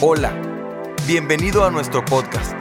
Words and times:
Hola, 0.00 0.32
bienvenido 1.08 1.64
a 1.64 1.72
nuestro 1.72 2.04
podcast. 2.04 2.52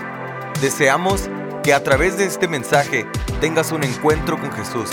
Deseamos 0.60 1.30
que 1.64 1.72
a 1.72 1.84
través 1.84 2.18
de 2.18 2.26
este 2.26 2.48
mensaje 2.48 3.06
tengas 3.40 3.72
un 3.72 3.84
encuentro 3.84 4.42
con 4.42 4.52
Jesús 4.52 4.90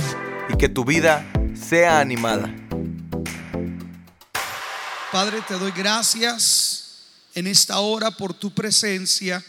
y 0.53 0.59
que 0.59 0.69
tu 0.69 0.85
vida 0.85 1.27
sea 1.55 2.01
animada. 2.01 2.55
Padre, 5.11 5.41
te 5.49 5.55
doy 5.55 5.71
gracias 5.71 7.07
en 7.35 7.47
esta 7.47 7.79
hora 7.79 8.11
por 8.11 8.35
tu 8.35 8.53
presencia, 8.53 9.43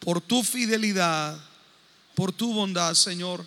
por 0.00 0.20
tu 0.20 0.42
fidelidad, 0.42 1.38
por 2.16 2.32
tu 2.32 2.52
bondad, 2.52 2.94
Señor. 2.94 3.46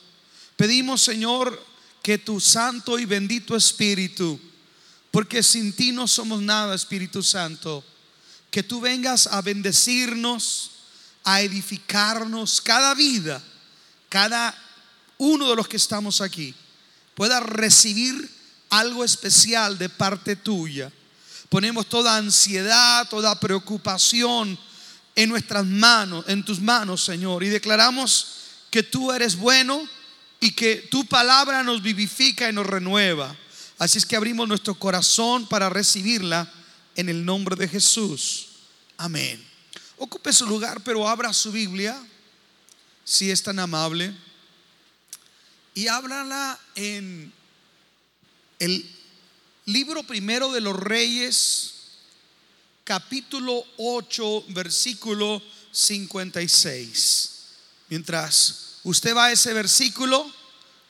Pedimos, 0.55 1.01
Señor, 1.01 1.61
que 2.01 2.17
tu 2.17 2.39
santo 2.39 2.97
y 2.97 3.03
bendito 3.03 3.57
Espíritu, 3.57 4.39
porque 5.11 5.43
sin 5.43 5.73
ti 5.73 5.91
no 5.91 6.07
somos 6.07 6.41
nada, 6.41 6.73
Espíritu 6.75 7.21
Santo, 7.21 7.83
que 8.57 8.63
tú 8.63 8.81
vengas 8.81 9.27
a 9.27 9.43
bendecirnos, 9.43 10.71
a 11.23 11.41
edificarnos 11.41 12.59
cada 12.59 12.95
vida, 12.95 13.39
cada 14.09 14.51
uno 15.19 15.47
de 15.47 15.55
los 15.55 15.67
que 15.67 15.77
estamos 15.77 16.21
aquí, 16.21 16.55
pueda 17.13 17.39
recibir 17.39 18.27
algo 18.71 19.03
especial 19.03 19.77
de 19.77 19.89
parte 19.89 20.35
tuya. 20.35 20.91
Ponemos 21.49 21.85
toda 21.85 22.17
ansiedad, 22.17 23.07
toda 23.07 23.39
preocupación 23.39 24.57
en 25.15 25.29
nuestras 25.29 25.63
manos, 25.63 26.25
en 26.27 26.43
tus 26.43 26.59
manos, 26.59 27.03
Señor, 27.03 27.43
y 27.43 27.49
declaramos 27.49 28.37
que 28.71 28.81
tú 28.81 29.11
eres 29.11 29.35
bueno 29.35 29.87
y 30.39 30.49
que 30.49 30.77
tu 30.89 31.05
palabra 31.05 31.61
nos 31.61 31.83
vivifica 31.83 32.49
y 32.49 32.53
nos 32.53 32.65
renueva. 32.65 33.37
Así 33.77 33.99
es 33.99 34.05
que 34.07 34.15
abrimos 34.15 34.47
nuestro 34.47 34.73
corazón 34.73 35.45
para 35.45 35.69
recibirla 35.69 36.51
en 36.95 37.09
el 37.09 37.23
nombre 37.23 37.55
de 37.55 37.67
Jesús. 37.67 38.46
Amén. 38.97 39.43
Ocupe 39.97 40.33
su 40.33 40.47
lugar, 40.47 40.81
pero 40.83 41.07
abra 41.07 41.31
su 41.31 41.51
Biblia, 41.51 41.97
si 43.03 43.29
es 43.29 43.43
tan 43.43 43.59
amable, 43.59 44.13
y 45.75 45.87
ábrala 45.87 46.59
en 46.73 47.31
el 48.57 48.89
libro 49.65 50.01
primero 50.01 50.51
de 50.51 50.61
los 50.61 50.75
Reyes, 50.75 51.73
capítulo 52.83 53.63
8, 53.77 54.45
versículo 54.49 55.43
56. 55.71 57.31
Mientras 57.89 58.79
usted 58.83 59.15
va 59.15 59.25
a 59.25 59.31
ese 59.31 59.53
versículo, 59.53 60.31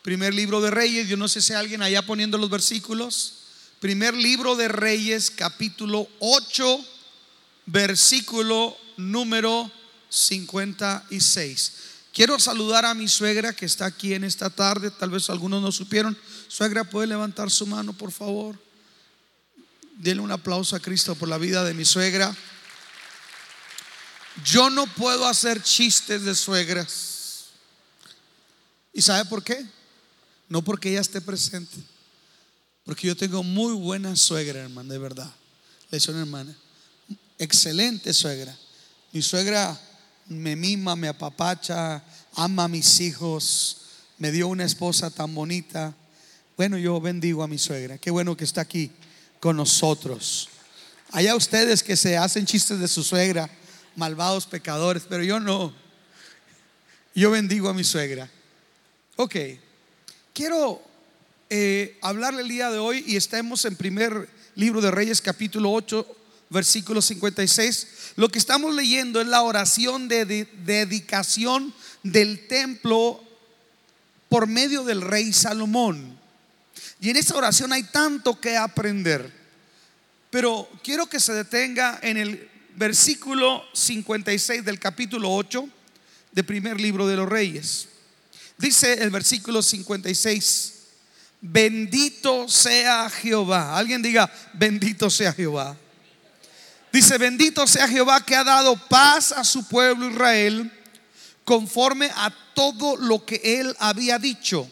primer 0.02 0.33
libro 0.33 0.61
de 0.61 0.71
Reyes, 0.71 1.09
yo 1.09 1.17
no 1.17 1.27
sé 1.27 1.42
si 1.42 1.52
hay 1.52 1.59
alguien 1.59 1.81
allá 1.81 2.05
poniendo 2.05 2.38
los 2.38 2.49
versículos. 2.49 3.33
Primer 3.81 4.14
libro 4.16 4.55
de 4.55 4.69
Reyes, 4.69 5.30
capítulo 5.30 6.08
8, 6.19 6.86
versículo 7.67 8.75
número 8.97 9.71
56. 10.09 11.73
Quiero 12.11 12.39
saludar 12.39 12.85
a 12.85 12.95
mi 12.95 13.07
suegra 13.07 13.53
que 13.53 13.67
está 13.67 13.85
aquí 13.85 14.15
en 14.15 14.23
esta 14.23 14.49
tarde, 14.49 14.89
tal 14.89 15.11
vez 15.11 15.29
algunos 15.29 15.61
no 15.61 15.71
supieron. 15.71 16.17
Suegra, 16.47 16.83
¿puede 16.83 17.05
levantar 17.05 17.51
su 17.51 17.67
mano, 17.67 17.93
por 17.93 18.11
favor? 18.11 18.59
Denle 19.97 20.23
un 20.23 20.31
aplauso 20.31 20.75
a 20.75 20.79
Cristo 20.79 21.13
por 21.13 21.29
la 21.29 21.37
vida 21.37 21.63
de 21.63 21.75
mi 21.75 21.85
suegra. 21.85 22.35
Yo 24.43 24.69
no 24.69 24.87
puedo 24.87 25.27
hacer 25.27 25.61
chistes 25.61 26.23
de 26.23 26.33
suegras. 26.33 27.49
¿Y 28.93 29.02
sabe 29.02 29.25
por 29.25 29.43
qué? 29.43 29.63
No 30.49 30.63
porque 30.63 30.89
ella 30.89 31.02
esté 31.02 31.21
presente. 31.21 31.77
Porque 32.83 33.07
yo 33.07 33.15
tengo 33.15 33.43
muy 33.43 33.73
buena 33.73 34.15
suegra, 34.15 34.61
hermana, 34.61 34.93
de 34.93 34.99
verdad. 34.99 35.31
Le 35.91 35.99
una 36.09 36.21
hermana. 36.21 36.57
Excelente 37.39 38.13
suegra. 38.13 38.57
Mi 39.11 39.21
suegra 39.21 39.80
me 40.27 40.55
mima, 40.55 40.95
me 40.95 41.07
apapacha, 41.07 42.03
ama 42.33 42.66
a 42.66 42.67
mis 42.67 42.99
hijos, 42.99 43.77
me 44.17 44.31
dio 44.31 44.47
una 44.47 44.66
esposa 44.66 45.09
tan 45.11 45.33
bonita. 45.33 45.95
Bueno, 46.55 46.77
yo 46.77 46.99
bendigo 46.99 47.43
a 47.43 47.48
mi 47.48 47.58
suegra. 47.58 47.98
Qué 47.98 48.09
bueno 48.09 48.36
que 48.36 48.43
está 48.43 48.61
aquí 48.61 48.92
con 49.39 49.55
nosotros. 49.55 50.49
Allá 51.11 51.36
ustedes 51.36 51.83
que 51.83 51.95
se 51.95 52.17
hacen 52.17 52.45
chistes 52.45 52.80
de 52.80 52.87
su 52.87 53.03
suegra 53.03 53.49
malvados 53.95 54.45
pecadores, 54.45 55.04
pero 55.08 55.23
yo 55.23 55.39
no. 55.39 55.73
Yo 57.14 57.31
bendigo 57.31 57.69
a 57.69 57.73
mi 57.73 57.83
suegra. 57.83 58.30
Ok, 59.15 59.36
quiero 60.33 60.81
eh, 61.49 61.98
hablarle 62.02 62.42
el 62.42 62.48
día 62.48 62.69
de 62.69 62.77
hoy 62.77 63.04
y 63.08 63.15
estamos 63.15 63.65
en 63.65 63.75
primer 63.75 64.30
libro 64.55 64.81
de 64.81 64.92
Reyes 64.92 65.21
capítulo 65.21 65.71
8, 65.71 66.17
versículo 66.49 67.02
56. 67.02 67.87
Lo 68.15 68.30
que 68.30 68.39
estamos 68.39 68.73
leyendo 68.73 69.21
es 69.21 69.27
la 69.27 69.41
oración 69.41 70.08
de, 70.08 70.25
de 70.25 70.47
dedicación 70.65 71.73
del 72.03 72.47
templo 72.47 73.23
por 74.30 74.47
medio 74.47 74.83
del 74.83 75.02
rey 75.02 75.33
Salomón. 75.33 76.17
Y 76.99 77.09
en 77.09 77.17
esa 77.17 77.36
oración 77.36 77.73
hay 77.73 77.83
tanto 77.83 78.39
que 78.39 78.57
aprender. 78.57 79.31
Pero 80.30 80.69
quiero 80.83 81.07
que 81.07 81.19
se 81.19 81.33
detenga 81.33 81.99
en 82.02 82.17
el 82.17 82.49
versículo 82.75 83.63
56 83.73 84.63
del 84.63 84.80
capítulo 84.80 85.33
8 85.33 85.67
del 86.31 86.45
primer 86.45 86.80
libro 86.80 87.07
de 87.07 87.15
los 87.15 87.27
reyes. 87.27 87.87
Dice 88.57 88.93
el 89.03 89.09
versículo 89.09 89.61
56, 89.61 90.73
bendito 91.41 92.47
sea 92.49 93.09
Jehová. 93.09 93.77
Alguien 93.77 94.02
diga, 94.02 94.31
bendito 94.53 95.09
sea 95.09 95.31
Jehová. 95.33 95.77
Dice, 96.97 97.19
bendito 97.19 97.67
sea 97.67 97.87
Jehová 97.87 98.25
que 98.25 98.35
ha 98.35 98.43
dado 98.43 98.75
paz 98.75 99.31
a 99.31 99.43
su 99.43 99.67
pueblo 99.67 100.09
Israel 100.09 100.71
conforme 101.45 102.09
a 102.15 102.33
todo 102.55 102.97
lo 102.97 103.23
que 103.23 103.39
él 103.43 103.75
había 103.77 104.17
dicho. 104.17 104.67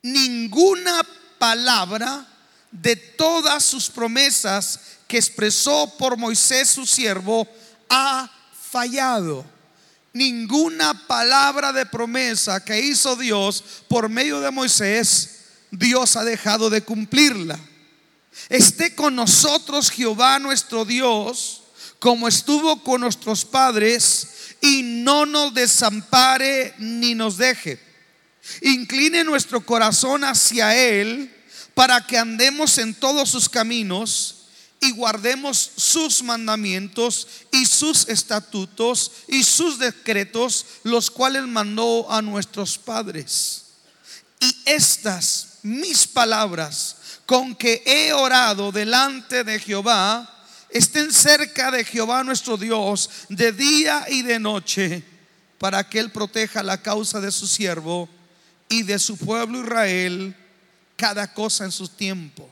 Ninguna 0.00 1.00
palabra 1.40 2.24
de 2.70 2.94
todas 2.94 3.64
sus 3.64 3.90
promesas 3.90 4.78
que 5.08 5.16
expresó 5.16 5.92
por 5.98 6.16
Moisés 6.16 6.68
su 6.68 6.86
siervo 6.86 7.48
ha 7.88 8.30
fallado. 8.70 9.44
Ninguna 10.12 11.04
palabra 11.08 11.72
de 11.72 11.84
promesa 11.84 12.64
que 12.64 12.78
hizo 12.78 13.16
Dios 13.16 13.64
por 13.88 14.08
medio 14.08 14.38
de 14.38 14.52
Moisés, 14.52 15.40
Dios 15.72 16.14
ha 16.14 16.22
dejado 16.22 16.70
de 16.70 16.82
cumplirla. 16.82 17.58
Esté 18.48 18.94
con 18.94 19.16
nosotros 19.16 19.90
Jehová 19.90 20.38
nuestro 20.38 20.84
Dios, 20.84 21.62
como 21.98 22.28
estuvo 22.28 22.82
con 22.82 23.00
nuestros 23.00 23.44
padres, 23.44 24.28
y 24.60 24.82
no 24.82 25.26
nos 25.26 25.54
desampare 25.54 26.74
ni 26.78 27.14
nos 27.14 27.36
deje. 27.36 27.80
Incline 28.62 29.24
nuestro 29.24 29.64
corazón 29.64 30.24
hacia 30.24 30.76
Él 30.76 31.34
para 31.74 32.06
que 32.06 32.18
andemos 32.18 32.78
en 32.78 32.94
todos 32.94 33.30
sus 33.30 33.48
caminos 33.48 34.34
y 34.80 34.92
guardemos 34.92 35.70
sus 35.76 36.22
mandamientos 36.22 37.26
y 37.52 37.66
sus 37.66 38.08
estatutos 38.08 39.12
y 39.28 39.42
sus 39.42 39.78
decretos, 39.78 40.64
los 40.84 41.10
cuales 41.10 41.46
mandó 41.46 42.10
a 42.10 42.22
nuestros 42.22 42.78
padres. 42.78 43.64
Y 44.40 44.56
estas 44.66 45.58
mis 45.62 46.06
palabras 46.06 46.96
con 47.28 47.54
que 47.54 47.82
he 47.84 48.10
orado 48.14 48.72
delante 48.72 49.44
de 49.44 49.60
Jehová, 49.60 50.26
estén 50.70 51.12
cerca 51.12 51.70
de 51.70 51.84
Jehová 51.84 52.24
nuestro 52.24 52.56
Dios 52.56 53.10
de 53.28 53.52
día 53.52 54.06
y 54.08 54.22
de 54.22 54.38
noche, 54.38 55.04
para 55.58 55.86
que 55.86 55.98
Él 55.98 56.10
proteja 56.10 56.62
la 56.62 56.80
causa 56.80 57.20
de 57.20 57.30
su 57.30 57.46
siervo 57.46 58.08
y 58.66 58.82
de 58.82 58.98
su 58.98 59.18
pueblo 59.18 59.60
Israel, 59.60 60.34
cada 60.96 61.34
cosa 61.34 61.66
en 61.66 61.72
su 61.72 61.86
tiempo. 61.88 62.48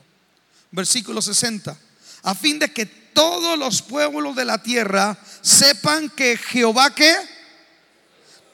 Versículo 0.69 1.23
60 1.23 1.75
a 2.21 2.35
fin 2.35 2.59
de 2.59 2.71
que 2.71 2.85
todos 2.85 3.57
los 3.57 3.81
pueblos 3.81 4.35
de 4.35 4.45
la 4.45 4.61
tierra 4.61 5.17
sepan 5.41 6.09
que 6.09 6.37
Jehová 6.37 6.93
que 6.93 7.15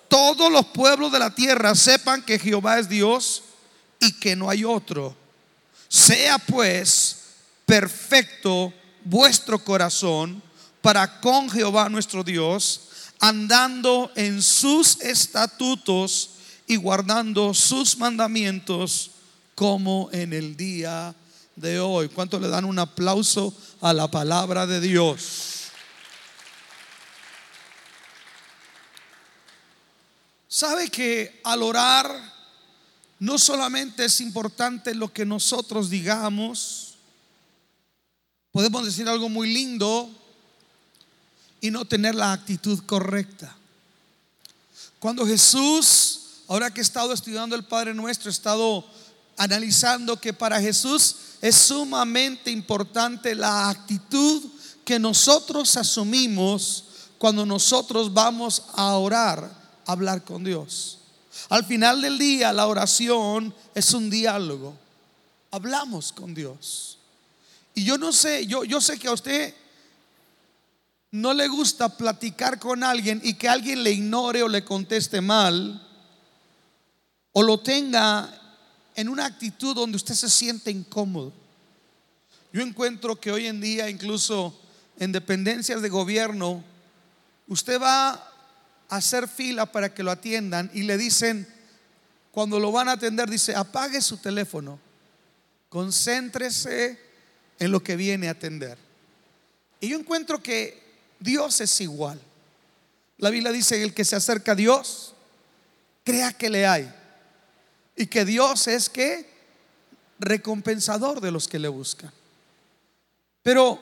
todos 0.08 0.50
los 0.52 0.68
pueblos 0.68 1.12
de 1.12 1.20
la 1.20 1.34
tierra 1.34 1.76
sepan 1.76 2.22
que 2.22 2.40
Jehová 2.40 2.80
es 2.80 2.88
Dios 2.88 3.44
y 4.00 4.14
que 4.14 4.36
no 4.36 4.50
hay 4.50 4.64
otro. 4.64 5.23
Sea 5.94 6.40
pues 6.40 7.18
perfecto 7.68 8.74
vuestro 9.04 9.64
corazón 9.64 10.42
para 10.82 11.22
con 11.22 11.52
Jehová 11.52 11.88
nuestro 11.88 12.24
Dios, 12.24 12.90
andando 13.20 14.12
en 14.16 14.42
sus 14.42 15.00
estatutos 15.02 16.32
y 16.66 16.78
guardando 16.78 17.54
sus 17.54 17.96
mandamientos 18.00 19.12
como 19.54 20.10
en 20.12 20.34
el 20.34 20.58
día 20.58 21.14
de 21.56 21.80
hoy. 21.80 22.10
¿Cuánto 22.10 22.40
le 22.40 22.48
dan 22.48 22.66
un 22.66 22.80
aplauso 22.80 23.56
a 23.80 23.94
la 23.94 24.10
palabra 24.10 24.66
de 24.66 24.82
Dios? 24.82 25.66
¿Sabe 30.48 30.90
que 30.90 31.40
al 31.44 31.62
orar 31.62 32.34
no 33.24 33.40
solamente 33.40 34.04
es 34.04 34.20
importante 34.20 34.94
lo 34.94 35.14
que 35.14 35.26
nosotros 35.26 35.90
digamos, 35.90 36.96
podemos 38.52 38.84
decir 38.84 39.08
algo 39.08 39.30
muy 39.30 39.54
lindo, 39.54 40.10
y 41.62 41.72
no 41.72 41.86
tener 41.86 42.16
la 42.16 42.34
actitud 42.34 42.78
correcta. 42.86 43.56
Cuando 45.00 45.26
Jesús, 45.26 46.20
ahora 46.50 46.70
que 46.74 46.82
he 46.82 46.84
estado 46.84 47.14
estudiando 47.14 47.56
el 47.56 47.64
Padre 47.64 47.94
Nuestro, 47.94 48.30
he 48.30 48.34
estado 48.34 48.84
analizando 49.38 50.20
que 50.20 50.34
para 50.34 50.60
Jesús 50.60 51.16
es 51.42 51.56
sumamente 51.56 52.52
importante 52.52 53.36
la 53.36 53.70
actitud 53.70 54.44
que 54.84 55.00
nosotros 55.00 55.78
asumimos 55.78 56.84
cuando 57.18 57.46
nosotros 57.46 58.14
vamos 58.14 58.64
a 58.74 58.96
orar, 58.96 59.50
a 59.86 59.92
hablar 59.94 60.26
con 60.26 60.44
Dios. 60.44 60.98
Al 61.50 61.66
final 61.66 62.02
del 62.02 62.18
día, 62.18 62.54
la 62.54 62.68
oración 62.68 63.54
es 63.74 63.94
un 63.94 64.10
diálogo. 64.10 64.78
Hablamos 65.52 66.12
con 66.12 66.34
Dios. 66.34 66.98
Y 67.76 67.84
yo 67.84 67.98
no 67.98 68.12
sé, 68.12 68.46
yo, 68.46 68.64
yo 68.64 68.80
sé 68.82 69.00
que 69.00 69.08
a 69.08 69.14
usted 69.14 69.54
no 71.12 71.34
le 71.34 71.48
gusta 71.48 71.96
platicar 71.96 72.60
con 72.60 72.84
alguien 72.84 73.22
y 73.24 73.36
que 73.36 73.48
alguien 73.48 73.84
le 73.84 73.92
ignore 73.92 74.42
o 74.42 74.48
le 74.48 74.64
conteste 74.64 75.22
mal, 75.22 75.80
o 77.34 77.44
lo 77.44 77.60
tenga 77.60 78.30
en 78.96 79.10
una 79.10 79.26
actitud 79.26 79.76
donde 79.76 79.98
usted 79.98 80.16
se 80.16 80.30
siente 80.30 80.72
incómodo. 80.72 81.32
Yo 82.52 82.62
encuentro 82.62 83.20
que 83.20 83.32
hoy 83.32 83.48
en 83.48 83.62
día, 83.62 83.90
incluso 83.90 84.60
en 85.00 85.12
dependencias 85.12 85.82
de 85.82 85.90
gobierno, 85.90 86.64
usted 87.48 87.82
va 87.82 88.33
hacer 88.98 89.28
fila 89.28 89.66
para 89.66 89.94
que 89.94 90.04
lo 90.04 90.12
atiendan 90.12 90.70
y 90.74 90.84
le 90.84 90.98
dicen, 90.98 91.48
cuando 92.32 92.60
lo 92.60 92.72
van 92.72 92.90
a 92.90 92.94
atender, 92.94 93.30
dice, 93.30 93.56
apague 93.56 94.02
su 94.02 94.18
teléfono, 94.18 94.80
concéntrese 95.70 97.00
en 97.60 97.72
lo 97.72 97.84
que 97.84 97.96
viene 97.96 98.28
a 98.28 98.32
atender. 98.32 98.78
Y 99.80 99.90
yo 99.90 99.98
encuentro 99.98 100.42
que 100.42 100.82
Dios 101.20 101.62
es 101.62 101.82
igual. 101.82 102.20
La 103.18 103.30
Biblia 103.30 103.52
dice 103.52 103.82
el 103.82 103.94
que 103.94 104.06
se 104.06 104.16
acerca 104.16 104.54
a 104.54 104.56
Dios, 104.56 105.14
crea 106.04 106.34
que 106.34 106.50
le 106.50 106.66
hay. 106.66 106.92
Y 107.96 108.08
que 108.08 108.26
Dios 108.26 108.68
es 108.68 108.90
que 108.90 109.30
recompensador 110.20 111.22
de 111.22 111.32
los 111.32 111.48
que 111.48 111.60
le 111.60 111.68
buscan. 111.68 112.12
Pero, 113.44 113.80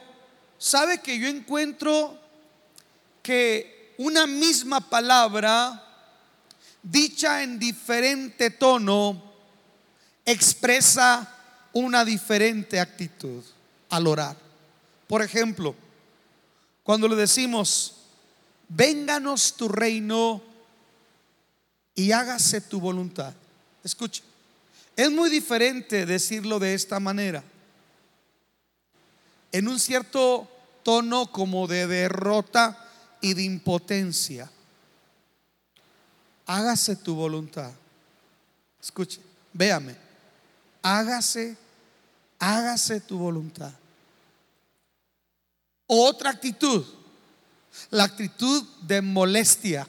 ¿sabe 0.58 1.00
que 1.00 1.18
yo 1.18 1.28
encuentro 1.28 2.20
que 3.24 3.81
una 4.02 4.26
misma 4.26 4.82
palabra, 4.82 5.80
dicha 6.82 7.44
en 7.44 7.60
diferente 7.60 8.50
tono, 8.50 9.22
expresa 10.26 11.38
una 11.74 12.04
diferente 12.04 12.80
actitud 12.80 13.44
al 13.90 14.08
orar? 14.08 14.36
Por 15.08 15.22
ejemplo, 15.22 15.76
cuando 16.82 17.08
le 17.08 17.16
decimos, 17.16 17.94
vénganos 18.70 19.54
tu 19.54 19.68
reino 19.68 20.42
y 21.94 22.12
hágase 22.12 22.60
tu 22.60 22.80
voluntad. 22.80 23.34
Escuche, 23.84 24.24
es 24.96 25.12
muy 25.12 25.30
diferente 25.30 26.08
decirlo 26.08 26.58
de 26.58 26.74
esta 26.74 27.00
manera. 27.00 27.44
En 29.52 29.68
un 29.68 29.80
cierto 29.80 30.50
tono 30.82 31.32
como 31.32 31.68
de 31.68 31.86
derrota 31.86 32.88
y 33.22 33.34
de 33.34 33.44
impotencia. 33.44 34.50
Hágase 36.46 36.96
tu 36.96 37.16
voluntad. 37.16 37.72
Escuche, 38.82 39.22
véame. 39.54 39.96
Hágase, 40.82 41.56
hágase 42.40 43.00
tu 43.00 43.18
voluntad. 43.18 43.72
Otra 45.86 46.32
actitud, 46.32 46.86
la 47.92 48.06
actitud 48.06 48.64
de 48.82 49.02
molestia. 49.02 49.88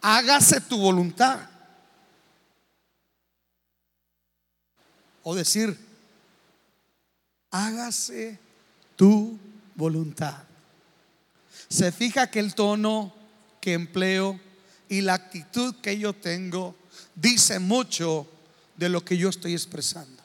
Hágase 0.00 0.60
tu 0.60 0.78
voluntad. 0.78 1.50
O 5.22 5.34
decir, 5.34 5.76
hágase 7.50 8.38
tu 8.94 9.36
voluntad. 9.74 10.45
Se 11.68 11.92
fija 11.92 12.30
que 12.30 12.40
el 12.40 12.54
tono 12.54 13.14
que 13.60 13.72
empleo 13.72 14.38
y 14.88 15.00
la 15.00 15.14
actitud 15.14 15.74
que 15.76 15.98
yo 15.98 16.12
tengo 16.12 16.74
dice 17.14 17.58
mucho 17.58 18.26
de 18.76 18.88
lo 18.88 19.04
que 19.04 19.16
yo 19.16 19.28
estoy 19.28 19.52
expresando. 19.52 20.22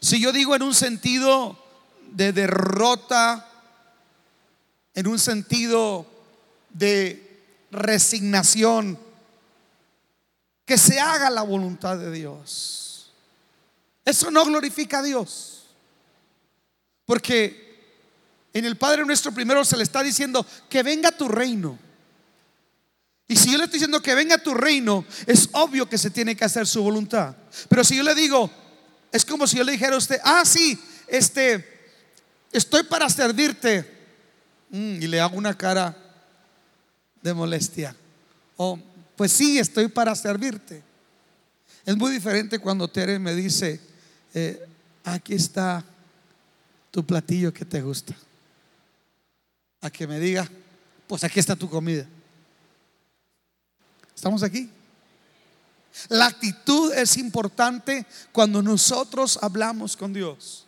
Si 0.00 0.20
yo 0.20 0.32
digo 0.32 0.54
en 0.54 0.62
un 0.62 0.74
sentido 0.74 1.58
de 2.10 2.32
derrota, 2.32 3.48
en 4.94 5.06
un 5.06 5.18
sentido 5.18 6.06
de 6.70 7.24
resignación. 7.74 8.98
Que 10.64 10.78
se 10.78 10.98
haga 10.98 11.28
la 11.28 11.42
voluntad 11.42 11.98
de 11.98 12.10
Dios. 12.10 13.12
Eso 14.04 14.30
no 14.30 14.44
glorifica 14.44 15.00
a 15.00 15.02
Dios. 15.02 15.66
Porque 17.04 17.63
en 18.54 18.64
el 18.64 18.76
Padre 18.76 19.04
nuestro 19.04 19.32
primero 19.32 19.64
se 19.64 19.76
le 19.76 19.82
está 19.82 20.02
diciendo 20.02 20.46
que 20.68 20.82
venga 20.84 21.10
tu 21.10 21.28
reino. 21.28 21.76
Y 23.26 23.34
si 23.36 23.50
yo 23.50 23.58
le 23.58 23.64
estoy 23.64 23.78
diciendo 23.78 24.00
que 24.00 24.14
venga 24.14 24.38
tu 24.38 24.54
reino, 24.54 25.04
es 25.26 25.48
obvio 25.52 25.88
que 25.88 25.98
se 25.98 26.10
tiene 26.10 26.36
que 26.36 26.44
hacer 26.44 26.66
su 26.66 26.82
voluntad. 26.82 27.34
Pero 27.68 27.82
si 27.82 27.96
yo 27.96 28.04
le 28.04 28.14
digo, 28.14 28.50
es 29.10 29.24
como 29.24 29.46
si 29.48 29.56
yo 29.56 29.64
le 29.64 29.72
dijera 29.72 29.96
a 29.96 29.98
usted, 29.98 30.20
ah, 30.22 30.44
sí, 30.44 30.78
este, 31.08 31.92
estoy 32.52 32.84
para 32.84 33.08
servirte. 33.08 33.90
Mm, 34.70 35.02
y 35.02 35.06
le 35.08 35.20
hago 35.20 35.36
una 35.36 35.56
cara 35.56 35.96
de 37.22 37.34
molestia. 37.34 37.96
O, 38.56 38.78
pues 39.16 39.32
sí, 39.32 39.58
estoy 39.58 39.88
para 39.88 40.14
servirte. 40.14 40.80
Es 41.84 41.96
muy 41.96 42.12
diferente 42.12 42.60
cuando 42.60 42.86
Tere 42.86 43.18
me 43.18 43.34
dice, 43.34 43.80
eh, 44.32 44.64
aquí 45.02 45.34
está 45.34 45.84
tu 46.92 47.04
platillo 47.04 47.52
que 47.52 47.64
te 47.64 47.82
gusta. 47.82 48.14
A 49.84 49.90
que 49.90 50.06
me 50.06 50.18
diga, 50.18 50.48
pues 51.06 51.24
aquí 51.24 51.38
está 51.38 51.54
tu 51.54 51.68
comida. 51.68 52.06
¿Estamos 54.16 54.42
aquí? 54.42 54.70
La 56.08 56.24
actitud 56.24 56.90
es 56.94 57.18
importante 57.18 58.06
cuando 58.32 58.62
nosotros 58.62 59.38
hablamos 59.42 59.94
con 59.94 60.14
Dios. 60.14 60.66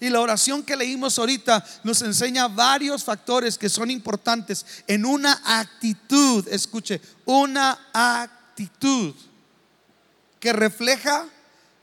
Y 0.00 0.08
la 0.08 0.20
oración 0.20 0.64
que 0.64 0.74
leímos 0.74 1.20
ahorita 1.20 1.64
nos 1.84 2.02
enseña 2.02 2.48
varios 2.48 3.04
factores 3.04 3.56
que 3.56 3.68
son 3.68 3.92
importantes 3.92 4.66
en 4.88 5.06
una 5.06 5.40
actitud, 5.44 6.44
escuche, 6.48 7.00
una 7.26 7.78
actitud 7.92 9.14
que 10.40 10.52
refleja 10.52 11.28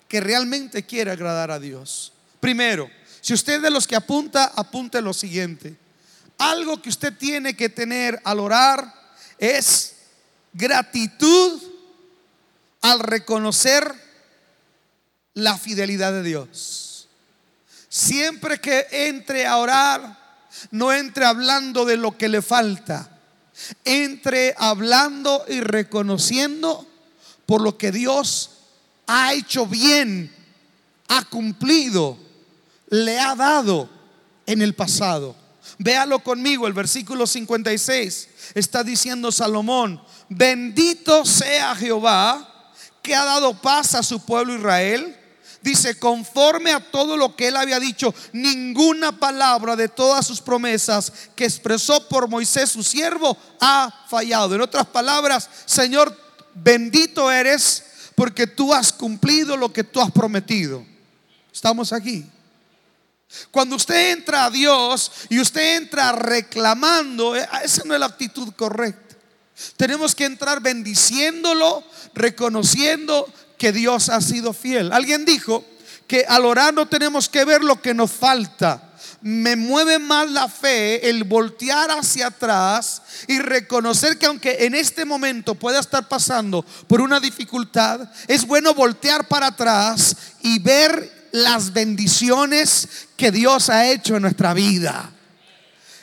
que 0.10 0.20
realmente 0.20 0.86
quiere 0.86 1.12
agradar 1.12 1.52
a 1.52 1.60
Dios. 1.60 2.12
Primero, 2.42 2.90
si 3.22 3.34
usted 3.34 3.62
de 3.62 3.72
los 3.72 3.88
que 3.88 3.96
apunta, 3.96 4.52
apunte 4.54 5.02
lo 5.02 5.14
siguiente. 5.14 5.85
Algo 6.38 6.82
que 6.82 6.90
usted 6.90 7.18
tiene 7.18 7.56
que 7.56 7.70
tener 7.70 8.22
al 8.24 8.40
orar 8.40 8.94
es 9.38 9.96
gratitud 10.54 11.62
al 12.82 13.00
reconocer 13.00 13.94
la 15.34 15.58
fidelidad 15.58 16.14
de 16.14 16.24
Dios. 16.24 17.08
Siempre 17.90 18.60
que 18.60 18.88
entre 18.92 19.46
a 19.46 19.58
orar, 19.58 20.26
no 20.72 20.92
entre 20.92 21.26
hablando 21.26 21.86
de 21.86 21.98
lo 21.98 22.18
que 22.18 22.30
le 22.30 22.42
falta. 22.42 23.12
Entre 23.86 24.54
hablando 24.58 25.46
y 25.48 25.62
reconociendo 25.62 26.86
por 27.46 27.62
lo 27.62 27.78
que 27.78 27.92
Dios 27.92 28.52
ha 29.08 29.34
hecho 29.34 29.66
bien, 29.66 30.34
ha 31.08 31.24
cumplido, 31.24 32.18
le 32.90 33.20
ha 33.20 33.36
dado 33.36 33.90
en 34.46 34.62
el 34.62 34.74
pasado. 34.74 35.45
Véalo 35.78 36.20
conmigo, 36.20 36.68
el 36.68 36.74
versículo 36.74 37.28
56 37.28 38.30
está 38.54 38.84
diciendo 38.84 39.32
Salomón, 39.32 40.02
bendito 40.30 41.26
sea 41.26 41.76
Jehová 41.76 42.74
que 43.02 43.16
ha 43.16 43.26
dado 43.26 43.60
paz 43.62 43.96
a 43.96 44.04
su 44.04 44.20
pueblo 44.26 44.56
Israel 44.56 45.16
dice, 45.66 45.98
conforme 45.98 46.72
a 46.72 46.80
todo 46.80 47.18
lo 47.18 47.36
que 47.36 47.48
él 47.48 47.58
había 47.58 47.80
dicho, 47.80 48.14
ninguna 48.32 49.12
palabra 49.12 49.76
de 49.76 49.90
todas 49.90 50.26
sus 50.26 50.40
promesas 50.40 51.12
que 51.36 51.44
expresó 51.44 52.08
por 52.08 52.30
Moisés 52.30 52.70
su 52.70 52.84
siervo 52.84 53.36
ha 53.60 54.06
fallado. 54.08 54.54
En 54.54 54.62
otras 54.62 54.86
palabras, 54.86 55.50
Señor, 55.66 56.16
bendito 56.54 57.32
eres 57.32 57.84
porque 58.14 58.46
tú 58.46 58.76
has 58.76 58.94
cumplido 58.94 59.58
lo 59.58 59.74
que 59.74 59.84
tú 59.84 60.00
has 60.00 60.12
prometido. 60.12 60.86
Estamos 61.52 61.92
aquí. 61.92 62.30
Cuando 63.52 63.76
usted 63.76 64.12
entra 64.12 64.46
a 64.46 64.50
Dios 64.50 65.12
y 65.30 65.40
usted 65.40 65.78
entra 65.78 66.12
reclamando, 66.12 67.36
eh, 67.36 67.48
esa 67.64 67.84
no 67.86 67.94
es 67.94 68.00
la 68.00 68.08
actitud 68.08 68.54
correcta. 68.56 69.16
Tenemos 69.78 70.16
que 70.16 70.26
entrar 70.26 70.62
bendiciéndolo, 70.62 71.84
reconociendo 72.14 73.32
que 73.58 73.72
Dios 73.72 74.10
ha 74.10 74.22
sido 74.22 74.54
fiel. 74.54 74.92
Alguien 74.92 75.26
dijo 75.26 75.64
que 76.08 76.26
al 76.28 76.46
orar 76.46 76.74
no 76.74 76.88
tenemos 76.88 77.30
que 77.30 77.46
ver 77.46 77.64
lo 77.64 77.82
que 77.82 77.94
nos 77.94 78.12
falta, 78.12 78.92
me 79.22 79.56
mueve 79.56 79.98
más 79.98 80.30
la 80.30 80.48
fe 80.48 81.10
el 81.10 81.24
voltear 81.24 81.90
hacia 81.90 82.28
atrás 82.28 83.02
y 83.28 83.40
reconocer 83.40 84.20
que 84.20 84.28
aunque 84.28 84.66
en 84.66 84.76
este 84.76 85.04
momento 85.04 85.56
pueda 85.56 85.80
estar 85.80 86.08
pasando 86.08 86.64
por 86.88 87.02
una 87.02 87.20
dificultad, 87.20 88.08
es 88.28 88.46
bueno 88.46 88.76
voltear 88.76 89.28
para 89.28 89.48
atrás 89.48 90.16
y 90.44 90.60
ver 90.60 91.28
las 91.32 91.74
bendiciones 91.74 92.88
que 93.16 93.32
Dios 93.32 93.70
ha 93.70 93.88
hecho 93.88 94.16
en 94.16 94.24
nuestra 94.24 94.54
vida. 94.54 95.12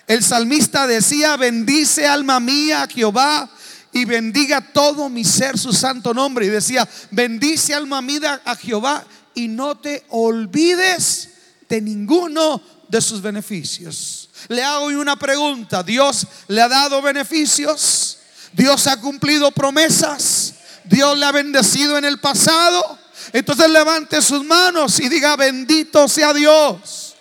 El 0.07 0.23
salmista 0.23 0.87
decía, 0.87 1.37
bendice 1.37 2.07
alma 2.07 2.41
mía 2.41 2.87
Jehová 2.93 3.49
y 3.93 4.05
bendiga 4.05 4.61
todo 4.73 5.09
mi 5.09 5.25
ser 5.25 5.59
su 5.59 5.73
santo 5.73 6.13
nombre. 6.15 6.47
Y 6.47 6.49
decía, 6.49 6.89
bendice 7.11 7.75
alma 7.75 8.03
mía 8.03 8.41
a 8.45 8.57
Jehová 8.57 9.05
y 9.35 9.49
no 9.49 9.77
te 9.77 10.05
olvides 10.09 11.31
de 11.69 11.81
ninguno 11.81 12.61
de 12.89 13.01
sus 13.01 13.23
beneficios. 13.23 14.29
Le 14.49 14.63
hago 14.63 14.87
una 14.87 15.17
pregunta, 15.17 15.83
¿Dios 15.83 16.27
le 16.49 16.61
ha 16.61 16.69
dado 16.69 17.01
beneficios? 17.01 18.19
¿Dios 18.53 18.87
ha 18.87 19.01
cumplido 19.01 19.51
promesas? 19.53 20.55
¿Dios 20.85 21.17
le 21.17 21.25
ha 21.25 21.33
bendecido 21.33 21.97
en 21.97 22.05
el 22.05 22.19
pasado? 22.19 22.99
Entonces 23.33 23.71
levante 23.71 24.21
sus 24.23 24.45
manos 24.45 24.99
y 25.01 25.09
diga, 25.09 25.37
bendito 25.37 26.09
sea 26.09 26.33
Dios. 26.33 27.13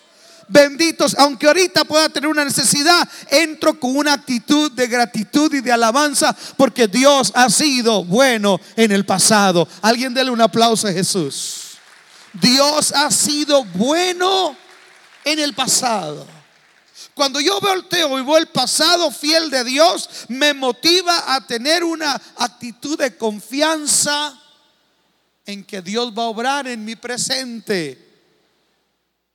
Benditos, 0.47 1.15
aunque 1.17 1.47
ahorita 1.47 1.85
pueda 1.85 2.09
tener 2.09 2.29
una 2.29 2.43
necesidad, 2.43 3.07
entro 3.29 3.79
con 3.79 3.95
una 3.95 4.11
actitud 4.11 4.69
de 4.73 4.85
gratitud 4.87 5.53
y 5.53 5.61
de 5.61 5.71
alabanza 5.71 6.35
porque 6.57 6.89
Dios 6.89 7.31
ha 7.35 7.49
sido 7.49 8.03
bueno 8.03 8.59
en 8.75 8.91
el 8.91 9.05
pasado. 9.05 9.65
Alguien 9.81 10.13
dele 10.13 10.29
un 10.29 10.41
aplauso 10.41 10.89
a 10.89 10.91
Jesús. 10.91 11.77
Dios 12.33 12.91
ha 12.91 13.09
sido 13.11 13.63
bueno 13.63 14.57
en 15.23 15.39
el 15.39 15.53
pasado. 15.53 16.27
Cuando 17.13 17.39
yo 17.39 17.59
volteo 17.61 18.19
y 18.19 18.23
veo 18.23 18.37
el 18.37 18.47
pasado 18.47 19.09
fiel 19.09 19.49
de 19.49 19.63
Dios, 19.63 20.09
me 20.27 20.53
motiva 20.53 21.33
a 21.33 21.47
tener 21.47 21.83
una 21.83 22.19
actitud 22.37 22.97
de 22.97 23.15
confianza 23.15 24.40
en 25.51 25.63
que 25.63 25.81
Dios 25.81 26.13
va 26.17 26.23
a 26.23 26.27
obrar 26.27 26.67
en 26.67 26.83
mi 26.83 26.95
presente. 26.95 27.97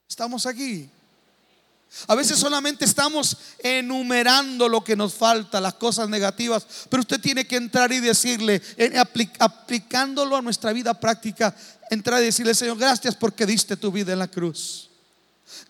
Estamos 0.08 0.46
aquí. 0.46 0.88
A 2.08 2.14
veces 2.14 2.38
solamente 2.38 2.84
estamos 2.84 3.36
enumerando 3.58 4.68
lo 4.68 4.84
que 4.84 4.96
nos 4.96 5.14
falta, 5.14 5.60
las 5.60 5.74
cosas 5.74 6.08
negativas, 6.08 6.66
pero 6.90 7.00
usted 7.00 7.20
tiene 7.20 7.46
que 7.46 7.56
entrar 7.56 7.90
y 7.92 8.00
decirle, 8.00 8.60
aplicándolo 9.38 10.36
a 10.36 10.42
nuestra 10.42 10.72
vida 10.72 10.98
práctica, 10.98 11.56
entrar 11.90 12.22
y 12.22 12.26
decirle, 12.26 12.54
Señor, 12.54 12.78
gracias 12.78 13.14
porque 13.14 13.46
diste 13.46 13.76
tu 13.76 13.90
vida 13.90 14.12
en 14.12 14.18
la 14.18 14.28
cruz. 14.28 14.90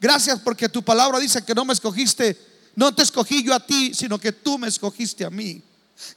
Gracias 0.01 0.41
porque 0.41 0.69
tu 0.69 0.83
palabra 0.83 1.21
dice 1.21 1.45
que 1.45 1.55
no 1.55 1.65
me 1.65 1.75
escogiste, 1.75 2.37
no 2.75 2.95
te 2.95 3.03
escogí 3.03 3.45
yo 3.45 3.55
a 3.55 3.65
ti, 3.65 3.95
sino 3.95 4.19
que 4.19 4.33
tú 4.33 4.59
me 4.59 4.69
escogiste 4.69 5.25
a 5.25 5.31
mí. 5.31 5.63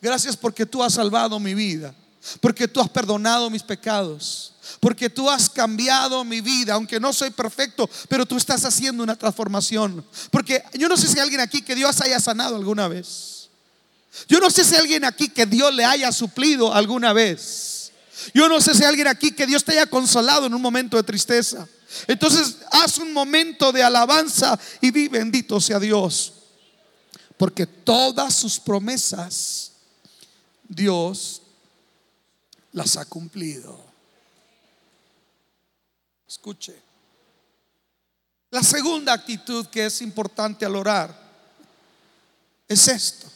Gracias 0.01 0.35
porque 0.35 0.65
tú 0.65 0.83
has 0.83 0.93
salvado 0.93 1.39
mi 1.39 1.53
vida, 1.53 1.93
porque 2.39 2.67
tú 2.67 2.79
has 2.79 2.89
perdonado 2.89 3.49
mis 3.49 3.63
pecados, 3.63 4.53
porque 4.79 5.09
tú 5.09 5.29
has 5.29 5.49
cambiado 5.49 6.23
mi 6.23 6.41
vida, 6.41 6.73
aunque 6.73 6.99
no 6.99 7.11
soy 7.13 7.31
perfecto, 7.31 7.89
pero 8.07 8.25
tú 8.25 8.37
estás 8.37 8.63
haciendo 8.65 9.03
una 9.03 9.15
transformación. 9.15 10.05
Porque 10.31 10.63
yo 10.73 10.87
no 10.87 10.97
sé 10.97 11.07
si 11.07 11.15
hay 11.15 11.21
alguien 11.21 11.41
aquí 11.41 11.61
que 11.61 11.75
Dios 11.75 11.99
haya 12.01 12.19
sanado 12.19 12.55
alguna 12.55 12.87
vez. 12.87 13.49
Yo 14.27 14.39
no 14.39 14.49
sé 14.49 14.63
si 14.63 14.75
hay 14.75 14.81
alguien 14.81 15.05
aquí 15.05 15.29
que 15.29 15.45
Dios 15.45 15.73
le 15.73 15.85
haya 15.85 16.11
suplido 16.11 16.73
alguna 16.73 17.13
vez. 17.13 17.91
Yo 18.33 18.49
no 18.49 18.59
sé 18.59 18.73
si 18.73 18.83
hay 18.83 18.89
alguien 18.89 19.07
aquí 19.07 19.31
que 19.31 19.47
Dios 19.47 19.63
te 19.63 19.71
haya 19.73 19.87
consolado 19.87 20.45
en 20.45 20.53
un 20.53 20.61
momento 20.61 20.97
de 20.97 21.03
tristeza. 21.03 21.67
Entonces, 22.07 22.57
haz 22.71 22.97
un 22.97 23.13
momento 23.13 23.71
de 23.71 23.81
alabanza 23.81 24.59
y 24.81 24.91
vi 24.91 25.07
bendito 25.07 25.59
sea 25.59 25.79
Dios. 25.79 26.33
Porque 27.37 27.65
todas 27.65 28.33
sus 28.33 28.59
promesas 28.59 29.71
Dios 30.67 31.41
las 32.73 32.97
ha 32.97 33.05
cumplido. 33.05 33.79
Escuche. 36.27 36.75
La 38.51 38.63
segunda 38.63 39.13
actitud 39.13 39.67
que 39.67 39.85
es 39.85 40.01
importante 40.01 40.65
al 40.65 40.75
orar 40.75 41.15
es 42.67 42.87
esto. 42.87 43.27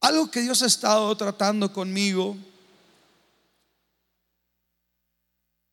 Algo 0.00 0.30
que 0.30 0.42
Dios 0.42 0.62
ha 0.62 0.66
estado 0.66 1.16
tratando 1.16 1.72
conmigo 1.72 2.36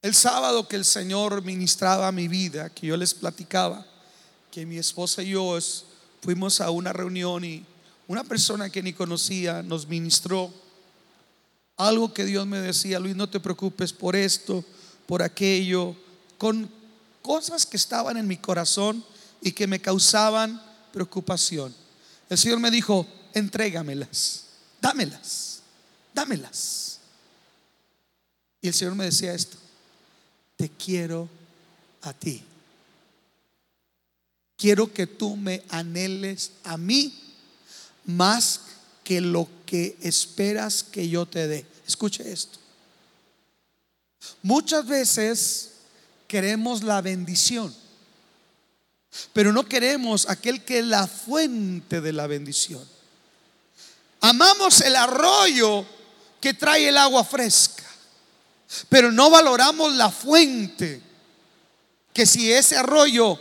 El 0.02 0.16
sábado 0.16 0.68
que 0.68 0.76
el 0.76 0.86
Señor 0.86 1.44
ministraba 1.44 2.12
mi 2.12 2.28
vida, 2.28 2.72
que 2.72 2.88
yo 2.88 2.98
les 2.98 3.14
platicaba, 3.14 3.86
que 4.50 4.66
mi 4.66 4.80
esposa 4.80 5.22
y 5.22 5.30
yo 5.30 5.60
fuimos 6.24 6.60
a 6.60 6.72
una 6.72 6.92
reunión 6.92 7.46
y 7.46 7.64
una 8.12 8.26
persona 8.26 8.70
que 8.70 8.84
ni 8.84 8.92
conocía 8.92 9.64
nos 9.64 9.88
ministró 9.88 10.54
algo 11.78 12.14
que 12.14 12.26
Dios 12.26 12.46
me 12.46 12.60
decía, 12.60 13.00
Luis, 13.00 13.16
no 13.16 13.30
te 13.30 13.40
preocupes 13.40 13.94
por 13.94 14.18
esto, 14.18 14.66
por 15.06 15.22
aquello, 15.22 15.96
con 16.38 16.70
cosas 17.22 17.66
que 17.66 17.78
estaban 17.78 18.18
en 18.18 18.28
mi 18.28 18.36
corazón 18.36 19.02
y 19.42 19.54
que 19.54 19.66
me 19.66 19.80
causaban 19.80 20.62
preocupación. 20.92 21.74
El 22.30 22.38
Señor 22.38 22.60
me 22.60 22.70
dijo, 22.70 23.08
entrégamelas, 23.34 24.44
dámelas, 24.82 25.62
dámelas. 26.14 27.00
Y 28.62 28.68
el 28.68 28.74
Señor 28.74 28.96
me 28.96 29.06
decía 29.06 29.34
esto, 29.34 29.56
te 30.58 30.68
quiero 30.68 31.30
a 32.02 32.12
ti. 32.12 32.44
Quiero 34.58 34.92
que 34.92 35.08
tú 35.08 35.38
me 35.38 35.64
anheles 35.70 36.52
a 36.66 36.76
mí 36.76 37.31
más 38.06 38.62
que 39.04 39.22
lo 39.22 39.48
que 39.66 39.98
esperas 40.02 40.84
que 40.84 41.10
yo 41.10 41.26
te 41.26 41.48
dé. 41.48 41.66
Escuche 41.88 42.32
esto. 42.32 42.60
Muchas 44.44 44.86
veces 44.86 45.72
queremos 46.28 46.84
la 46.84 47.02
bendición, 47.02 47.76
pero 49.34 49.52
no 49.52 49.66
queremos 49.68 50.30
aquel 50.30 50.64
que 50.64 50.80
es 50.80 50.86
la 50.86 51.08
fuente 51.08 52.02
de 52.02 52.14
la 52.14 52.28
bendición. 52.28 52.88
Amamos 54.22 54.82
el 54.82 54.96
arroyo 54.96 55.86
que 56.40 56.54
trae 56.54 56.90
el 56.90 56.98
agua 56.98 57.24
fresca 57.24 57.82
pero 58.90 59.12
no 59.12 59.30
valoramos 59.30 59.94
la 59.96 60.10
fuente, 60.10 61.02
que 62.14 62.26
si 62.26 62.52
ese 62.52 62.78
arroyo 62.78 63.38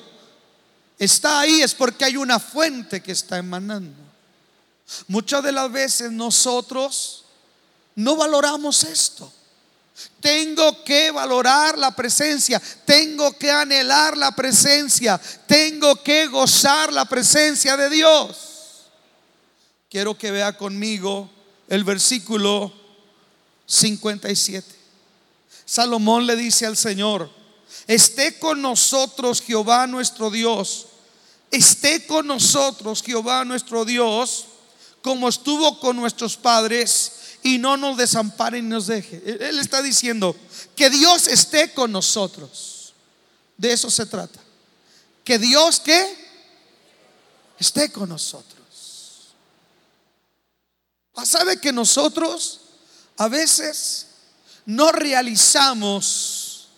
está 0.99 1.41
ahí 1.41 1.63
es 1.63 1.75
porque 1.75 2.05
hay 2.05 2.17
una 2.17 2.39
fuente 2.39 3.01
que 3.01 3.13
está 3.13 3.39
emanando. 3.39 4.10
Muchas 5.09 5.43
de 5.43 5.53
las 5.53 5.71
veces 5.71 6.11
nosotros 6.11 7.25
no 7.95 8.17
valoramos 8.17 8.85
esto. 8.85 9.33
Tengo 10.21 10.83
que 10.85 11.11
valorar 11.11 11.77
la 11.77 11.95
presencia, 11.95 12.61
tengo 12.85 13.37
que 13.37 13.51
anhelar 13.51 14.17
la 14.17 14.35
presencia, 14.35 15.21
tengo 15.47 16.03
que 16.03 16.27
gozar 16.27 16.93
la 16.93 17.05
presencia 17.05 17.77
de 17.77 17.91
Dios. 17.91 18.51
Quiero 19.91 20.17
que 20.17 20.31
vea 20.31 20.57
conmigo 20.57 21.29
el 21.69 21.85
versículo 21.85 22.73
57. 23.67 24.67
Salomón 25.65 26.27
le 26.27 26.37
dice 26.37 26.67
al 26.67 26.77
Señor, 26.77 27.31
esté 27.87 28.39
con 28.39 28.61
nosotros 28.63 29.41
Jehová 29.41 29.87
nuestro 29.87 30.31
Dios, 30.31 30.87
esté 31.51 32.07
con 32.07 32.27
nosotros 32.27 33.03
Jehová 33.03 33.45
nuestro 33.45 33.85
Dios, 33.85 34.47
como 35.03 35.29
estuvo 35.29 35.79
con 35.81 35.97
nuestros 35.97 36.37
padres, 36.37 37.13
y 37.43 37.59
no 37.59 37.77
nos 37.77 37.97
desampare 37.97 38.59
y 38.59 38.63
nos 38.63 38.87
deje. 38.87 39.23
Él 39.25 39.59
está 39.59 39.83
diciendo 39.83 40.37
que 40.77 40.91
Dios 40.91 41.27
esté 41.27 41.73
con 41.73 41.91
nosotros. 41.91 42.93
De 43.57 43.73
eso 43.73 43.91
se 43.91 44.07
trata. 44.07 44.41
Que 45.25 45.39
Dios 45.39 45.81
que 45.81 46.17
esté 47.59 47.91
con 47.91 48.09
nosotros. 48.09 48.57
Ah, 51.15 51.25
¿Sabe 51.25 51.59
que 51.59 51.73
nosotros 51.73 52.61
a 53.17 53.29
veces 53.29 54.07
no 54.67 54.93
realizamos 54.93 56.69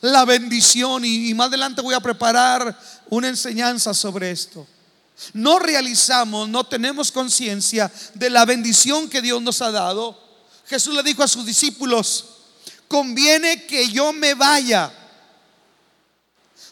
la 0.00 0.24
bendición, 0.24 1.04
y, 1.04 1.32
más 1.34 1.48
adelante 1.48 1.82
voy 1.82 1.94
a 1.94 2.00
preparar 2.00 2.78
una 3.10 3.28
enseñanza 3.28 3.92
sobre 3.92 4.30
esto. 4.30 4.66
No 5.32 5.58
realizamos, 5.58 6.48
no 6.48 6.64
tenemos 6.64 7.12
conciencia 7.12 7.90
de 8.14 8.30
la 8.30 8.44
bendición 8.44 9.08
que 9.08 9.22
Dios 9.22 9.40
nos 9.42 9.60
ha 9.62 9.70
dado. 9.70 10.18
Jesús 10.66 10.94
le 10.94 11.02
dijo 11.02 11.22
a 11.22 11.28
sus 11.28 11.44
discípulos, 11.44 12.26
conviene 12.88 13.66
que 13.66 13.88
yo 13.88 14.12
me 14.12 14.34
vaya. 14.34 14.92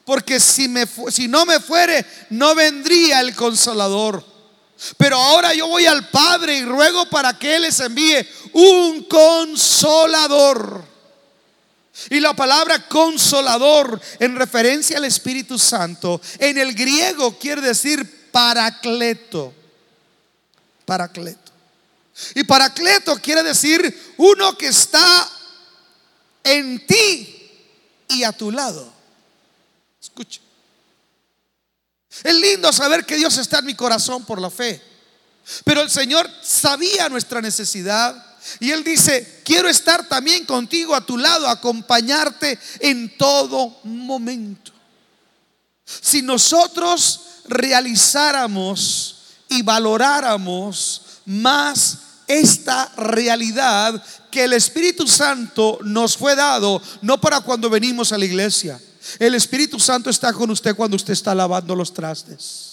Porque 0.04 0.40
si, 0.40 0.68
me, 0.68 0.86
si 1.10 1.28
no 1.28 1.44
me 1.44 1.60
fuere, 1.60 2.04
no 2.30 2.54
vendría 2.54 3.20
el 3.20 3.34
consolador. 3.34 4.24
Pero 4.96 5.16
ahora 5.16 5.52
yo 5.54 5.66
voy 5.66 5.86
al 5.86 6.08
Padre 6.08 6.56
y 6.56 6.64
ruego 6.64 7.10
para 7.10 7.38
que 7.38 7.56
Él 7.56 7.62
les 7.62 7.80
envíe 7.80 8.26
un 8.52 9.04
consolador. 9.04 10.86
Y 12.10 12.20
la 12.20 12.34
palabra 12.34 12.88
consolador 12.88 14.00
en 14.20 14.36
referencia 14.36 14.98
al 14.98 15.04
Espíritu 15.04 15.58
Santo 15.58 16.20
en 16.38 16.56
el 16.56 16.74
griego 16.74 17.36
quiere 17.38 17.60
decir 17.60 18.17
paracleto. 18.30 19.54
Paracleto. 20.84 21.52
Y 22.34 22.44
paracleto 22.44 23.16
quiere 23.20 23.42
decir 23.42 24.14
uno 24.16 24.56
que 24.56 24.68
está 24.68 25.30
en 26.42 26.86
ti 26.86 27.50
y 28.08 28.24
a 28.24 28.32
tu 28.32 28.50
lado. 28.50 28.92
Escucha. 30.00 30.40
Es 32.24 32.34
lindo 32.34 32.72
saber 32.72 33.04
que 33.04 33.16
Dios 33.16 33.36
está 33.38 33.60
en 33.60 33.66
mi 33.66 33.74
corazón 33.74 34.24
por 34.24 34.40
la 34.40 34.50
fe. 34.50 34.82
Pero 35.64 35.82
el 35.82 35.90
Señor 35.90 36.28
sabía 36.42 37.08
nuestra 37.08 37.40
necesidad. 37.40 38.24
Y 38.60 38.70
Él 38.70 38.82
dice, 38.82 39.42
quiero 39.44 39.68
estar 39.68 40.08
también 40.08 40.44
contigo 40.46 40.94
a 40.94 41.04
tu 41.04 41.18
lado, 41.18 41.46
acompañarte 41.48 42.58
en 42.80 43.16
todo 43.16 43.78
momento. 43.84 44.72
Si 45.84 46.22
nosotros 46.22 47.27
realizáramos 47.48 49.16
y 49.48 49.62
valoráramos 49.62 51.02
más 51.26 51.98
esta 52.26 52.92
realidad 52.96 54.02
que 54.30 54.44
el 54.44 54.52
Espíritu 54.52 55.06
Santo 55.06 55.78
nos 55.82 56.16
fue 56.16 56.36
dado, 56.36 56.80
no 57.00 57.20
para 57.20 57.40
cuando 57.40 57.70
venimos 57.70 58.12
a 58.12 58.18
la 58.18 58.26
iglesia. 58.26 58.80
El 59.18 59.34
Espíritu 59.34 59.80
Santo 59.80 60.10
está 60.10 60.32
con 60.32 60.50
usted 60.50 60.76
cuando 60.76 60.96
usted 60.96 61.14
está 61.14 61.34
lavando 61.34 61.74
los 61.74 61.94
trastes, 61.94 62.67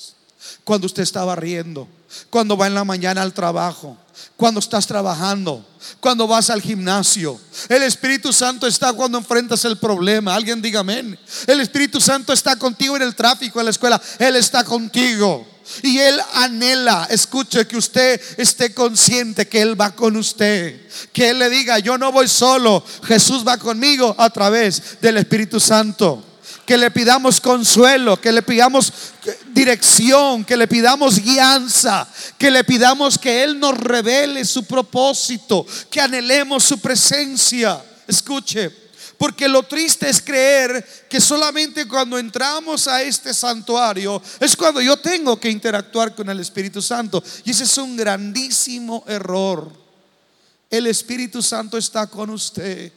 cuando 0.64 0.88
usted 0.88 1.04
está 1.04 1.24
barriendo, 1.24 1.88
cuando 2.30 2.58
va 2.58 2.68
en 2.68 2.74
la 2.74 2.84
mañana 2.84 3.22
al 3.22 3.34
trabajo, 3.34 3.98
cuando 4.38 4.60
estás 4.60 4.88
trabajando, 4.88 5.66
cuando 6.00 6.28
vas 6.28 6.50
al 6.50 6.62
gimnasio. 6.62 7.40
El 7.70 7.84
Espíritu 7.84 8.32
Santo 8.34 8.68
está 8.68 8.94
cuando 8.94 9.18
enfrentas 9.18 9.66
el 9.66 9.78
problema. 9.78 10.36
Alguien 10.36 10.62
diga 10.62 10.82
amén. 10.82 11.18
El 11.48 11.62
Espíritu 11.62 12.00
Santo 12.02 12.34
está 12.34 12.56
contigo 12.56 12.96
en 12.96 13.02
el 13.02 13.16
tráfico, 13.16 13.60
en 13.60 13.66
la 13.66 13.72
escuela. 13.72 14.02
Él 14.20 14.36
está 14.36 14.64
contigo. 14.64 15.46
Y 15.82 15.98
Él 15.98 16.20
anhela, 16.34 17.08
escuche, 17.10 17.66
que 17.66 17.78
usted 17.78 18.22
esté 18.38 18.74
consciente 18.74 19.48
que 19.48 19.62
Él 19.62 19.80
va 19.80 19.96
con 19.96 20.16
usted. 20.16 20.88
Que 21.12 21.32
Él 21.32 21.40
le 21.40 21.50
diga, 21.50 21.80
yo 21.80 21.98
no 21.98 22.12
voy 22.12 22.28
solo, 22.28 22.84
Jesús 23.04 23.46
va 23.46 23.58
conmigo 23.58 24.16
a 24.18 24.30
través 24.30 25.00
del 25.02 25.18
Espíritu 25.18 25.60
Santo. 25.60 26.24
Que 26.66 26.78
le 26.78 26.90
pidamos 26.90 27.40
consuelo, 27.40 28.20
que 28.20 28.32
le 28.32 28.42
pidamos 28.42 28.92
dirección, 29.54 30.44
que 30.44 30.58
le 30.58 30.68
pidamos 30.68 31.20
guianza, 31.20 32.08
que 32.38 32.50
le 32.50 32.64
pidamos 32.64 33.20
que 33.20 33.44
Él 33.44 33.60
nos 33.60 33.78
revele 33.78 34.44
su 34.46 34.66
propósito, 34.66 35.66
que 35.90 36.02
anhelemos 36.02 36.64
su 36.64 36.80
presencia. 36.80 37.84
Escuche, 38.08 38.72
porque 39.18 39.48
lo 39.48 39.64
triste 39.64 40.10
es 40.10 40.22
creer 40.22 40.86
que 41.10 41.22
solamente 41.22 41.88
cuando 41.88 42.18
entramos 42.18 42.88
a 42.88 43.02
este 43.02 43.34
santuario 43.34 44.22
es 44.40 44.56
cuando 44.56 44.82
yo 44.82 44.98
tengo 44.98 45.40
que 45.40 45.50
interactuar 45.50 46.14
con 46.14 46.30
el 46.30 46.40
Espíritu 46.40 46.82
Santo. 46.82 47.24
Y 47.44 47.52
ese 47.52 47.64
es 47.64 47.78
un 47.78 47.96
grandísimo 47.96 49.04
error. 49.08 49.72
El 50.70 50.88
Espíritu 50.88 51.42
Santo 51.42 51.78
está 51.78 52.08
con 52.08 52.30
usted. 52.30 52.92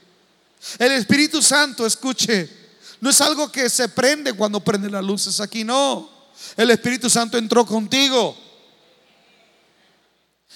El 0.78 0.92
Espíritu 0.92 1.40
Santo, 1.40 1.86
escuche, 1.86 2.48
no 3.00 3.10
es 3.10 3.20
algo 3.20 3.50
que 3.50 3.68
se 3.70 3.88
prende 3.88 4.32
cuando 4.32 4.60
prenden 4.60 4.92
las 4.92 5.04
luces 5.04 5.40
aquí, 5.40 5.64
no. 5.64 6.10
El 6.56 6.70
Espíritu 6.70 7.08
Santo 7.08 7.38
entró 7.38 7.64
contigo. 7.64 8.36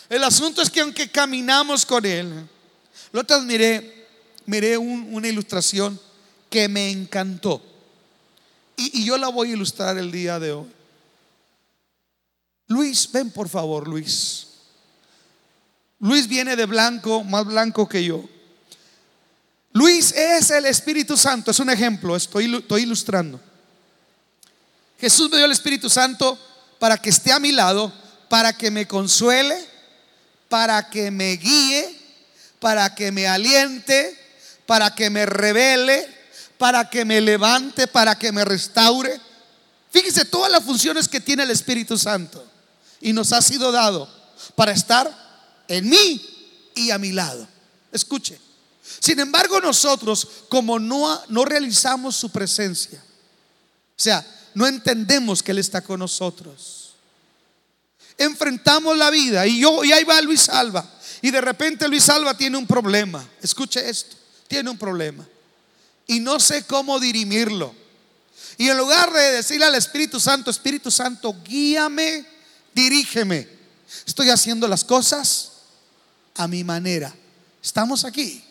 El 0.08 0.24
asunto 0.24 0.62
es 0.62 0.70
que 0.70 0.80
aunque 0.80 1.10
caminamos 1.10 1.86
con 1.86 2.04
Él, 2.04 2.48
lo 3.12 3.24
te 3.24 3.34
admiré 3.34 4.02
miré 4.46 4.76
una 4.78 5.28
ilustración 5.28 5.98
que 6.50 6.68
me 6.68 6.90
encantó. 6.90 7.62
Y, 8.76 9.04
yo 9.04 9.16
la 9.18 9.28
voy 9.28 9.50
a 9.50 9.52
ilustrar 9.52 9.96
el 9.98 10.10
día 10.10 10.38
de 10.38 10.52
hoy. 10.52 10.66
Luis, 12.68 13.10
ven 13.12 13.30
por 13.30 13.48
favor, 13.48 13.86
Luis. 13.86 14.48
Luis 15.98 16.26
viene 16.26 16.56
de 16.56 16.66
blanco, 16.66 17.22
más 17.22 17.44
blanco 17.44 17.88
que 17.88 18.04
yo. 18.04 18.24
Luis 19.72 20.12
es 20.12 20.50
el 20.50 20.66
Espíritu 20.66 21.16
Santo, 21.16 21.50
es 21.50 21.58
un 21.58 21.70
ejemplo, 21.70 22.14
estoy, 22.14 22.62
ilustrando. 22.78 23.40
Jesús 25.00 25.30
me 25.30 25.38
dio 25.38 25.46
el 25.46 25.52
Espíritu 25.52 25.88
Santo 25.88 26.38
para 26.78 26.98
que 26.98 27.10
esté 27.10 27.32
a 27.32 27.38
mi 27.38 27.52
lado, 27.52 27.92
para 28.28 28.52
que 28.52 28.70
me 28.70 28.86
consuele, 28.86 29.56
para 30.48 30.90
que 30.90 31.10
me 31.10 31.36
guíe, 31.36 31.98
para 32.60 32.94
que 32.94 33.10
me 33.10 33.26
aliente, 33.26 34.18
para 34.66 34.94
que 34.94 35.08
me 35.08 35.24
revele, 35.24 36.06
para 36.58 36.90
que 36.90 37.04
me 37.04 37.20
levante, 37.20 37.86
para 37.88 38.18
que 38.18 38.30
me 38.30 38.44
restaure. 38.44 39.18
Fíjese 39.90 40.26
todas 40.26 40.52
las 40.52 40.62
funciones 40.62 41.08
que 41.08 41.20
tiene 41.20 41.44
el 41.44 41.50
Espíritu 41.50 41.96
Santo 41.96 42.46
y 43.00 43.12
nos 43.12 43.32
ha 43.32 43.40
sido 43.40 43.72
dado 43.72 44.08
para 44.54 44.72
estar 44.72 45.10
en 45.66 45.88
mí 45.88 46.70
y 46.74 46.90
a 46.90 46.98
mi 46.98 47.12
lado. 47.12 47.48
Escuche. 47.90 48.51
Sin 49.00 49.20
embargo, 49.20 49.60
nosotros, 49.60 50.26
como 50.48 50.78
no, 50.78 51.20
no 51.28 51.44
realizamos 51.44 52.16
su 52.16 52.30
presencia, 52.30 53.02
o 53.02 54.02
sea, 54.02 54.26
no 54.54 54.66
entendemos 54.66 55.42
que 55.42 55.52
Él 55.52 55.58
está 55.58 55.80
con 55.80 56.00
nosotros. 56.00 56.94
Enfrentamos 58.18 58.96
la 58.96 59.10
vida 59.10 59.46
y 59.46 59.60
yo, 59.60 59.84
y 59.84 59.92
ahí 59.92 60.04
va 60.04 60.20
Luis 60.20 60.48
Alba. 60.48 60.88
Y 61.22 61.30
de 61.30 61.40
repente 61.40 61.88
Luis 61.88 62.08
Alba 62.08 62.36
tiene 62.36 62.56
un 62.56 62.66
problema. 62.66 63.26
Escuche 63.40 63.88
esto 63.88 64.16
tiene 64.52 64.68
un 64.68 64.76
problema 64.76 65.26
y 66.06 66.20
no 66.20 66.38
sé 66.38 66.64
cómo 66.64 67.00
dirimirlo. 67.00 67.74
Y 68.58 68.68
en 68.68 68.76
lugar 68.76 69.10
de 69.10 69.32
decirle 69.32 69.64
al 69.64 69.74
Espíritu 69.74 70.20
Santo, 70.20 70.50
Espíritu 70.50 70.90
Santo, 70.90 71.34
guíame, 71.42 72.26
dirígeme, 72.74 73.48
estoy 74.06 74.28
haciendo 74.28 74.68
las 74.68 74.84
cosas 74.84 75.52
a 76.34 76.46
mi 76.46 76.64
manera. 76.64 77.14
Estamos 77.62 78.04
aquí. 78.04 78.44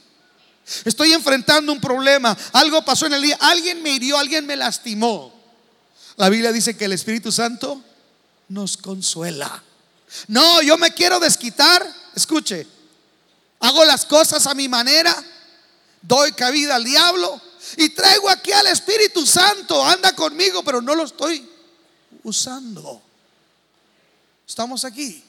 Estoy 0.85 1.13
enfrentando 1.13 1.71
un 1.71 1.81
problema. 1.81 2.37
Algo 2.53 2.83
pasó 2.83 3.05
en 3.05 3.13
el 3.13 3.21
día. 3.21 3.37
Alguien 3.39 3.81
me 3.81 3.91
hirió, 3.91 4.17
alguien 4.17 4.45
me 4.45 4.55
lastimó. 4.55 5.33
La 6.17 6.29
Biblia 6.29 6.51
dice 6.51 6.77
que 6.77 6.85
el 6.85 6.93
Espíritu 6.93 7.31
Santo 7.31 7.81
nos 8.49 8.77
consuela. 8.77 9.63
No, 10.27 10.61
yo 10.61 10.77
me 10.77 10.91
quiero 10.91 11.19
desquitar. 11.19 11.85
Escuche, 12.15 12.67
hago 13.59 13.85
las 13.85 14.05
cosas 14.05 14.45
a 14.47 14.53
mi 14.53 14.67
manera 14.67 15.15
doy 16.01 16.31
cabida 16.33 16.75
al 16.75 16.83
diablo 16.83 17.39
y 17.77 17.89
traigo 17.89 18.29
aquí 18.29 18.51
al 18.51 18.67
Espíritu 18.67 19.25
Santo, 19.25 19.83
anda 19.85 20.15
conmigo, 20.15 20.63
pero 20.63 20.81
no 20.81 20.95
lo 20.95 21.03
estoy 21.03 21.47
usando. 22.23 23.01
Estamos 24.47 24.83
aquí. 24.83 25.23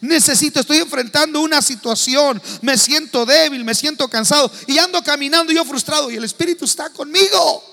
Necesito, 0.00 0.60
estoy 0.60 0.78
enfrentando 0.78 1.40
una 1.40 1.62
situación, 1.62 2.42
me 2.62 2.76
siento 2.76 3.24
débil, 3.24 3.64
me 3.64 3.74
siento 3.74 4.08
cansado 4.08 4.50
y 4.66 4.78
ando 4.78 5.02
caminando 5.02 5.52
yo 5.52 5.64
frustrado 5.64 6.10
y 6.10 6.16
el 6.16 6.24
Espíritu 6.24 6.64
está 6.64 6.90
conmigo. 6.90 7.64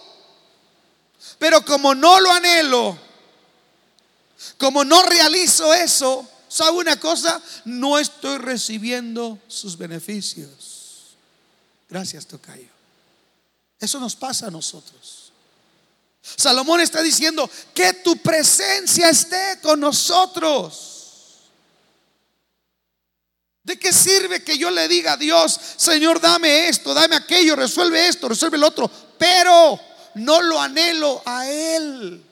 Pero 1.40 1.66
como 1.66 1.96
no 1.96 2.20
lo 2.20 2.32
anhelo, 2.32 2.98
como 4.58 4.86
no 4.86 5.02
realizo 5.04 5.74
eso, 5.74 6.28
¿sabe 6.48 6.78
una 6.78 7.00
cosa? 7.00 7.42
No 7.66 7.98
estoy 8.00 8.38
recibiendo 8.38 9.40
sus 9.48 9.78
beneficios. 9.78 11.16
Gracias, 11.90 12.26
Tocayo. 12.26 12.70
Eso 13.80 14.00
nos 14.00 14.16
pasa 14.16 14.48
a 14.48 14.52
nosotros. 14.52 15.32
Salomón 16.22 16.82
está 16.82 17.02
diciendo 17.02 17.50
que 17.74 17.94
tu 17.94 18.18
presencia 18.18 19.10
esté 19.10 19.60
con 19.62 19.80
nosotros. 19.80 20.95
¿De 23.66 23.80
qué 23.80 23.92
sirve 23.92 24.44
que 24.44 24.60
yo 24.60 24.70
le 24.70 24.88
diga 24.88 25.14
a 25.14 25.18
Dios, 25.18 25.60
Señor, 25.76 26.22
dame 26.22 26.70
esto, 26.70 26.94
dame 26.94 27.16
aquello, 27.16 27.56
resuelve 27.56 28.08
esto, 28.08 28.30
resuelve 28.30 28.58
el 28.58 28.64
otro, 28.64 28.90
pero 29.18 29.80
no 30.14 30.40
lo 30.44 30.62
anhelo 30.62 31.20
a 31.26 31.50
Él? 31.50 32.24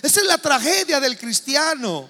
Esa 0.00 0.20
es 0.20 0.26
la 0.26 0.38
tragedia 0.38 0.98
del 0.98 1.18
cristiano. 1.18 2.08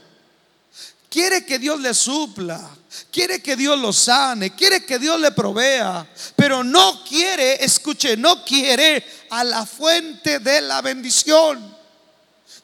Quiere 1.10 1.44
que 1.44 1.58
Dios 1.58 1.80
le 1.80 1.92
supla, 1.92 2.70
quiere 3.10 3.42
que 3.42 3.56
Dios 3.56 3.76
lo 3.80 3.92
sane, 3.92 4.54
quiere 4.54 4.84
que 4.86 5.00
Dios 5.00 5.18
le 5.18 5.32
provea, 5.32 6.06
pero 6.36 6.62
no 6.62 7.02
quiere, 7.04 7.64
escuche, 7.64 8.16
no 8.16 8.44
quiere 8.44 9.04
a 9.30 9.42
la 9.42 9.66
fuente 9.66 10.38
de 10.38 10.60
la 10.60 10.80
bendición. 10.82 11.71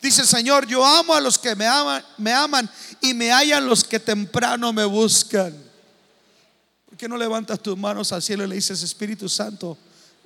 Dice 0.01 0.25
Señor, 0.25 0.67
yo 0.67 0.85
amo 0.85 1.15
a 1.15 1.21
los 1.21 1.39
que 1.39 1.55
me 1.57 1.67
aman, 1.67 2.05
me 2.17 2.33
aman 2.33 2.71
y 3.01 3.15
me 3.15 3.31
hallan 3.33 3.67
los 3.67 3.85
que 3.85 3.99
temprano 3.99 4.73
me 4.73 4.85
buscan. 4.85 5.53
¿Por 6.87 6.97
qué 6.97 7.09
no 7.09 7.17
levantas 7.17 7.61
tus 7.61 7.77
manos 7.77 8.13
al 8.13 8.23
cielo 8.23 8.45
y 8.45 8.49
le 8.49 8.55
dices, 8.55 8.83
Espíritu 8.83 9.29
Santo, 9.29 9.77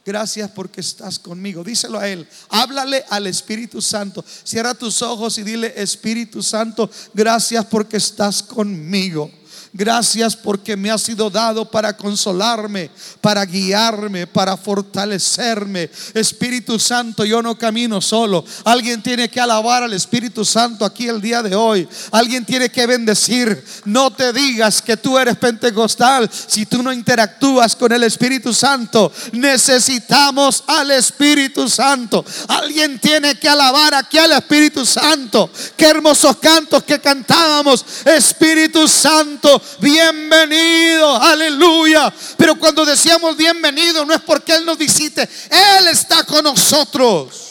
Gracias 0.05 0.51
porque 0.51 0.81
estás 0.81 1.19
conmigo. 1.19 1.63
Díselo 1.63 1.99
a 1.99 2.09
Él. 2.09 2.27
Háblale 2.49 3.05
al 3.09 3.29
Espíritu 3.29 3.81
Santo. 3.81 4.25
Cierra 4.43 4.75
tus 4.75 5.01
ojos 5.01 5.39
y 5.39 5.45
dile, 5.45 5.73
Espíritu 5.77 6.43
Santo, 6.43 6.91
gracias 7.15 7.65
porque 7.67 7.99
estás 7.99 8.43
conmigo. 8.43 9.31
Gracias 9.75 10.37
porque 10.37 10.77
me 10.77 10.91
ha 10.91 10.99
sido 10.99 11.31
dado 11.31 11.65
para 11.65 11.97
consolarme, 11.97 12.91
para 13.23 13.47
guiarme, 13.47 14.27
para 14.27 14.59
fortalecerme. 14.59 15.89
Espíritu 16.13 16.79
Santo, 16.79 17.25
yo 17.25 17.41
no 17.41 17.57
camino 17.57 18.03
solo. 18.03 18.45
Alguien 18.65 19.03
tiene 19.03 19.31
que 19.31 19.41
alabar 19.41 19.83
al 19.83 19.95
Espíritu 19.95 20.45
Santo 20.45 20.85
aquí 20.85 21.09
el 21.09 21.23
día 21.23 21.43
de 21.43 21.57
hoy. 21.57 21.89
Alguien 22.11 22.45
tiene 22.45 22.69
que 22.69 22.87
bendecir. 22.87 23.65
No 23.87 24.11
te 24.11 24.35
digas 24.35 24.83
que 24.83 24.99
tú 24.99 25.19
eres 25.19 25.39
pentecostal 25.39 26.29
si 26.31 26.67
tú 26.67 26.83
no 26.83 26.93
interactúas 26.93 27.75
con 27.75 27.93
el 27.93 28.03
Espíritu 28.03 28.53
Santo. 28.53 29.11
Necesitamos 29.33 30.65
al 30.67 30.91
Espíritu 30.91 31.67
Santo. 31.67 32.23
Alguien 32.47 32.99
tiene 32.99 33.37
que 33.37 33.49
alabar 33.49 33.95
aquí 33.95 34.19
al 34.19 34.33
Espíritu 34.33 34.85
Santo. 34.85 35.49
Qué 35.79 35.87
hermosos 35.87 36.37
cantos 36.37 36.85
que 36.85 37.01
cantábamos. 37.01 37.87
Espíritu 38.05 38.87
Santo 38.87 39.62
bienvenido, 39.81 41.17
aleluya. 41.17 42.13
Pero 42.37 42.59
cuando 42.59 42.85
decíamos 42.85 43.37
bienvenido 43.37 44.05
no 44.05 44.15
es 44.15 44.21
porque 44.23 44.55
Él 44.55 44.65
nos 44.65 44.79
visite, 44.79 45.29
Él 45.51 45.89
está 45.89 46.25
con 46.25 46.45
nosotros. 46.45 47.51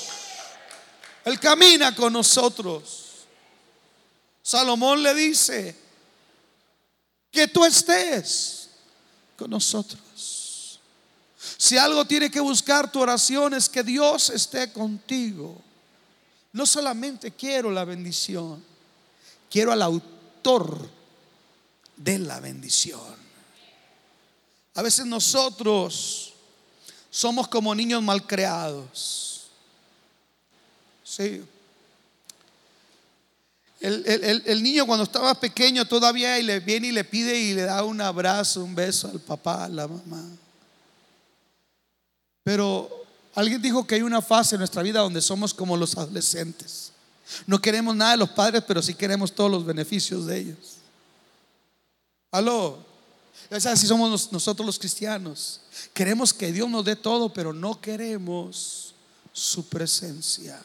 Él 1.25 1.39
camina 1.39 1.95
con 1.95 2.13
nosotros. 2.13 3.01
Salomón 4.41 5.03
le 5.03 5.13
dice 5.13 5.75
que 7.31 7.47
tú 7.47 7.63
estés 7.63 8.69
con 9.37 9.49
nosotros. 9.49 10.79
Si 11.57 11.77
algo 11.77 12.05
tiene 12.05 12.29
que 12.29 12.39
buscar 12.39 12.91
tu 12.91 12.99
oración 12.99 13.53
es 13.53 13.69
que 13.69 13.83
Dios 13.83 14.29
esté 14.31 14.71
contigo. 14.71 15.61
No 16.53 16.65
solamente 16.65 17.31
quiero 17.31 17.71
la 17.71 17.85
bendición, 17.85 18.63
quiero 19.49 19.71
al 19.71 19.81
autor 19.81 20.89
de 22.03 22.19
la 22.19 22.39
bendición. 22.39 22.99
A 24.75 24.81
veces 24.81 25.05
nosotros 25.05 26.33
somos 27.09 27.47
como 27.47 27.75
niños 27.75 28.01
malcriados. 28.01 29.47
Sí. 31.03 31.43
El, 33.81 34.61
niño 34.61 34.85
cuando 34.85 35.03
estaba 35.03 35.33
pequeño 35.33 35.85
todavía 35.85 36.37
y 36.37 36.43
le 36.43 36.59
viene 36.59 36.89
y 36.89 36.91
le 36.91 37.03
pide 37.03 37.37
y 37.39 37.53
le 37.53 37.63
da 37.63 37.83
un 37.83 37.99
abrazo, 37.99 38.63
un 38.63 38.75
beso 38.75 39.09
al 39.09 39.19
papá, 39.19 39.65
a 39.65 39.69
la 39.69 39.87
mamá. 39.87 40.23
Pero 42.43 42.89
alguien 43.33 43.61
dijo 43.61 43.85
que 43.85 43.95
hay 43.95 44.03
una 44.03 44.21
fase 44.21 44.55
en 44.55 44.59
nuestra 44.59 44.83
vida 44.83 44.99
donde 44.99 45.21
somos 45.21 45.53
como 45.53 45.75
los 45.75 45.97
adolescentes. 45.97 46.91
No 47.47 47.59
queremos 47.59 47.95
nada 47.95 48.11
de 48.11 48.17
los 48.17 48.29
padres, 48.29 48.63
pero 48.67 48.81
sí 48.81 48.93
queremos 48.93 49.33
todos 49.33 49.49
los 49.49 49.65
beneficios 49.65 50.27
de 50.27 50.39
ellos. 50.39 50.80
Aló. 52.31 52.77
Es 53.49 53.65
así 53.65 53.85
somos 53.85 54.31
nosotros 54.31 54.65
los 54.65 54.79
cristianos. 54.79 55.59
Queremos 55.93 56.33
que 56.33 56.53
Dios 56.53 56.69
nos 56.69 56.85
dé 56.85 56.95
todo, 56.95 57.33
pero 57.33 57.51
no 57.51 57.81
queremos 57.81 58.93
su 59.33 59.67
presencia. 59.67 60.59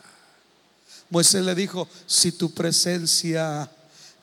Moisés 1.11 1.45
le 1.45 1.55
dijo, 1.55 1.89
si 2.07 2.33
tu 2.33 2.53
presencia 2.53 3.71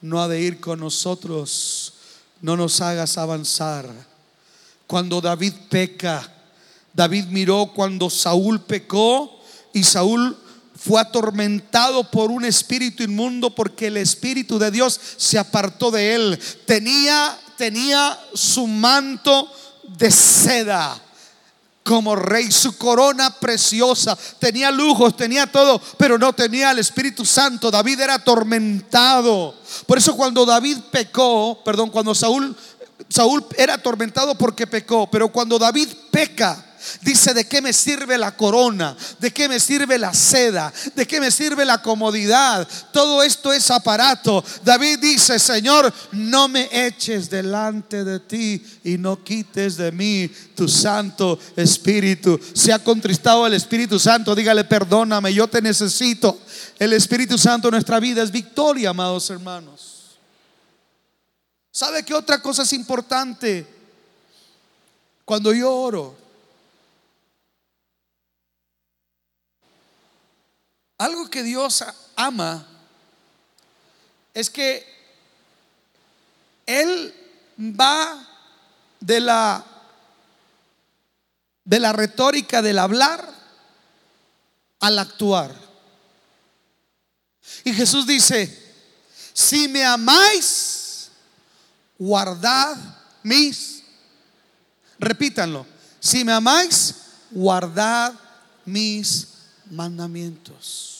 no 0.02 0.22
ha 0.22 0.28
de 0.28 0.40
ir 0.42 0.60
con 0.60 0.80
nosotros, 0.80 1.94
no 2.42 2.56
nos 2.56 2.80
hagas 2.82 3.18
avanzar. 3.18 3.90
Cuando 4.88 5.20
David 5.22 5.54
peca, 5.70 6.30
David 6.94 7.26
miró 7.26 7.72
cuando 7.74 8.10
Saúl 8.10 8.62
pecó 8.62 9.40
y 9.74 9.84
Saúl 9.84 10.38
fue 10.86 11.00
atormentado 11.00 12.10
por 12.10 12.30
un 12.32 12.44
espíritu 12.44 13.04
inmundo 13.04 13.54
porque 13.54 13.88
el 13.88 13.98
espíritu 13.98 14.60
de 14.60 14.72
Dios 14.72 15.00
se 15.18 15.40
apartó 15.40 15.92
de 15.92 16.16
él. 16.16 16.40
Tenía 16.66 17.40
tenía 17.58 18.20
su 18.34 18.68
manto 18.68 19.50
de 19.84 20.12
seda 20.12 21.00
como 21.84 22.16
rey, 22.16 22.50
su 22.52 22.78
corona 22.78 23.30
preciosa, 23.30 24.18
tenía 24.40 24.72
lujos, 24.72 25.18
tenía 25.18 25.48
todo, 25.48 25.82
pero 25.98 26.18
no 26.18 26.32
tenía 26.32 26.72
el 26.72 26.80
Espíritu 26.80 27.26
Santo. 27.26 27.70
David 27.70 28.00
era 28.00 28.14
atormentado. 28.16 29.54
Por 29.86 29.98
eso 29.98 30.16
cuando 30.16 30.46
David 30.46 30.78
pecó, 30.92 31.62
perdón, 31.64 31.90
cuando 31.90 32.16
Saúl 32.16 32.56
Saúl 33.10 33.46
era 33.58 33.76
atormentado 33.76 34.36
porque 34.36 34.66
pecó, 34.66 35.10
pero 35.12 35.30
cuando 35.30 35.60
David 35.60 35.90
peca, 36.10 36.73
Dice, 37.02 37.34
¿de 37.34 37.46
qué 37.46 37.62
me 37.62 37.74
sirve 37.74 38.18
la 38.18 38.36
corona? 38.36 38.96
¿De 39.20 39.32
qué 39.32 39.48
me 39.48 39.60
sirve 39.60 39.98
la 39.98 40.14
seda? 40.14 40.74
¿De 40.96 41.06
qué 41.06 41.20
me 41.20 41.32
sirve 41.32 41.66
la 41.66 41.82
comodidad? 41.82 42.68
Todo 42.92 43.24
esto 43.24 43.52
es 43.54 43.70
aparato. 43.72 44.44
David 44.64 45.00
dice, 45.00 45.40
Señor, 45.40 45.94
no 46.12 46.48
me 46.48 46.70
eches 46.72 47.30
delante 47.30 48.04
de 48.04 48.20
ti 48.20 48.64
y 48.84 48.98
no 48.98 49.24
quites 49.24 49.78
de 49.78 49.92
mí 49.92 50.30
tu 50.56 50.68
Santo 50.68 51.40
Espíritu. 51.56 52.40
Se 52.54 52.74
ha 52.74 52.80
contristado 52.80 53.46
el 53.48 53.54
Espíritu 53.54 54.00
Santo, 54.00 54.36
dígale, 54.36 54.64
perdóname, 54.64 55.34
yo 55.34 55.48
te 55.48 55.62
necesito. 55.62 56.40
El 56.80 56.94
Espíritu 56.94 57.38
Santo 57.38 57.68
en 57.68 57.74
nuestra 57.74 58.00
vida 58.00 58.24
es 58.24 58.32
victoria, 58.32 58.90
amados 58.90 59.30
hermanos. 59.30 60.18
¿Sabe 61.72 62.04
qué 62.04 62.14
otra 62.14 62.42
cosa 62.42 62.64
es 62.64 62.74
importante? 62.74 63.66
Cuando 65.26 65.54
yo 65.54 65.74
oro, 65.74 66.16
Algo 70.98 71.30
que 71.30 71.44
Dios 71.44 71.84
ama 72.16 72.66
es 74.34 74.50
que 74.50 74.86
Él 76.66 77.14
va 77.60 78.28
de 79.00 79.20
la, 79.20 79.64
de 81.66 81.80
la 81.80 81.94
retórica 81.94 82.62
del 82.62 82.80
hablar 82.80 83.28
al 84.80 85.00
actuar. 85.00 85.54
Y 87.64 87.74
Jesús 87.74 88.08
dice, 88.08 88.74
si 89.34 89.68
me 89.68 89.84
amáis, 89.84 91.10
guardad 91.98 92.78
mis, 93.24 93.84
repítanlo, 95.00 95.66
si 96.00 96.24
me 96.24 96.34
amáis, 96.34 96.96
guardad 97.32 98.14
mis 98.66 99.33
mandamientos. 99.72 100.94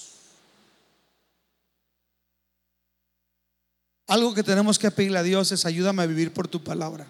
Algo 4.08 4.34
que 4.34 4.44
tenemos 4.44 4.78
que 4.78 4.92
pedirle 4.92 5.20
a 5.20 5.24
Dios 5.24 5.52
es 5.52 5.66
ayúdame 5.66 6.04
a 6.04 6.08
vivir 6.08 6.34
por 6.34 6.48
tu 6.48 6.64
palabra. 6.64 7.08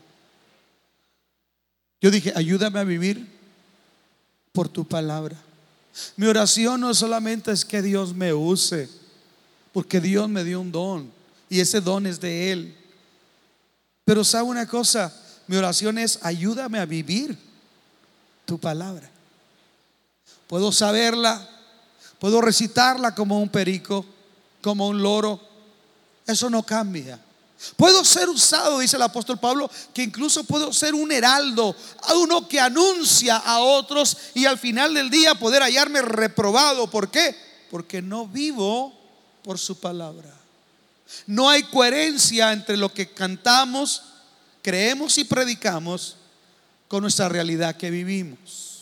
Yo 2.01 2.11
dije, 2.11 2.33
ayúdame 2.35 2.79
a 2.79 2.83
vivir 2.83 3.27
por 4.51 4.69
tu 4.69 4.85
palabra. 4.87 5.37
Mi 6.15 6.27
oración 6.27 6.81
no 6.81 6.93
solamente 6.93 7.51
es 7.51 7.65
que 7.65 7.81
Dios 7.81 8.13
me 8.13 8.33
use, 8.33 8.89
porque 9.71 9.99
Dios 9.99 10.29
me 10.29 10.43
dio 10.43 10.61
un 10.61 10.71
don 10.71 11.11
y 11.49 11.59
ese 11.59 11.81
don 11.81 12.05
es 12.05 12.19
de 12.19 12.51
Él. 12.51 12.75
Pero 14.05 14.23
sabe 14.23 14.43
una 14.43 14.67
cosa, 14.67 15.13
mi 15.47 15.55
oración 15.55 15.97
es 15.97 16.19
ayúdame 16.23 16.79
a 16.79 16.85
vivir 16.85 17.37
tu 18.45 18.59
palabra. 18.59 19.12
Puedo 20.47 20.71
saberla, 20.71 21.49
puedo 22.19 22.41
recitarla 22.41 23.15
como 23.15 23.39
un 23.39 23.49
perico, 23.49 24.05
como 24.61 24.87
un 24.87 25.01
loro, 25.01 25.39
eso 26.25 26.49
no 26.49 26.63
cambia. 26.63 27.19
Puedo 27.77 28.03
ser 28.03 28.27
usado, 28.27 28.79
dice 28.79 28.97
el 28.97 29.01
apóstol 29.03 29.39
Pablo, 29.39 29.69
que 29.93 30.03
incluso 30.03 30.43
puedo 30.43 30.73
ser 30.73 30.93
un 30.93 31.11
heraldo, 31.11 31.75
a 32.01 32.13
uno 32.15 32.47
que 32.47 32.59
anuncia 32.59 33.37
a 33.37 33.59
otros 33.59 34.17
y 34.33 34.45
al 34.45 34.57
final 34.57 34.93
del 34.93 35.09
día 35.09 35.35
poder 35.35 35.63
hallarme 35.63 36.01
reprobado. 36.01 36.89
¿Por 36.89 37.09
qué? 37.09 37.35
Porque 37.71 38.01
no 38.01 38.27
vivo 38.27 38.93
por 39.43 39.57
su 39.57 39.79
palabra. 39.79 40.33
No 41.25 41.49
hay 41.49 41.63
coherencia 41.63 42.51
entre 42.51 42.75
lo 42.75 42.93
que 42.93 43.09
cantamos, 43.09 44.03
creemos 44.61 45.17
y 45.17 45.23
predicamos 45.23 46.17
con 46.87 47.01
nuestra 47.01 47.29
realidad 47.29 47.77
que 47.77 47.89
vivimos. 47.89 48.72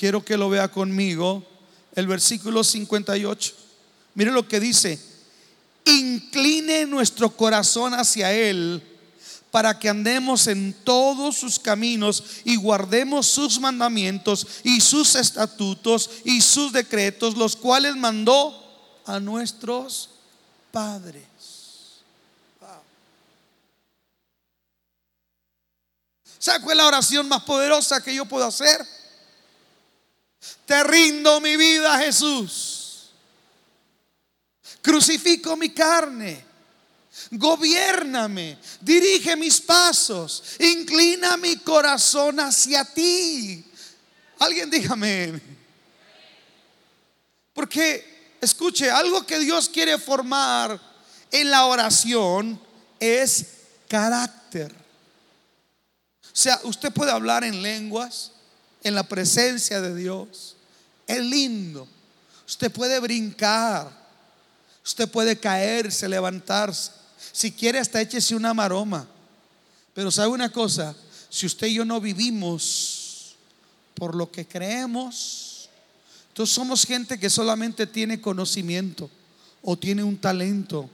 Quiero 0.00 0.24
que 0.24 0.38
lo 0.38 0.48
vea 0.48 0.68
conmigo 0.68 1.44
el 1.94 2.06
versículo 2.06 2.64
58. 2.64 3.54
Mire 4.14 4.30
lo 4.30 4.48
que 4.48 4.58
dice 4.58 4.98
incline 5.84 6.86
nuestro 6.86 7.28
corazón 7.36 7.92
hacia 7.92 8.32
Él 8.32 8.82
para 9.50 9.78
que 9.78 9.90
andemos 9.90 10.46
en 10.46 10.72
todos 10.84 11.36
sus 11.36 11.58
caminos 11.58 12.24
y 12.44 12.56
guardemos 12.56 13.26
sus 13.26 13.60
mandamientos 13.60 14.46
y 14.64 14.80
sus 14.80 15.16
estatutos 15.16 16.08
y 16.24 16.40
sus 16.40 16.72
decretos, 16.72 17.36
los 17.36 17.54
cuales 17.54 17.94
mandó 17.94 18.56
a 19.04 19.20
nuestros 19.20 20.08
padres. 20.72 21.24
¿Sabe 26.38 26.64
cuál 26.64 26.78
es 26.78 26.82
la 26.82 26.88
oración 26.88 27.28
más 27.28 27.42
poderosa 27.42 28.02
que 28.02 28.14
yo 28.14 28.24
puedo 28.24 28.46
hacer? 28.46 28.99
Te 30.70 30.84
rindo 30.84 31.40
mi 31.40 31.56
vida, 31.56 31.98
Jesús. 31.98 33.10
Crucifico 34.80 35.56
mi 35.56 35.70
carne. 35.70 36.44
Gobiername, 37.32 38.56
dirige 38.80 39.34
mis 39.34 39.60
pasos, 39.60 40.44
inclina 40.60 41.36
mi 41.38 41.56
corazón 41.56 42.38
hacia 42.38 42.84
ti. 42.84 43.64
Alguien 44.38 44.70
dígame. 44.70 45.40
Porque, 47.52 48.36
escuche, 48.40 48.88
algo 48.92 49.26
que 49.26 49.40
Dios 49.40 49.68
quiere 49.68 49.98
formar 49.98 50.80
en 51.32 51.50
la 51.50 51.66
oración 51.66 52.60
es 53.00 53.44
carácter. 53.88 54.72
O 54.72 56.36
sea, 56.36 56.60
usted 56.62 56.92
puede 56.92 57.10
hablar 57.10 57.42
en 57.42 57.60
lenguas, 57.60 58.30
en 58.84 58.94
la 58.94 59.02
presencia 59.02 59.80
de 59.80 59.96
Dios. 59.96 60.58
Es 61.10 61.24
lindo. 61.24 61.88
Usted 62.46 62.70
puede 62.70 63.00
brincar. 63.00 63.90
Usted 64.84 65.08
puede 65.10 65.38
caerse, 65.38 66.08
levantarse. 66.08 66.92
Si 67.32 67.50
quiere, 67.50 67.80
hasta 67.80 68.00
échese 68.00 68.36
una 68.36 68.54
maroma. 68.54 69.08
Pero 69.92 70.12
sabe 70.12 70.28
una 70.28 70.50
cosa, 70.50 70.94
si 71.28 71.46
usted 71.46 71.66
y 71.66 71.74
yo 71.74 71.84
no 71.84 72.00
vivimos 72.00 73.34
por 73.94 74.14
lo 74.14 74.30
que 74.30 74.46
creemos, 74.46 75.68
entonces 76.28 76.54
somos 76.54 76.86
gente 76.86 77.18
que 77.18 77.28
solamente 77.28 77.88
tiene 77.88 78.20
conocimiento 78.20 79.10
o 79.62 79.76
tiene 79.76 80.04
un 80.04 80.16
talento, 80.16 80.88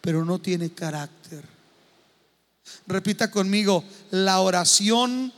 pero 0.00 0.24
no 0.24 0.38
tiene 0.38 0.70
carácter. 0.70 1.44
Repita 2.86 3.30
conmigo, 3.30 3.82
la 4.12 4.40
oración 4.40 5.32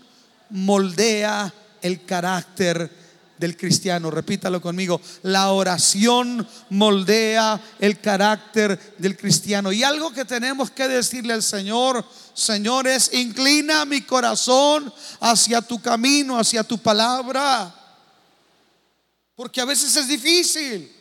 moldea 0.51 1.53
el 1.81 2.05
carácter 2.05 3.00
del 3.41 3.57
cristiano. 3.57 4.11
Repítalo 4.11 4.61
conmigo. 4.61 5.01
La 5.23 5.51
oración 5.51 6.47
moldea 6.69 7.61
el 7.79 7.99
carácter 8.01 8.95
del 8.99 9.17
cristiano. 9.17 9.73
Y 9.73 9.83
algo 9.83 10.13
que 10.13 10.27
tenemos 10.27 10.71
que 10.71 10.87
decirle 10.87 11.33
al 11.33 11.43
Señor, 11.43 12.05
señores, 12.35 13.11
inclina 13.15 13.87
mi 13.87 14.03
corazón 14.03 14.93
hacia 15.21 15.63
tu 15.63 15.81
camino, 15.81 16.39
hacia 16.39 16.63
tu 16.63 16.79
palabra. 16.79 17.75
Porque 19.35 19.63
a 19.63 19.65
veces 19.65 19.97
es 19.97 20.07
difícil. 20.07 20.95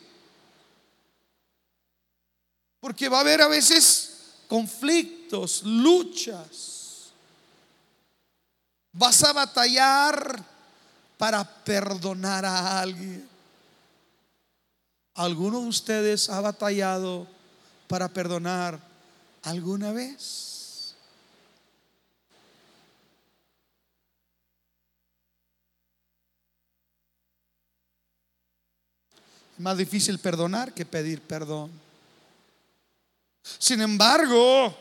Porque 2.80 3.10
va 3.10 3.18
a 3.18 3.20
haber 3.20 3.42
a 3.42 3.48
veces 3.48 4.12
conflictos, 4.48 5.62
luchas. 5.64 7.10
Vas 8.92 9.22
a 9.24 9.34
batallar 9.34 10.49
para 11.20 11.44
perdonar 11.44 12.46
a 12.46 12.80
alguien. 12.80 13.28
¿Alguno 15.12 15.60
de 15.60 15.68
ustedes 15.68 16.30
ha 16.30 16.40
batallado 16.40 17.26
para 17.88 18.08
perdonar 18.08 18.80
alguna 19.42 19.92
vez? 19.92 20.94
Es 29.52 29.60
más 29.60 29.76
difícil 29.76 30.18
perdonar 30.18 30.72
que 30.72 30.86
pedir 30.86 31.20
perdón. 31.20 31.70
Sin 33.58 33.82
embargo, 33.82 34.74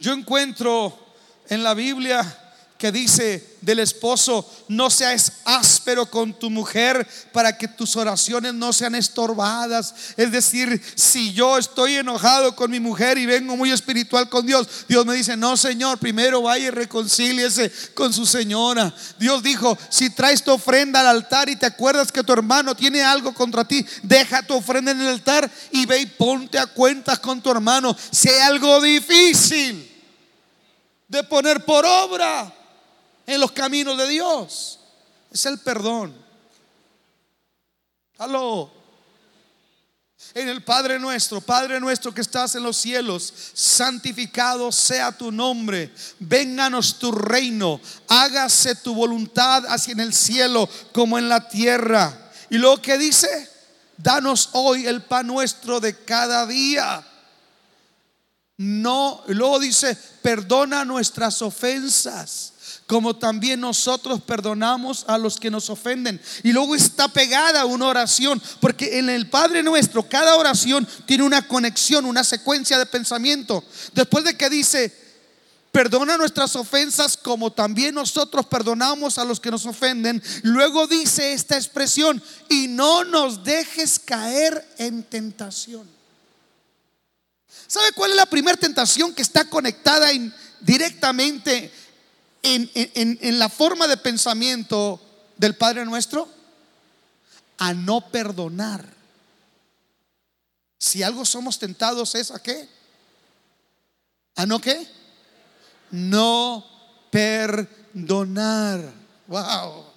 yo 0.00 0.12
encuentro 0.12 0.98
en 1.48 1.62
la 1.62 1.74
Biblia 1.74 2.47
que 2.78 2.92
dice 2.92 3.58
del 3.60 3.80
esposo, 3.80 4.48
no 4.68 4.88
seas 4.88 5.32
áspero 5.44 6.06
con 6.06 6.32
tu 6.32 6.48
mujer 6.48 7.06
para 7.32 7.58
que 7.58 7.66
tus 7.66 7.96
oraciones 7.96 8.54
no 8.54 8.72
sean 8.72 8.94
estorbadas. 8.94 9.92
Es 10.16 10.30
decir, 10.30 10.80
si 10.94 11.32
yo 11.32 11.58
estoy 11.58 11.96
enojado 11.96 12.54
con 12.54 12.70
mi 12.70 12.78
mujer 12.78 13.18
y 13.18 13.26
vengo 13.26 13.56
muy 13.56 13.72
espiritual 13.72 14.28
con 14.28 14.46
Dios, 14.46 14.86
Dios 14.88 15.04
me 15.04 15.16
dice, 15.16 15.36
no 15.36 15.56
Señor, 15.56 15.98
primero 15.98 16.42
vaya 16.42 16.66
y 16.66 16.70
reconcíliese 16.70 17.72
con 17.94 18.12
su 18.12 18.24
señora. 18.24 18.94
Dios 19.18 19.42
dijo, 19.42 19.76
si 19.90 20.10
traes 20.10 20.44
tu 20.44 20.52
ofrenda 20.52 21.00
al 21.00 21.08
altar 21.08 21.48
y 21.48 21.56
te 21.56 21.66
acuerdas 21.66 22.12
que 22.12 22.22
tu 22.22 22.32
hermano 22.32 22.76
tiene 22.76 23.02
algo 23.02 23.34
contra 23.34 23.66
ti, 23.66 23.84
deja 24.04 24.46
tu 24.46 24.54
ofrenda 24.54 24.92
en 24.92 25.00
el 25.00 25.08
altar 25.08 25.50
y 25.72 25.84
ve 25.84 25.98
y 25.98 26.06
ponte 26.06 26.60
a 26.60 26.66
cuentas 26.66 27.18
con 27.18 27.42
tu 27.42 27.50
hermano. 27.50 27.96
Si 28.12 28.28
algo 28.28 28.80
difícil 28.80 29.84
de 31.08 31.24
poner 31.24 31.64
por 31.64 31.84
obra, 31.84 32.54
en 33.28 33.40
los 33.40 33.52
caminos 33.52 33.96
de 33.98 34.08
Dios. 34.08 34.80
Es 35.30 35.44
el 35.44 35.58
perdón. 35.58 36.16
Aló. 38.16 38.72
En 40.34 40.48
el 40.48 40.64
Padre 40.64 40.98
nuestro, 40.98 41.40
Padre 41.40 41.78
nuestro 41.78 42.12
que 42.12 42.22
estás 42.22 42.54
en 42.54 42.62
los 42.62 42.78
cielos, 42.78 43.32
santificado 43.52 44.72
sea 44.72 45.12
tu 45.12 45.30
nombre, 45.30 45.92
vénganos 46.18 46.98
tu 46.98 47.12
reino, 47.12 47.80
hágase 48.08 48.74
tu 48.76 48.94
voluntad 48.94 49.64
así 49.68 49.92
en 49.92 50.00
el 50.00 50.12
cielo 50.12 50.68
como 50.92 51.18
en 51.18 51.28
la 51.28 51.48
tierra. 51.48 52.30
Y 52.50 52.56
luego 52.56 52.80
que 52.80 52.96
dice, 52.96 53.48
danos 53.98 54.50
hoy 54.54 54.86
el 54.86 55.02
pan 55.02 55.26
nuestro 55.26 55.80
de 55.80 56.02
cada 56.02 56.46
día. 56.46 57.06
No, 58.56 59.22
luego 59.28 59.60
dice, 59.60 59.96
perdona 60.22 60.84
nuestras 60.84 61.42
ofensas 61.42 62.54
como 62.88 63.14
también 63.14 63.60
nosotros 63.60 64.22
perdonamos 64.22 65.04
a 65.08 65.18
los 65.18 65.38
que 65.38 65.50
nos 65.50 65.68
ofenden. 65.68 66.18
Y 66.42 66.52
luego 66.52 66.74
está 66.74 67.06
pegada 67.06 67.66
una 67.66 67.86
oración, 67.86 68.42
porque 68.60 68.98
en 68.98 69.10
el 69.10 69.28
Padre 69.28 69.62
nuestro 69.62 70.08
cada 70.08 70.34
oración 70.36 70.88
tiene 71.04 71.22
una 71.22 71.46
conexión, 71.46 72.06
una 72.06 72.24
secuencia 72.24 72.78
de 72.78 72.86
pensamiento. 72.86 73.62
Después 73.92 74.24
de 74.24 74.38
que 74.38 74.48
dice, 74.48 74.90
perdona 75.70 76.16
nuestras 76.16 76.56
ofensas 76.56 77.18
como 77.18 77.52
también 77.52 77.94
nosotros 77.94 78.46
perdonamos 78.46 79.18
a 79.18 79.24
los 79.26 79.38
que 79.38 79.50
nos 79.50 79.66
ofenden, 79.66 80.22
luego 80.42 80.86
dice 80.86 81.34
esta 81.34 81.56
expresión, 81.56 82.22
y 82.48 82.68
no 82.68 83.04
nos 83.04 83.44
dejes 83.44 83.98
caer 83.98 84.66
en 84.78 85.02
tentación. 85.02 85.86
¿Sabe 87.66 87.92
cuál 87.92 88.12
es 88.12 88.16
la 88.16 88.24
primera 88.24 88.56
tentación 88.56 89.12
que 89.12 89.20
está 89.20 89.44
conectada 89.44 90.08
directamente 90.60 91.70
en, 92.42 93.38
la 93.38 93.48
forma 93.48 93.86
de 93.86 93.96
pensamiento 93.96 95.00
del 95.36 95.56
Padre 95.56 95.84
nuestro? 95.84 96.28
A 97.58 97.74
no 97.74 98.00
perdonar. 98.00 98.84
Si 100.78 101.02
algo 101.02 101.24
somos 101.24 101.58
tentados 101.58 102.14
es 102.14 102.30
a 102.30 102.40
qué? 102.40 102.68
¿A 104.36 104.46
no 104.46 104.60
qué? 104.60 104.86
No 105.90 106.64
perdonar. 107.10 108.92
Wow. 109.26 109.87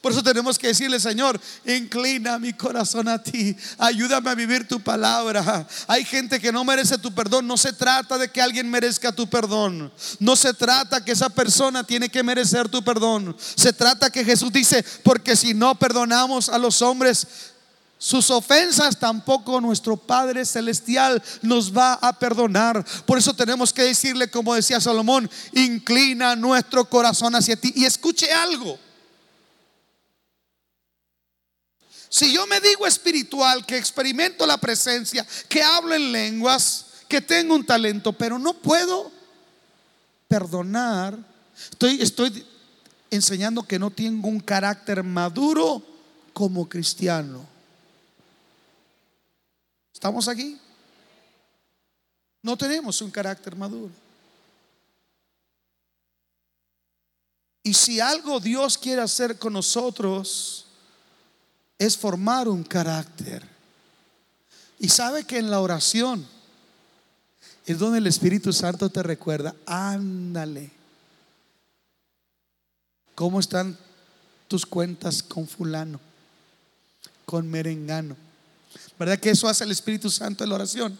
Por 0.00 0.10
eso 0.10 0.22
tenemos 0.22 0.58
que 0.58 0.66
decirle, 0.66 0.98
Señor, 0.98 1.40
inclina 1.64 2.40
mi 2.40 2.52
corazón 2.52 3.06
a 3.06 3.22
ti, 3.22 3.56
ayúdame 3.78 4.30
a 4.30 4.34
vivir 4.34 4.66
tu 4.66 4.80
palabra. 4.80 5.66
Hay 5.86 6.04
gente 6.04 6.40
que 6.40 6.50
no 6.50 6.64
merece 6.64 6.98
tu 6.98 7.14
perdón, 7.14 7.46
no 7.46 7.56
se 7.56 7.72
trata 7.72 8.18
de 8.18 8.28
que 8.28 8.42
alguien 8.42 8.68
merezca 8.68 9.12
tu 9.12 9.28
perdón, 9.28 9.92
no 10.18 10.34
se 10.34 10.52
trata 10.52 11.04
que 11.04 11.12
esa 11.12 11.28
persona 11.28 11.84
tiene 11.84 12.08
que 12.08 12.24
merecer 12.24 12.68
tu 12.68 12.82
perdón, 12.82 13.36
se 13.38 13.72
trata 13.72 14.10
que 14.10 14.24
Jesús 14.24 14.52
dice, 14.52 14.84
porque 15.04 15.36
si 15.36 15.54
no 15.54 15.76
perdonamos 15.76 16.48
a 16.48 16.58
los 16.58 16.82
hombres, 16.82 17.26
sus 17.98 18.28
ofensas 18.30 18.98
tampoco 18.98 19.60
nuestro 19.60 19.96
Padre 19.96 20.44
Celestial 20.44 21.22
nos 21.42 21.74
va 21.74 21.94
a 21.94 22.12
perdonar. 22.12 22.84
Por 23.06 23.18
eso 23.18 23.34
tenemos 23.34 23.72
que 23.72 23.84
decirle, 23.84 24.28
como 24.30 24.54
decía 24.54 24.80
Salomón, 24.80 25.30
inclina 25.52 26.36
nuestro 26.36 26.84
corazón 26.84 27.34
hacia 27.34 27.56
ti. 27.56 27.72
Y 27.74 27.86
escuche 27.86 28.30
algo. 28.30 28.78
Si 32.08 32.32
yo 32.32 32.46
me 32.46 32.60
digo 32.60 32.86
espiritual, 32.86 33.66
que 33.66 33.76
experimento 33.76 34.46
la 34.46 34.58
presencia, 34.58 35.26
que 35.48 35.62
hablo 35.62 35.94
en 35.94 36.12
lenguas, 36.12 36.86
que 37.08 37.20
tengo 37.20 37.54
un 37.54 37.64
talento, 37.64 38.12
pero 38.12 38.38
no 38.38 38.54
puedo 38.54 39.10
perdonar, 40.28 41.18
estoy, 41.70 42.46
enseñando 43.10 43.62
que 43.62 43.78
no 43.78 43.90
tengo 43.90 44.28
un 44.28 44.40
carácter 44.40 45.02
maduro 45.02 45.82
como 46.32 46.68
cristiano. 46.68 47.46
¿Estamos 49.92 50.28
aquí? 50.28 50.58
No 52.42 52.56
tenemos 52.56 53.00
un 53.00 53.10
carácter 53.10 53.56
maduro. 53.56 53.92
Y 57.62 57.74
si 57.74 57.98
algo 57.98 58.38
Dios 58.38 58.78
quiere 58.78 59.02
hacer 59.02 59.38
con 59.38 59.54
nosotros, 59.54 60.65
es 61.78 61.96
formar 61.96 62.48
un 62.48 62.64
carácter. 62.64 63.42
Y 64.78 64.88
sabe 64.88 65.24
que 65.24 65.38
en 65.38 65.50
la 65.50 65.60
oración 65.60 66.26
es 67.66 67.78
donde 67.78 67.98
el 67.98 68.06
Espíritu 68.06 68.52
Santo 68.52 68.90
te 68.90 69.02
recuerda, 69.02 69.54
ándale, 69.66 70.70
¿cómo 73.14 73.40
están 73.40 73.76
tus 74.48 74.64
cuentas 74.64 75.22
con 75.22 75.48
fulano, 75.48 75.98
con 77.24 77.50
merengano? 77.50 78.16
¿Verdad 78.98 79.18
que 79.18 79.30
eso 79.30 79.48
hace 79.48 79.64
el 79.64 79.72
Espíritu 79.72 80.10
Santo 80.10 80.44
en 80.44 80.50
la 80.50 80.56
oración? 80.56 80.98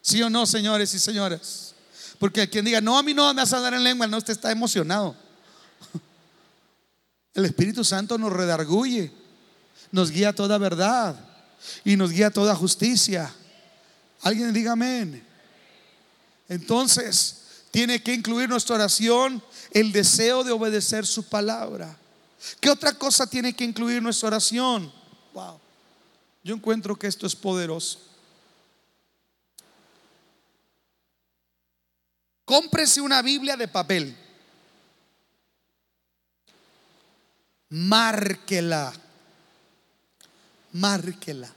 ¿Sí 0.00 0.22
o 0.22 0.30
no, 0.30 0.46
señores 0.46 0.94
y 0.94 0.98
señoras? 0.98 1.74
Porque 2.18 2.48
quien 2.48 2.64
diga, 2.64 2.80
no, 2.80 2.98
a 2.98 3.02
mí 3.02 3.14
no 3.14 3.32
me 3.34 3.40
vas 3.40 3.52
a 3.52 3.56
hablar 3.56 3.74
en 3.74 3.84
lengua, 3.84 4.06
no, 4.06 4.18
usted 4.18 4.34
está 4.34 4.52
emocionado. 4.52 5.16
El 7.34 7.46
Espíritu 7.46 7.82
Santo 7.82 8.16
nos 8.18 8.32
redarguye, 8.32 9.10
nos 9.92 10.10
guía 10.10 10.34
toda 10.34 10.58
verdad 10.58 11.18
y 11.84 11.96
nos 11.96 12.10
guía 12.10 12.30
toda 12.30 12.54
justicia. 12.54 13.34
Alguien 14.22 14.52
diga 14.52 14.72
amén. 14.72 15.26
Entonces, 16.48 17.40
tiene 17.70 18.02
que 18.02 18.12
incluir 18.12 18.48
nuestra 18.48 18.76
oración 18.76 19.42
el 19.70 19.92
deseo 19.92 20.42
de 20.44 20.52
obedecer 20.52 21.06
su 21.06 21.28
palabra. 21.28 21.96
¿Qué 22.60 22.70
otra 22.70 22.92
cosa 22.92 23.26
tiene 23.26 23.54
que 23.54 23.64
incluir 23.64 24.02
nuestra 24.02 24.28
oración? 24.28 24.92
Wow. 25.32 25.60
Yo 26.42 26.54
encuentro 26.54 26.96
que 26.96 27.06
esto 27.06 27.26
es 27.26 27.36
poderoso. 27.36 28.00
Cómprese 32.44 33.00
una 33.00 33.22
Biblia 33.22 33.56
de 33.56 33.68
papel. 33.68 34.16
Márquela. 37.68 38.92
Márquela. 40.72 41.52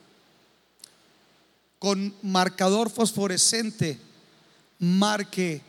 Con 1.80 2.14
marcador 2.22 2.90
fosforescente, 2.90 4.00
marque 4.80 5.62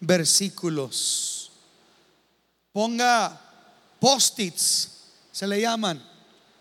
versículos. 0.00 1.50
Ponga 2.72 3.40
post-its, 4.00 4.88
se 5.30 5.46
le 5.46 5.60
llaman, 5.60 6.02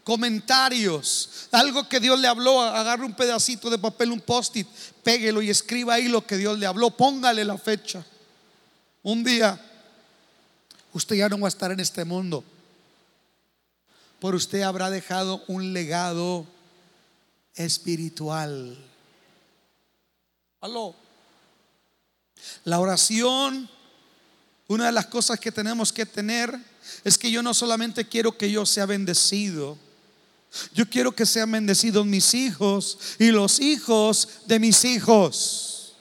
comentarios, 0.03 1.47
algo 1.51 1.87
que 1.87 1.99
Dios 1.99 2.19
le 2.19 2.27
habló, 2.27 2.61
agarre 2.61 3.05
un 3.05 3.13
pedacito 3.13 3.69
de 3.69 3.77
papel, 3.77 4.11
un 4.11 4.21
post-it, 4.21 4.67
péguelo 5.03 5.41
y 5.41 5.49
escriba 5.49 5.95
ahí 5.95 6.07
lo 6.07 6.25
que 6.25 6.37
Dios 6.37 6.59
le 6.59 6.65
habló, 6.65 6.91
póngale 6.91 7.45
la 7.45 7.57
fecha. 7.57 8.05
Un 9.03 9.23
día, 9.23 9.59
usted 10.93 11.15
ya 11.15 11.29
no 11.29 11.39
va 11.39 11.47
a 11.47 11.49
estar 11.49 11.71
en 11.71 11.79
este 11.79 12.05
mundo, 12.05 12.43
por 14.21 14.35
usted 14.35 14.61
habrá 14.61 14.91
dejado 14.91 15.43
un 15.47 15.73
legado 15.73 16.45
espiritual. 17.55 18.77
Aló. 20.61 20.95
La 22.63 22.79
oración, 22.79 23.67
una 24.67 24.85
de 24.85 24.91
las 24.91 25.07
cosas 25.07 25.39
que 25.39 25.51
tenemos 25.51 25.91
que 25.91 26.05
tener 26.05 26.55
es 27.03 27.17
que 27.17 27.31
yo 27.31 27.41
no 27.41 27.55
solamente 27.55 28.07
quiero 28.07 28.37
que 28.37 28.51
yo 28.51 28.63
sea 28.63 28.85
bendecido, 28.85 29.75
yo 30.71 30.87
quiero 30.87 31.13
que 31.13 31.25
sean 31.25 31.51
bendecidos 31.51 32.05
mis 32.05 32.35
hijos 32.35 32.99
y 33.17 33.31
los 33.31 33.59
hijos 33.59 34.29
de 34.45 34.59
mis 34.59 34.85
hijos. 34.85 35.95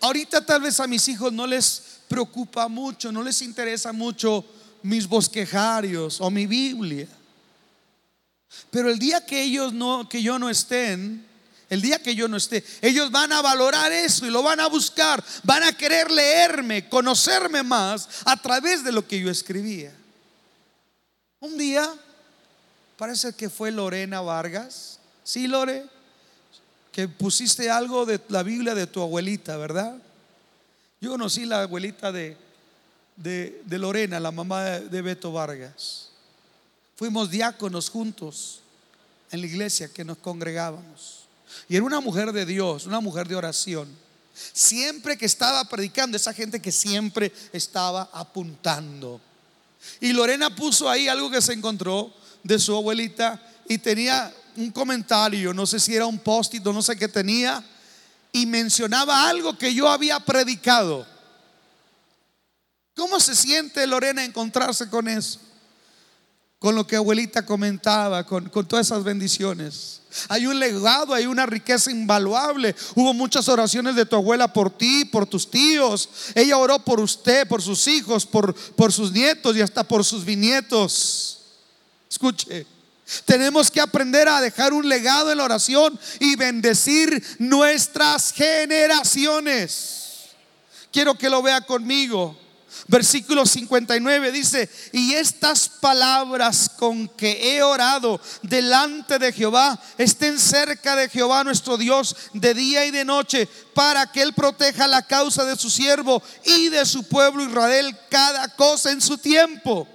Ahorita 0.00 0.44
tal 0.44 0.62
vez 0.62 0.80
a 0.80 0.88
mis 0.88 1.06
hijos 1.06 1.32
no 1.32 1.46
les 1.46 2.00
preocupa 2.08 2.66
mucho, 2.66 3.12
no 3.12 3.22
les 3.22 3.40
interesa 3.40 3.92
mucho 3.92 4.44
mis 4.82 5.08
bosquejarios 5.08 6.20
o 6.20 6.30
mi 6.30 6.46
Biblia. 6.46 7.08
Pero 8.70 8.90
el 8.90 8.98
día 8.98 9.24
que 9.24 9.42
ellos 9.42 9.72
no 9.72 10.08
que 10.08 10.22
yo 10.22 10.38
no 10.38 10.50
estén, 10.50 11.26
el 11.72 11.80
día 11.80 12.02
que 12.02 12.14
yo 12.14 12.28
no 12.28 12.36
esté, 12.36 12.62
ellos 12.82 13.10
van 13.10 13.32
a 13.32 13.40
valorar 13.40 13.90
eso 13.92 14.26
y 14.26 14.30
lo 14.30 14.42
van 14.42 14.60
a 14.60 14.66
buscar, 14.66 15.24
van 15.42 15.62
a 15.62 15.72
querer 15.72 16.10
leerme, 16.10 16.86
conocerme 16.88 17.62
más 17.62 18.08
a 18.26 18.36
través 18.36 18.84
de 18.84 18.92
lo 18.92 19.08
que 19.08 19.18
yo 19.18 19.30
escribía. 19.30 19.90
Un 21.40 21.56
día, 21.56 21.90
parece 22.98 23.32
que 23.32 23.48
fue 23.48 23.70
Lorena 23.70 24.20
Vargas, 24.20 24.98
sí, 25.24 25.46
Lore, 25.46 25.86
que 26.92 27.08
pusiste 27.08 27.70
algo 27.70 28.04
de 28.04 28.20
la 28.28 28.42
Biblia 28.42 28.74
de 28.74 28.86
tu 28.86 29.00
abuelita, 29.00 29.56
¿verdad? 29.56 29.96
Yo 31.00 31.10
conocí 31.10 31.46
la 31.46 31.62
abuelita 31.62 32.12
de, 32.12 32.36
de, 33.16 33.62
Lorena, 33.68 34.20
la 34.20 34.30
mamá 34.30 34.64
de 34.64 35.02
Beto 35.02 35.32
Vargas. 35.32 36.08
Fuimos 36.96 37.30
diáconos 37.30 37.90
juntos 37.90 38.60
en 39.30 39.40
la 39.40 39.46
iglesia 39.46 39.88
que 39.88 40.04
nos 40.04 40.18
congregábamos. 40.18 41.20
Y 41.68 41.76
era 41.76 41.84
una 41.84 42.00
mujer 42.00 42.32
de 42.32 42.46
Dios, 42.46 42.86
una 42.86 43.00
mujer 43.00 43.28
de 43.28 43.36
oración. 43.36 43.88
Siempre 44.52 45.16
que 45.16 45.26
estaba 45.26 45.64
predicando, 45.64 46.16
esa 46.16 46.32
gente 46.32 46.60
que 46.60 46.72
siempre 46.72 47.32
estaba 47.52 48.08
apuntando. 48.12 49.20
Y 50.00 50.12
Lorena 50.12 50.54
puso 50.54 50.88
ahí 50.88 51.08
algo 51.08 51.30
que 51.30 51.42
se 51.42 51.52
encontró 51.52 52.12
de 52.42 52.58
su 52.58 52.74
abuelita 52.74 53.40
y 53.68 53.78
tenía 53.78 54.32
un 54.56 54.70
comentario, 54.70 55.54
no 55.54 55.66
sé 55.66 55.80
si 55.80 55.94
era 55.94 56.06
un 56.06 56.18
post-it 56.18 56.62
no 56.62 56.82
sé 56.82 56.96
qué 56.96 57.08
tenía, 57.08 57.64
y 58.32 58.46
mencionaba 58.46 59.28
algo 59.28 59.56
que 59.56 59.74
yo 59.74 59.88
había 59.88 60.20
predicado. 60.20 61.06
¿Cómo 62.94 63.20
se 63.20 63.34
siente 63.34 63.86
Lorena 63.86 64.24
encontrarse 64.24 64.88
con 64.88 65.08
eso? 65.08 65.40
Con 66.58 66.74
lo 66.74 66.86
que 66.86 66.96
abuelita 66.96 67.44
comentaba, 67.44 68.24
con, 68.24 68.48
con 68.48 68.66
todas 68.66 68.86
esas 68.86 69.02
bendiciones. 69.02 70.00
Hay 70.28 70.46
un 70.46 70.58
legado, 70.58 71.14
hay 71.14 71.26
una 71.26 71.46
riqueza 71.46 71.90
invaluable. 71.90 72.76
Hubo 72.94 73.14
muchas 73.14 73.48
oraciones 73.48 73.96
de 73.96 74.04
tu 74.06 74.16
abuela 74.16 74.52
por 74.52 74.70
ti, 74.70 75.04
por 75.06 75.26
tus 75.26 75.50
tíos. 75.50 76.08
Ella 76.34 76.58
oró 76.58 76.78
por 76.78 77.00
usted, 77.00 77.48
por 77.48 77.62
sus 77.62 77.88
hijos, 77.88 78.26
por, 78.26 78.54
por 78.54 78.92
sus 78.92 79.10
nietos 79.10 79.56
y 79.56 79.62
hasta 79.62 79.82
por 79.84 80.04
sus 80.04 80.24
bisnietos. 80.24 81.38
Escuche. 82.10 82.66
Tenemos 83.24 83.70
que 83.70 83.80
aprender 83.80 84.28
a 84.28 84.40
dejar 84.40 84.72
un 84.72 84.88
legado 84.88 85.32
en 85.32 85.38
la 85.38 85.44
oración 85.44 85.98
y 86.20 86.36
bendecir 86.36 87.22
nuestras 87.38 88.32
generaciones. 88.32 90.30
Quiero 90.92 91.16
que 91.16 91.30
lo 91.30 91.42
vea 91.42 91.60
conmigo. 91.62 92.38
Versículo 92.88 93.46
59 93.46 94.32
dice, 94.32 94.68
y 94.92 95.14
estas 95.14 95.68
palabras 95.68 96.68
con 96.68 97.08
que 97.08 97.54
he 97.56 97.62
orado 97.62 98.20
delante 98.42 99.18
de 99.18 99.32
Jehová 99.32 99.78
estén 99.98 100.38
cerca 100.38 100.96
de 100.96 101.08
Jehová 101.08 101.44
nuestro 101.44 101.76
Dios 101.76 102.16
de 102.32 102.54
día 102.54 102.84
y 102.84 102.90
de 102.90 103.04
noche, 103.04 103.48
para 103.74 104.10
que 104.10 104.22
Él 104.22 104.32
proteja 104.32 104.86
la 104.88 105.06
causa 105.06 105.44
de 105.44 105.56
su 105.56 105.70
siervo 105.70 106.22
y 106.44 106.68
de 106.70 106.84
su 106.84 107.04
pueblo 107.04 107.44
Israel 107.44 107.96
cada 108.10 108.48
cosa 108.56 108.90
en 108.90 109.00
su 109.00 109.16
tiempo. 109.18 109.86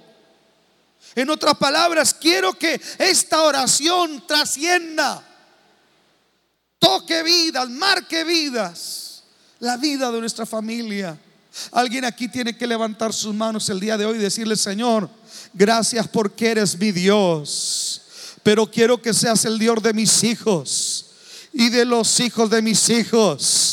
En 1.14 1.30
otras 1.30 1.56
palabras, 1.56 2.14
quiero 2.14 2.54
que 2.54 2.80
esta 2.98 3.42
oración 3.42 4.26
trascienda, 4.26 5.22
toque 6.78 7.22
vidas, 7.22 7.68
marque 7.68 8.24
vidas, 8.24 9.24
la 9.58 9.76
vida 9.76 10.10
de 10.10 10.20
nuestra 10.20 10.46
familia 10.46 11.18
Alguien 11.72 12.04
aquí 12.04 12.28
tiene 12.28 12.56
que 12.56 12.66
levantar 12.66 13.12
sus 13.12 13.34
manos 13.34 13.68
el 13.68 13.80
día 13.80 13.96
de 13.96 14.06
hoy 14.06 14.16
y 14.16 14.20
decirle, 14.20 14.56
Señor, 14.56 15.08
gracias 15.52 16.06
porque 16.08 16.50
eres 16.50 16.78
mi 16.78 16.92
Dios. 16.92 18.02
Pero 18.42 18.70
quiero 18.70 19.00
que 19.00 19.12
seas 19.12 19.44
el 19.44 19.58
Dios 19.58 19.82
de 19.82 19.92
mis 19.92 20.24
hijos 20.24 21.06
y 21.52 21.68
de 21.70 21.84
los 21.84 22.20
hijos 22.20 22.48
de 22.50 22.62
mis 22.62 22.88
hijos 22.88 23.67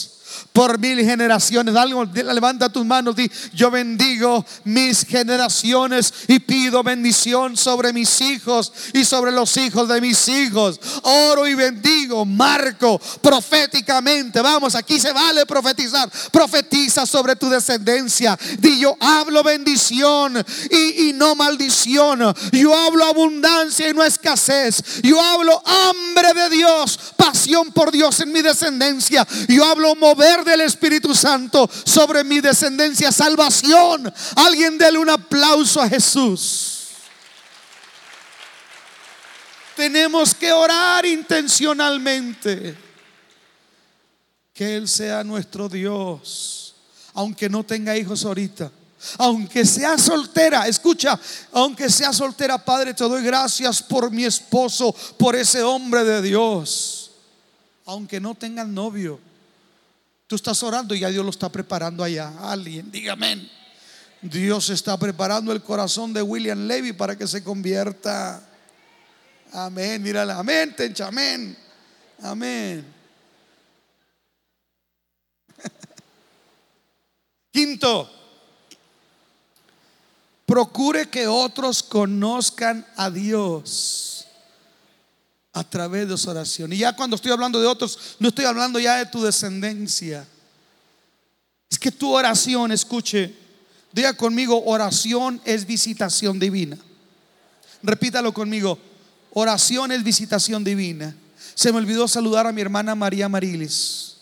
por 0.56 0.80
mil 0.80 1.04
generaciones. 1.04 1.76
Algo, 1.76 2.06
levanta 2.06 2.70
tus 2.70 2.86
manos, 2.86 3.13
di, 3.13 3.30
yo 3.54 3.70
bendigo 3.70 4.46
mis 4.63 5.06
generaciones 5.06 6.13
y 6.30 6.39
pido 6.39 6.82
bendición 6.82 7.58
sobre 7.58 7.91
mis 7.91 8.22
hijos 8.22 8.72
y 8.94 9.04
sobre 9.04 9.34
los 9.34 9.58
hijos 9.58 9.89
de 9.89 10.00
mis 10.00 10.30
hijos. 10.30 10.80
Oro 11.04 11.46
y 11.46 11.56
bendigo, 11.56 12.24
marco 12.24 13.02
proféticamente. 13.22 14.39
Vamos, 14.39 14.76
aquí 14.76 14.98
se 14.98 15.12
vale 15.12 15.46
profetizar. 15.46 16.10
Profetiza 16.32 17.06
sobre 17.06 17.36
tu 17.36 17.50
descendencia. 17.50 18.39
Di, 18.58 18.80
yo 18.80 18.96
hablo 19.02 19.44
bendición 19.44 20.41
y, 20.72 21.10
y 21.10 21.13
no 21.13 21.36
maldición. 21.36 22.34
Yo 22.54 22.74
hablo 22.74 23.04
abundancia 23.04 23.89
y 23.89 23.94
no 23.94 24.06
escasez. 24.06 25.02
Yo 25.04 25.22
hablo 25.22 25.62
hambre 25.65 26.34
de 26.34 26.50
Dios, 26.50 26.98
pasión 27.18 27.74
por 27.74 27.91
Dios 27.91 28.22
en 28.22 28.32
mi 28.32 28.41
descendencia. 28.41 29.28
Yo 29.50 29.65
hablo 29.65 29.96
mover 29.96 30.44
del 30.45 30.62
Espíritu 30.62 31.13
Santo 31.13 31.69
sobre 31.84 32.24
mi 32.24 32.39
descendencia, 32.39 33.11
salvación. 33.11 34.13
Alguien 34.36 34.78
dele 34.78 34.99
un 34.99 35.09
aplauso 35.09 35.82
a 35.82 35.89
Jesús. 35.89 36.76
Tenemos 39.76 40.34
que 40.34 40.53
orar 40.53 41.05
intencionalmente. 41.05 42.78
Que 44.53 44.78
Él 44.78 44.88
sea 44.88 45.22
nuestro 45.26 45.67
Dios, 45.67 46.76
aunque 47.13 47.49
no 47.49 47.65
tenga 47.65 47.97
hijos 47.97 48.24
ahorita. 48.24 48.72
Aunque 49.17 49.65
sea 49.65 49.97
soltera, 49.97 50.67
escucha, 50.67 51.20
aunque 51.51 51.89
sea 51.89 52.11
soltera, 52.11 52.57
Padre, 52.57 52.93
te 52.93 53.03
doy 53.03 53.24
gracias 53.24 53.84
por 53.84 54.09
mi 54.11 54.26
esposo, 54.26 54.95
por 55.17 55.36
ese 55.36 55.61
hombre 55.61 56.03
de 56.03 56.22
Dios. 56.22 57.11
Aunque 57.86 58.20
no 58.20 58.34
tenga 58.34 58.63
novio, 58.63 59.20
Tú 60.28 60.36
estás 60.36 60.63
orando 60.63 60.95
y 60.95 60.99
ya 60.99 61.09
Dios 61.09 61.23
lo 61.23 61.30
está 61.30 61.49
preparando 61.49 62.03
allá. 62.03 62.34
Alguien, 62.39 62.89
dígame. 62.91 63.49
Dios 64.21 64.71
está 64.71 64.97
preparando 64.97 65.51
el 65.51 65.61
corazón 65.61 66.13
de 66.13 66.21
William 66.23 66.67
Levy 66.67 66.93
para 66.93 67.15
que 67.15 67.28
se 67.28 67.43
convierta. 67.43 68.43
Amén. 69.51 70.01
Mírala. 70.01 70.39
Amén, 70.39 70.76
tencha. 70.76 71.07
Amén. 71.07 71.55
Amén. 72.23 72.86
Quinto, 77.51 78.09
procure 80.45 81.07
que 81.07 81.28
otros 81.28 81.84
conozcan 81.84 82.84
a 82.95 83.11
Dios 83.11 84.14
a 85.56 85.64
través 85.64 86.08
de 86.10 86.18
su 86.18 86.30
oración. 86.30 86.74
Y 86.74 86.80
ya 86.80 86.93
cuando 86.93 87.16
estoy 87.16 87.32
hablando 87.32 87.62
de 87.62 87.66
otros, 87.66 88.18
no 88.20 88.28
estoy 88.28 88.43
hablando 88.43 88.78
ya 88.78 88.97
de 88.97 89.06
tu 89.06 89.24
descendencia. 89.24 90.28
Es 91.70 91.80
que 91.80 91.91
tu 91.91 92.14
oración, 92.14 92.74
escuche, 92.74 93.34
diga 93.93 94.14
conmigo, 94.14 94.62
oración 94.66 95.41
es 95.45 95.66
visitación 95.66 96.39
divina. 96.39 96.78
Repítalo 97.82 98.34
conmigo, 98.34 98.78
oración 99.32 99.93
es 99.93 100.03
visitación 100.03 100.62
divina. 100.62 101.16
Se 101.53 101.72
me 101.72 101.78
olvidó 101.78 102.06
saludar 102.10 102.45
a 102.45 102.51
mi 102.51 102.60
hermana 102.60 102.93
María 102.93 103.30
Marilis, 103.30 104.18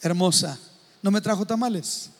hermosa. 0.00 0.58
¿No 1.00 1.12
me 1.12 1.20
trajo 1.20 1.46
tamales? 1.46 2.10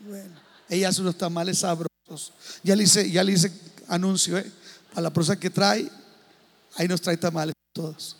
Bueno, 0.00 0.38
ella 0.68 0.90
hace 0.90 1.00
unos 1.00 1.16
tamales 1.16 1.60
sabrosos. 1.60 2.34
Ya 2.62 2.76
le 2.76 2.82
hice, 2.82 3.10
ya 3.10 3.24
le 3.24 3.32
hice 3.32 3.50
anuncio, 3.88 4.36
¿eh? 4.36 4.52
A 4.94 5.00
la 5.00 5.10
persona 5.10 5.40
que 5.40 5.48
trae, 5.48 5.90
ahí 6.74 6.88
nos 6.88 7.00
trae 7.00 7.16
tamales 7.16 7.55
todos. 7.76 8.16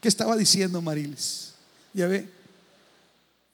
¿Qué 0.00 0.08
estaba 0.08 0.36
diciendo 0.36 0.82
Marilis? 0.82 1.52
Ya 1.94 2.08
ve, 2.08 2.28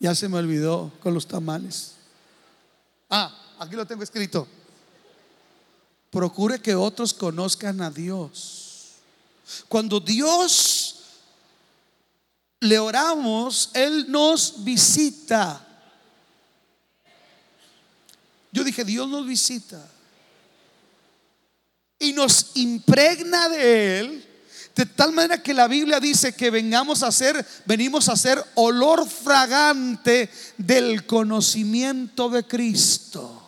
ya 0.01 0.15
se 0.15 0.29
me 0.29 0.39
olvidó 0.39 0.91
con 1.03 1.13
los 1.13 1.29
tamales. 1.29 1.93
Ah, 3.11 3.31
aquí 3.59 3.77
lo 3.77 3.87
tengo 3.87 4.03
escrito. 4.03 4.49
Procure 6.11 6.59
que 6.61 6.75
otros 6.75 7.13
conozcan 7.13 7.83
a 7.83 7.91
Dios. 7.91 8.93
Cuando 9.69 10.01
Dios 10.01 10.97
le 12.61 12.79
oramos, 12.79 13.71
Él 13.75 14.07
nos 14.09 14.65
visita. 14.65 15.67
Yo 18.53 18.65
dije, 18.65 18.85
Dios 18.85 19.07
nos 19.09 19.27
visita. 19.27 19.87
Y 21.99 22.13
nos 22.13 22.53
impregna 22.55 23.51
de 23.51 24.01
Él. 24.01 24.24
De 24.75 24.87
tal 24.87 25.13
manera 25.13 25.41
que 25.41 25.55
la 25.55 25.69
Biblia 25.69 26.01
dice 26.01 26.33
que 26.33 26.51
vengamos 26.51 27.05
a 27.05 27.13
ser, 27.13 27.47
venimos 27.65 28.09
a 28.09 28.17
ser 28.17 28.45
olor 28.55 29.09
fragante 29.09 30.29
del 30.59 31.07
conocimiento 31.07 32.29
de 32.29 32.45
Cristo. 32.45 33.41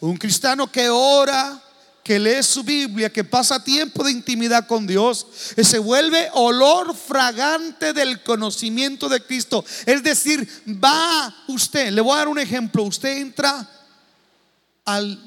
Un 0.00 0.16
cristiano 0.16 0.70
que 0.72 0.88
ora, 0.88 1.62
que 2.02 2.18
lee 2.18 2.42
su 2.42 2.62
Biblia, 2.62 3.12
que 3.12 3.22
pasa 3.22 3.62
tiempo 3.62 4.02
de 4.02 4.12
intimidad 4.12 4.66
con 4.66 4.86
Dios, 4.86 5.26
se 5.62 5.78
vuelve 5.78 6.30
olor 6.32 6.96
fragante 6.96 7.92
del 7.92 8.22
conocimiento 8.22 9.10
de 9.10 9.22
Cristo. 9.22 9.62
Es 9.84 10.02
decir, 10.02 10.48
va 10.66 11.34
usted, 11.48 11.90
le 11.90 12.00
voy 12.00 12.14
a 12.14 12.18
dar 12.18 12.28
un 12.28 12.38
ejemplo, 12.38 12.82
usted 12.84 13.18
entra 13.18 13.68
al, 14.86 15.18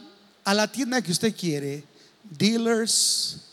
a 0.43 0.53
la 0.55 0.71
tienda 0.71 1.03
que 1.03 1.11
usted 1.11 1.35
quiere, 1.35 1.83
dealers, 2.23 3.46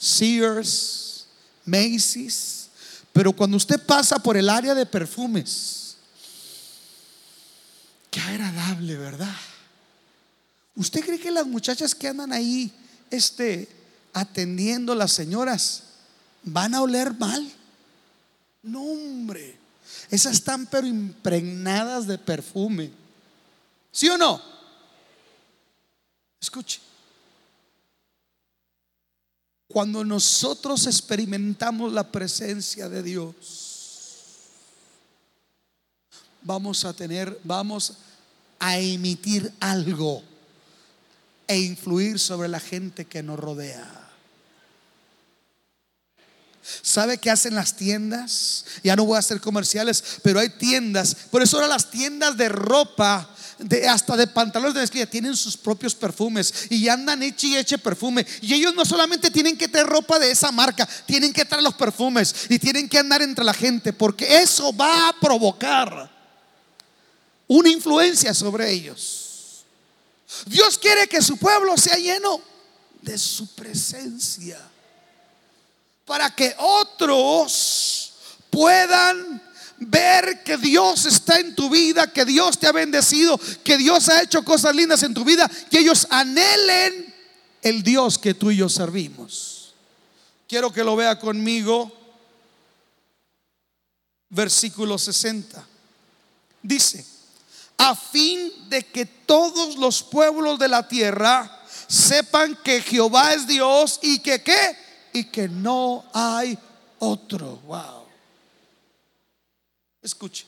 Sears, 0.00 1.26
Macy's, 1.66 2.70
pero 3.12 3.34
cuando 3.34 3.58
usted 3.58 3.78
pasa 3.84 4.18
por 4.18 4.34
el 4.34 4.48
área 4.48 4.74
de 4.74 4.86
perfumes, 4.86 5.96
qué 8.10 8.18
agradable, 8.18 8.96
¿verdad? 8.96 9.36
¿Usted 10.74 11.04
cree 11.04 11.20
que 11.20 11.30
las 11.30 11.46
muchachas 11.46 11.94
que 11.94 12.08
andan 12.08 12.32
ahí 12.32 12.72
este, 13.10 13.68
atendiendo 14.14 14.94
las 14.94 15.12
señoras 15.12 15.82
van 16.44 16.74
a 16.74 16.80
oler 16.80 17.12
mal? 17.12 17.52
No, 18.62 18.82
hombre. 18.82 19.58
Esas 20.10 20.32
están 20.32 20.64
pero 20.64 20.86
impregnadas 20.86 22.06
de 22.06 22.16
perfume. 22.16 22.90
¿Sí 23.92 24.08
o 24.08 24.16
no? 24.16 24.40
Escuche. 26.40 26.80
Cuando 29.72 30.04
nosotros 30.04 30.86
experimentamos 30.86 31.92
la 31.92 32.10
presencia 32.10 32.88
de 32.88 33.04
Dios, 33.04 33.34
vamos 36.42 36.84
a 36.84 36.92
tener, 36.92 37.38
vamos 37.44 37.94
a 38.58 38.78
emitir 38.78 39.52
algo 39.60 40.24
e 41.46 41.58
influir 41.60 42.18
sobre 42.18 42.48
la 42.48 42.58
gente 42.58 43.04
que 43.04 43.22
nos 43.22 43.38
rodea. 43.38 43.88
¿Sabe 46.82 47.18
qué 47.18 47.30
hacen 47.30 47.54
las 47.54 47.76
tiendas? 47.76 48.64
Ya 48.82 48.96
no 48.96 49.04
voy 49.04 49.16
a 49.16 49.20
hacer 49.20 49.40
comerciales, 49.40 50.02
pero 50.24 50.40
hay 50.40 50.48
tiendas. 50.50 51.14
Por 51.30 51.42
eso 51.42 51.56
ahora 51.56 51.68
las 51.68 51.90
tiendas 51.92 52.36
de 52.36 52.48
ropa, 52.48 53.30
de, 53.60 53.88
hasta 53.88 54.16
de 54.16 54.26
pantalones 54.26 54.74
de 54.74 54.80
mezclilla, 54.80 55.08
tienen 55.08 55.36
sus 55.36 55.56
propios 55.56 55.94
perfumes 55.94 56.66
y 56.70 56.88
andan 56.88 57.22
eche 57.22 57.48
y 57.48 57.56
eche 57.56 57.78
perfume. 57.78 58.26
Y 58.40 58.54
ellos 58.54 58.74
no 58.74 58.84
solamente 58.84 59.30
tienen 59.30 59.56
que 59.56 59.68
tener 59.68 59.86
ropa 59.86 60.18
de 60.18 60.30
esa 60.30 60.50
marca, 60.50 60.88
tienen 61.06 61.32
que 61.32 61.44
traer 61.44 61.62
los 61.62 61.74
perfumes 61.74 62.34
y 62.48 62.58
tienen 62.58 62.88
que 62.88 62.98
andar 62.98 63.22
entre 63.22 63.44
la 63.44 63.54
gente, 63.54 63.92
porque 63.92 64.40
eso 64.40 64.74
va 64.74 65.08
a 65.08 65.12
provocar 65.20 66.10
una 67.46 67.68
influencia 67.68 68.32
sobre 68.32 68.70
ellos. 68.70 69.64
Dios 70.46 70.78
quiere 70.78 71.08
que 71.08 71.20
su 71.20 71.36
pueblo 71.36 71.76
sea 71.76 71.96
lleno 71.96 72.40
de 73.02 73.18
su 73.18 73.54
presencia. 73.54 74.58
Para 76.04 76.34
que 76.34 76.54
otros 76.58 78.12
puedan 78.50 79.49
ver 79.80 80.42
que 80.44 80.56
Dios 80.56 81.06
está 81.06 81.40
en 81.40 81.54
tu 81.54 81.70
vida, 81.70 82.12
que 82.12 82.24
Dios 82.24 82.58
te 82.58 82.66
ha 82.66 82.72
bendecido, 82.72 83.40
que 83.64 83.76
Dios 83.76 84.08
ha 84.08 84.22
hecho 84.22 84.44
cosas 84.44 84.76
lindas 84.76 85.02
en 85.02 85.14
tu 85.14 85.24
vida, 85.24 85.50
que 85.70 85.78
ellos 85.78 86.06
anhelen 86.10 87.14
el 87.62 87.82
Dios 87.82 88.18
que 88.18 88.34
tú 88.34 88.50
y 88.50 88.56
yo 88.58 88.68
servimos. 88.68 89.74
Quiero 90.46 90.72
que 90.72 90.84
lo 90.84 90.96
vea 90.96 91.18
conmigo. 91.18 91.90
Versículo 94.28 94.98
60. 94.98 95.66
Dice, 96.62 97.04
a 97.78 97.96
fin 97.96 98.52
de 98.68 98.84
que 98.84 99.06
todos 99.06 99.76
los 99.76 100.02
pueblos 100.02 100.58
de 100.58 100.68
la 100.68 100.86
tierra 100.86 101.60
sepan 101.88 102.56
que 102.62 102.82
Jehová 102.82 103.34
es 103.34 103.46
Dios 103.46 103.98
y 104.02 104.18
que 104.20 104.42
qué 104.42 104.76
y 105.12 105.24
que 105.24 105.48
no 105.48 106.04
hay 106.12 106.58
otro. 106.98 107.56
Wow. 107.66 107.99
Escuche. 110.02 110.46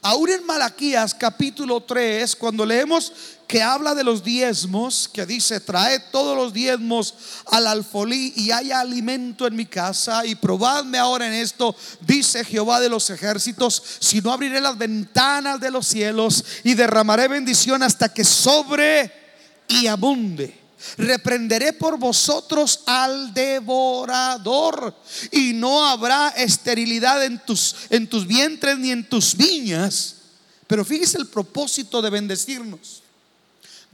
Aún 0.00 0.30
en 0.30 0.46
Malaquías 0.46 1.14
capítulo 1.14 1.82
3, 1.82 2.34
cuando 2.36 2.64
leemos 2.64 3.12
que 3.46 3.62
habla 3.62 3.94
de 3.94 4.02
los 4.02 4.24
diezmos, 4.24 5.10
que 5.12 5.26
dice, 5.26 5.60
trae 5.60 6.00
todos 6.10 6.34
los 6.34 6.54
diezmos 6.54 7.14
al 7.50 7.66
alfolí 7.66 8.32
y 8.34 8.50
haya 8.50 8.80
alimento 8.80 9.46
en 9.46 9.54
mi 9.54 9.66
casa 9.66 10.24
y 10.24 10.34
probadme 10.34 10.96
ahora 10.96 11.26
en 11.26 11.34
esto, 11.34 11.76
dice 12.00 12.42
Jehová 12.42 12.80
de 12.80 12.88
los 12.88 13.10
ejércitos, 13.10 13.82
si 14.00 14.22
no 14.22 14.32
abriré 14.32 14.62
las 14.62 14.78
ventanas 14.78 15.60
de 15.60 15.70
los 15.70 15.86
cielos 15.86 16.42
y 16.64 16.72
derramaré 16.72 17.28
bendición 17.28 17.82
hasta 17.82 18.08
que 18.08 18.24
sobre 18.24 19.12
y 19.68 19.86
abunde. 19.86 20.63
Reprenderé 20.96 21.72
por 21.72 21.98
vosotros 21.98 22.80
al 22.86 23.32
devorador 23.34 24.94
y 25.30 25.52
no 25.52 25.84
habrá 25.86 26.28
esterilidad 26.30 27.24
en 27.24 27.38
tus, 27.44 27.76
en 27.90 28.06
tus 28.06 28.26
vientres 28.26 28.78
ni 28.78 28.90
en 28.90 29.08
tus 29.08 29.36
viñas. 29.36 30.16
Pero 30.66 30.84
fíjese 30.84 31.18
el 31.18 31.26
propósito 31.26 32.00
de 32.00 32.10
bendecirnos. 32.10 33.02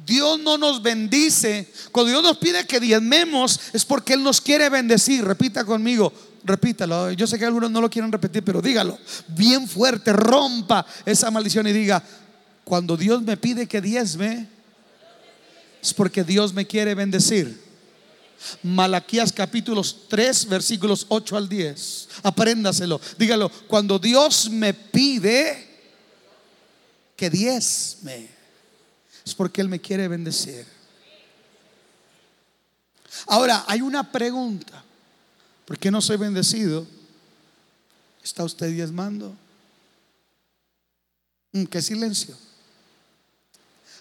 Dios 0.06 0.40
no 0.40 0.56
nos 0.56 0.82
bendice. 0.82 1.70
Cuando 1.92 2.10
Dios 2.10 2.22
nos 2.22 2.38
pide 2.38 2.66
que 2.66 2.80
diezmemos 2.80 3.60
es 3.72 3.84
porque 3.84 4.14
Él 4.14 4.22
nos 4.22 4.40
quiere 4.40 4.68
bendecir. 4.68 5.24
Repita 5.24 5.64
conmigo, 5.64 6.12
repítalo. 6.44 7.12
Yo 7.12 7.26
sé 7.26 7.38
que 7.38 7.44
algunos 7.44 7.70
no 7.70 7.80
lo 7.80 7.90
quieren 7.90 8.10
repetir, 8.10 8.42
pero 8.42 8.62
dígalo 8.62 8.98
bien 9.28 9.68
fuerte, 9.68 10.12
rompa 10.12 10.86
esa 11.04 11.30
maldición 11.30 11.66
y 11.66 11.72
diga, 11.72 12.02
cuando 12.64 12.96
Dios 12.96 13.22
me 13.22 13.36
pide 13.36 13.66
que 13.66 13.80
diezme, 13.80 14.48
es 15.82 15.94
porque 15.94 16.24
Dios 16.24 16.52
me 16.52 16.66
quiere 16.66 16.94
bendecir. 16.94 17.70
Malaquías 18.62 19.32
capítulos 19.32 20.08
3 20.08 20.48
versículos 20.48 21.06
8 21.08 21.36
al 21.36 21.48
10. 21.48 22.08
Apréndaselo. 22.22 23.00
Dígalo, 23.18 23.50
cuando 23.68 23.98
Dios 23.98 24.48
me 24.50 24.72
pide 24.72 25.68
que 27.16 27.28
diezme, 27.28 28.28
es 29.24 29.34
porque 29.34 29.60
Él 29.60 29.68
me 29.68 29.80
quiere 29.80 30.08
bendecir. 30.08 30.66
Ahora, 33.26 33.64
hay 33.66 33.82
una 33.82 34.10
pregunta. 34.10 34.82
¿Por 35.66 35.78
qué 35.78 35.90
no 35.90 36.00
soy 36.00 36.16
bendecido? 36.16 36.86
¿Está 38.22 38.44
usted 38.44 38.70
diezmando? 38.72 39.36
Mm, 41.52 41.64
¿Qué 41.64 41.82
silencio? 41.82 42.36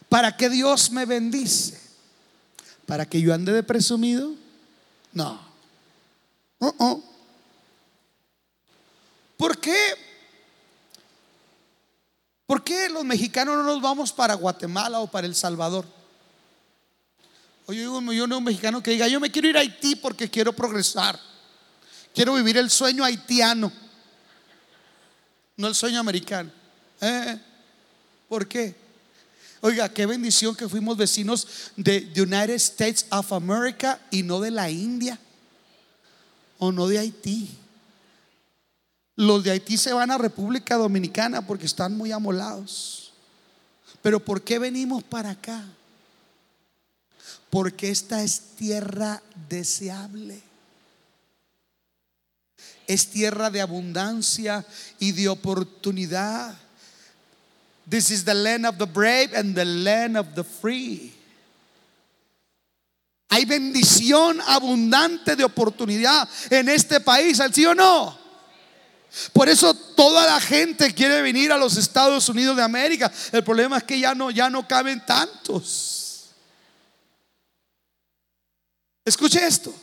¿Para 0.10 0.36
qué 0.36 0.50
Dios 0.50 0.92
me 0.92 1.06
bendice? 1.06 1.80
¿Para 2.86 3.06
que 3.06 3.22
yo 3.22 3.34
ande 3.34 3.54
de 3.54 3.64
presumido? 3.64 4.34
No. 5.14 5.40
Uh 6.60 7.04
¿Por 9.38 9.58
qué? 9.60 9.78
¿Por 12.46 12.64
qué 12.64 12.90
los 12.90 13.06
mexicanos 13.06 13.56
no 13.56 13.64
nos 13.64 13.82
vamos 13.82 14.12
para 14.12 14.34
Guatemala 14.34 15.00
o 15.00 15.08
para 15.10 15.28
El 15.28 15.36
Salvador? 15.36 15.86
Oye, 17.68 17.84
yo 17.84 18.00
digo, 18.00 18.12
yo 18.12 18.26
no 18.26 18.40
un 18.40 18.44
mexicano 18.44 18.82
que 18.82 18.92
diga, 18.92 19.08
yo 19.08 19.20
me 19.20 19.32
quiero 19.32 19.48
ir 19.48 19.56
a 19.56 19.62
Haití 19.62 19.96
porque 19.96 20.30
quiero 20.30 20.52
progresar. 20.52 21.18
Quiero 22.14 22.34
vivir 22.34 22.58
el 22.58 22.70
sueño 22.72 23.06
haitiano, 23.06 23.72
no 25.56 25.68
el 25.68 25.76
sueño 25.76 26.00
americano. 26.00 26.52
¿Eh? 27.00 27.40
¿Por 28.28 28.48
qué? 28.48 28.76
Oiga, 29.62 29.90
qué 29.90 30.06
bendición 30.06 30.56
que 30.56 30.70
fuimos 30.70 30.96
vecinos 30.96 31.72
de 31.76 32.12
United 32.16 32.56
States 32.56 33.06
of 33.12 33.34
America 33.34 34.00
y 34.10 34.24
no 34.24 34.40
de 34.40 34.52
la 34.52 34.70
India 34.70 35.20
o 36.60 36.72
no 36.72 36.88
de 36.88 37.00
Haití. 37.00 37.50
Los 39.16 39.44
de 39.44 39.52
Haití 39.52 39.78
se 39.78 39.92
van 39.92 40.12
a 40.12 40.18
República 40.18 40.78
Dominicana 40.78 41.46
porque 41.46 41.66
están 41.66 41.98
muy 41.98 42.12
amolados. 42.14 43.12
Pero 44.02 44.24
¿por 44.24 44.44
qué 44.44 44.60
venimos 44.60 45.04
para 45.04 45.32
acá? 45.32 45.62
Porque 47.50 47.90
esta 47.90 48.24
es 48.24 48.56
tierra 48.56 49.22
deseable. 49.50 50.42
Es 52.88 53.10
tierra 53.10 53.50
de 53.50 53.60
abundancia 53.60 54.66
y 55.00 55.12
de 55.12 55.28
oportunidad. 55.28 56.58
This 57.90 58.12
is 58.12 58.24
the 58.24 58.36
land 58.36 58.68
of 58.68 58.78
the 58.78 58.86
brave 58.86 59.34
and 59.34 59.56
the 59.56 59.66
land 59.66 60.16
of 60.16 60.36
the 60.36 60.44
free. 60.44 61.12
Hay 63.32 63.46
bendición 63.46 64.40
abundante 64.42 65.36
de 65.36 65.44
oportunidad 65.44 66.28
en 66.52 66.70
este 66.70 67.00
país, 67.00 67.40
¿al 67.40 67.54
sí 67.54 67.66
o 67.66 67.74
no? 67.74 68.18
Por 69.34 69.50
eso 69.50 69.74
toda 69.74 70.26
la 70.26 70.40
gente 70.40 70.94
quiere 70.94 71.22
venir 71.22 71.52
a 71.52 71.58
los 71.58 71.78
Estados 71.78 72.30
Unidos 72.30 72.56
de 72.56 72.64
América. 72.64 73.12
El 73.32 73.44
problema 73.44 73.78
es 73.78 73.84
que 73.84 74.00
ya 74.00 74.14
no, 74.14 74.30
ya 74.30 74.50
no 74.50 74.68
caben 74.68 75.04
tantos. 75.04 76.30
Escuche 79.04 79.44
esto. 79.46 79.74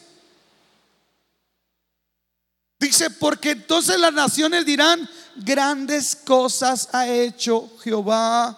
Dice, 2.87 3.11
porque 3.11 3.51
entonces 3.51 3.99
las 3.99 4.13
naciones 4.13 4.65
dirán, 4.65 5.11
grandes 5.35 6.15
cosas 6.15 6.89
ha 6.93 7.09
hecho 7.09 7.77
Jehová 7.83 8.57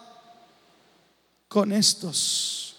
con 1.48 1.72
estos. 1.72 2.76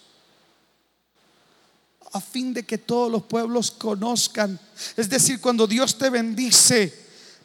A 2.11 2.21
fin 2.21 2.53
de 2.53 2.61
que 2.61 2.77
todos 2.77 3.11
los 3.11 3.23
pueblos 3.23 3.71
conozcan. 3.71 4.59
Es 4.95 5.09
decir, 5.09 5.41
cuando 5.41 5.65
Dios 5.65 5.97
te 5.97 6.11
bendice, 6.11 6.93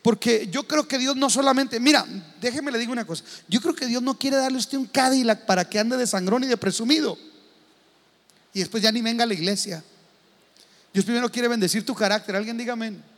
porque 0.03 0.49
yo 0.53 0.69
creo 0.69 0.87
que 0.87 0.99
Dios 0.99 1.17
no 1.17 1.31
solamente, 1.31 1.81
mira, 1.81 2.05
déjeme 2.43 2.71
le 2.71 2.79
digo 2.79 2.93
una 2.93 3.07
cosa, 3.07 3.25
yo 3.49 3.59
creo 3.63 3.75
que 3.75 3.87
Dios 3.87 4.03
no 4.03 4.19
quiere 4.19 4.37
darle 4.37 4.59
a 4.59 4.61
usted 4.61 4.77
un 4.77 4.87
Cadillac 4.87 5.47
para 5.47 5.67
que 5.67 5.79
ande 5.79 5.97
de 5.97 6.07
sangrón 6.07 6.45
y 6.45 6.47
de 6.47 6.59
presumido. 6.59 7.17
Y 8.53 8.59
después 8.59 8.83
ya 8.83 8.93
ni 8.93 9.01
venga 9.01 9.25
a 9.25 9.27
la 9.27 9.35
iglesia. 9.35 9.83
Dios 10.93 11.07
primero 11.07 11.33
quiere 11.33 11.49
bendecir 11.49 11.87
tu 11.87 11.95
carácter. 11.95 12.37
Alguien 12.37 12.59
dígame. 12.59 13.14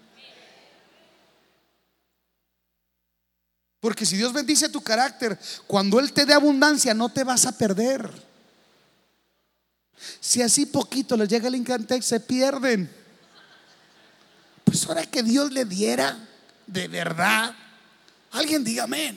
Porque 3.80 4.06
si 4.06 4.16
Dios 4.16 4.32
bendice 4.32 4.68
tu 4.68 4.80
carácter, 4.80 5.38
cuando 5.66 6.00
Él 6.00 6.12
te 6.12 6.24
dé 6.24 6.32
abundancia, 6.32 6.94
no 6.94 7.10
te 7.10 7.24
vas 7.24 7.46
a 7.46 7.52
perder. 7.52 8.10
Si 10.20 10.42
así 10.42 10.66
poquito 10.66 11.16
les 11.16 11.28
llega 11.28 11.48
el 11.48 11.54
Incantex, 11.54 12.04
se 12.04 12.20
pierden. 12.20 12.90
Pues 14.64 14.86
ahora 14.86 15.04
que 15.04 15.22
Dios 15.22 15.52
le 15.52 15.64
diera 15.64 16.18
de 16.66 16.88
verdad. 16.88 17.54
Alguien 18.32 18.64
diga 18.64 18.84
amén. 18.84 19.16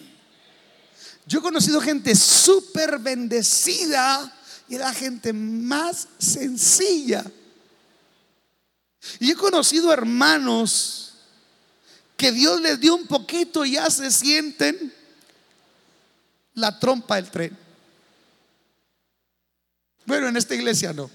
Yo 1.25 1.39
he 1.39 1.41
conocido 1.41 1.81
gente 1.81 2.15
súper 2.15 2.99
bendecida 2.99 4.35
y 4.67 4.77
la 4.77 4.93
gente 4.93 5.33
más 5.33 6.07
sencilla. 6.17 7.23
Y 9.19 9.31
he 9.31 9.35
conocido 9.35 9.91
hermanos 9.91 11.08
que 12.19 12.33
Dios 12.33 12.59
les 12.59 12.81
dio 12.81 12.95
un 12.95 13.07
poquito 13.07 13.63
y 13.63 13.71
ya 13.71 13.89
se 13.89 14.11
sienten 14.11 14.93
la 16.53 16.77
trompa 16.77 17.15
del 17.15 17.31
tren. 17.31 17.57
Bueno, 20.05 20.27
en 20.27 20.35
esta 20.35 20.53
iglesia 20.53 20.91
no. 20.91 21.09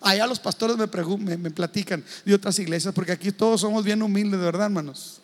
Allá 0.00 0.26
los 0.26 0.40
pastores 0.40 0.78
me, 0.78 0.88
platican 1.50 2.02
de 2.24 2.34
otras 2.34 2.58
iglesias, 2.58 2.94
porque 2.94 3.12
aquí 3.12 3.30
todos 3.30 3.60
somos 3.60 3.84
bien 3.84 4.00
humildes, 4.00 4.40
de 4.40 4.46
verdad, 4.46 4.64
hermanos. 4.64 5.20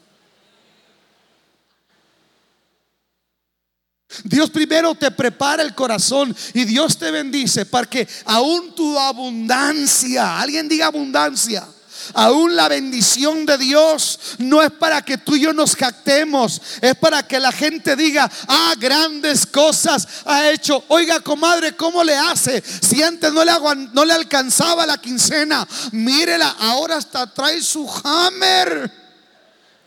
Dios 4.23 4.51
primero 4.51 4.95
te 4.95 5.11
prepara 5.11 5.63
el 5.63 5.75
corazón 5.75 6.37
y 6.53 6.65
Dios 6.65 6.99
te 6.99 7.11
bendice 7.11 7.65
para 7.65 7.89
que 7.89 8.07
aún 8.27 8.75
tu 8.75 8.99
abundancia, 8.99 10.39
alguien 10.39 10.69
diga 10.69 10.87
abundancia, 10.87 11.67
aún 12.15 12.57
la 12.57 12.69
bendición 12.69 13.47
de 13.47 13.59
Dios 13.59 14.19
no 14.39 14.63
es 14.63 14.71
para 14.71 15.03
que 15.03 15.19
tú 15.19 15.37
y 15.37 15.41
yo 15.41 15.53
nos 15.53 15.77
jactemos, 15.77 16.61
es 16.81 16.95
para 16.97 17.27
que 17.27 17.41
la 17.41 17.53
gente 17.53 17.97
diga, 17.97 18.31
ah, 18.49 18.75
grandes 18.79 19.47
cosas 19.47 20.07
ha 20.25 20.51
hecho. 20.51 20.85
Oiga, 20.89 21.21
comadre, 21.21 21.77
¿cómo 21.77 22.03
le 22.03 22.17
hace? 22.17 22.63
Si 22.63 23.03
antes 23.03 23.33
no 23.33 23.45
le, 23.45 23.53
no 23.93 24.05
le 24.05 24.13
alcanzaba 24.13 24.87
la 24.87 24.99
quincena, 24.99 25.67
mírela, 25.93 26.57
ahora 26.59 26.97
hasta 26.97 27.33
trae 27.33 27.61
su 27.63 27.89
hammer 28.05 28.91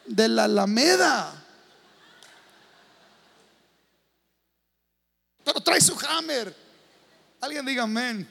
de 0.05 0.28
la 0.28 0.45
Alameda. 0.45 1.36
pero 5.49 5.62
trae 5.62 5.82
su 5.82 5.97
hammer. 6.07 6.55
Alguien 7.41 7.66
diga 7.66 7.84
amén. 7.84 8.28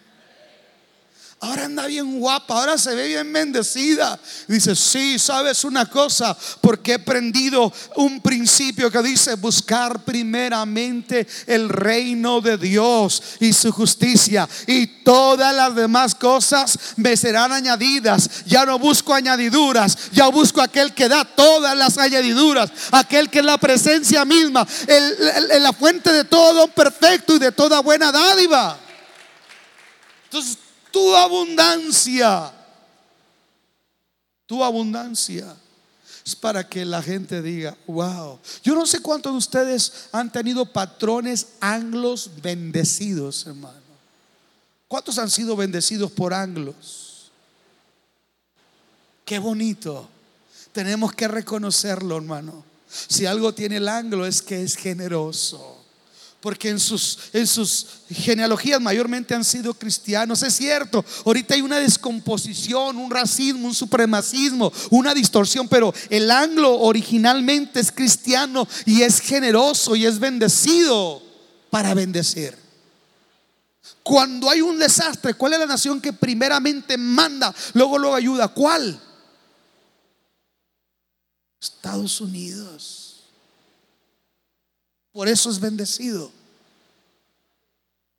Ahora 1.41 1.66
anda 1.66 1.86
bien 1.86 2.18
guapa, 2.18 2.55
ahora 2.55 2.76
se 2.76 2.93
ve 2.97 3.07
bien 3.07 3.32
bendecida. 3.32 4.18
Dice, 4.49 4.74
sí, 4.74 5.20
sabes 5.20 5.62
una 5.62 5.86
cosa, 5.86 6.36
porque 6.61 6.93
he 6.93 6.95
aprendido 6.97 7.72
un 7.95 8.20
principio 8.20 8.91
que 8.91 9.01
dice 9.03 9.36
buscar 9.36 10.05
primeramente 10.05 11.28
el 11.47 11.68
reino 11.68 12.41
de 12.41 12.59
Dios 12.59 13.22
y 13.39 13.53
su 13.53 13.70
justicia. 13.70 14.49
Y 14.66 14.89
todas 15.05 15.55
las 15.55 15.76
demás 15.76 16.16
cosas 16.16 16.76
me 16.97 17.16
serán 17.16 17.53
añadidas. 17.53 18.45
Ya 18.47 18.66
no 18.66 18.76
busco 18.80 19.14
añadiduras, 19.14 20.11
ya 20.11 20.26
busco 20.26 20.61
aquel 20.61 20.93
que 20.93 21.09
da 21.09 21.24
todas 21.24 21.76
las 21.76 21.99
añadiduras, 21.99 22.68
aquel 22.91 23.30
que 23.30 23.39
es 23.39 23.45
la 23.45 23.59
presencia 23.59 24.24
misma, 24.24 24.66
la 25.61 25.72
fuente 25.72 26.12
de 26.12 26.24
todo 26.24 26.66
perfecto 26.66 27.36
y 27.36 27.39
de 27.39 27.53
toda 27.53 27.78
buena 27.78 28.11
dádiva. 28.11 28.76
Entonces, 30.24 30.59
tu 30.91 31.14
abundancia. 31.14 32.53
Tu 34.47 34.62
abundancia 34.64 35.55
es 36.24 36.34
para 36.34 36.68
que 36.68 36.84
la 36.84 37.03
gente 37.03 37.43
diga, 37.43 37.76
wow. 37.86 38.39
Yo 38.62 38.74
no 38.74 38.86
sé 38.86 39.01
cuántos 39.01 39.32
de 39.32 39.39
ustedes 39.39 40.09
han 40.12 40.30
tenido 40.30 40.66
patrones 40.66 41.49
anglos 41.61 42.30
bendecidos, 42.43 43.47
hermano. 43.47 43.78
¿Cuántos 44.89 45.18
han 45.18 45.30
sido 45.30 45.57
bendecidos 45.57 46.11
por 46.11 46.32
anglos? 46.32 47.30
Qué 49.24 49.39
bonito. 49.39 50.09
Tenemos 50.72 51.12
que 51.12 51.28
reconocerlo, 51.28 52.16
hermano. 52.16 52.64
Si 52.89 53.26
algo 53.26 53.55
tiene 53.55 53.76
el 53.76 53.89
anglo 53.89 54.24
es 54.24 54.41
que 54.41 54.62
es 54.62 54.76
generoso 54.76 55.78
porque 56.41 56.68
en 56.68 56.78
sus, 56.78 57.18
en 57.32 57.47
sus 57.47 57.86
genealogías 58.11 58.80
mayormente 58.80 59.34
han 59.34 59.45
sido 59.45 59.74
cristianos. 59.74 60.43
Es 60.43 60.55
cierto, 60.55 61.05
ahorita 61.24 61.55
hay 61.55 61.62
una 61.62 61.78
descomposición, 61.78 62.97
un 62.97 63.11
racismo, 63.11 63.66
un 63.66 63.74
supremacismo, 63.74 64.72
una 64.91 65.14
distorsión, 65.14 65.66
pero 65.68 65.93
el 66.11 66.30
anglo 66.30 66.78
originalmente 66.78 67.80
es 67.80 67.91
cristiano 67.91 68.68
y 68.86 69.03
es 69.03 69.20
generoso 69.20 69.97
y 69.97 70.07
es 70.07 70.18
bendecido 70.18 71.22
para 71.70 71.95
bendecir. 71.95 72.57
Cuando 74.03 74.49
hay 74.49 74.61
un 74.61 74.78
desastre, 74.78 75.34
¿cuál 75.34 75.55
es 75.55 75.59
la 75.59 75.66
nación 75.66 76.01
que 76.01 76.12
primeramente 76.12 76.97
manda, 76.97 77.55
luego 77.74 77.99
luego 77.99 78.14
ayuda? 78.14 78.49
¿Cuál? 78.49 78.99
Estados 81.61 82.20
Unidos. 82.20 83.07
Por 85.12 85.28
eso 85.28 85.50
es 85.50 85.59
bendecido. 85.59 86.30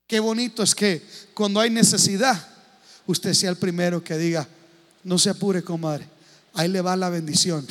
Qué 0.07 0.19
bonito 0.19 0.63
es 0.63 0.73
que 0.73 1.05
cuando 1.33 1.59
hay 1.59 1.69
necesidad, 1.69 2.47
usted 3.05 3.33
sea 3.33 3.51
el 3.51 3.57
primero 3.57 4.03
que 4.03 4.17
diga, 4.17 4.47
no 5.03 5.19
se 5.19 5.29
apure, 5.29 5.63
comadre, 5.63 6.09
ahí 6.53 6.67
le 6.67 6.81
va 6.81 6.95
la 6.95 7.09
bendición. 7.09 7.65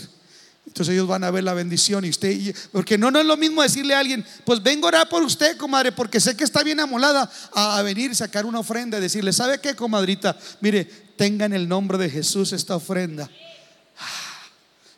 Entonces 0.66 0.92
ellos 0.92 1.08
van 1.08 1.24
a 1.24 1.30
ver 1.30 1.42
la 1.42 1.54
bendición 1.54 2.04
y 2.04 2.10
usted, 2.10 2.54
porque 2.70 2.96
no, 2.96 3.10
no 3.10 3.18
es 3.18 3.26
lo 3.26 3.36
mismo 3.36 3.62
decirle 3.62 3.94
a 3.94 3.98
alguien, 3.98 4.24
pues 4.44 4.62
vengo 4.62 4.86
a 4.86 4.88
orar 4.88 5.08
por 5.08 5.22
usted, 5.22 5.56
comadre, 5.56 5.92
porque 5.92 6.20
sé 6.20 6.36
que 6.36 6.44
está 6.44 6.62
bien 6.62 6.78
amolada 6.78 7.28
a, 7.52 7.78
a 7.78 7.82
venir, 7.82 8.14
sacar 8.14 8.46
una 8.46 8.60
ofrenda 8.60 8.98
y 8.98 9.00
decirle, 9.00 9.32
¿sabe 9.32 9.60
qué, 9.60 9.74
comadrita? 9.74 10.38
Mire, 10.60 10.84
tenga 10.84 11.46
en 11.46 11.54
el 11.54 11.68
nombre 11.68 11.98
de 11.98 12.08
Jesús 12.08 12.52
esta 12.52 12.76
ofrenda. 12.76 13.28
Ah, 13.98 14.42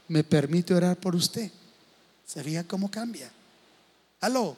¿Me 0.09 0.25
permite 0.25 0.75
orar 0.75 0.97
por 0.97 1.17
usted? 1.17 1.51
¿Sería 2.27 2.67
cómo 2.67 2.91
cambia? 2.91 3.31
Aló. 4.21 4.57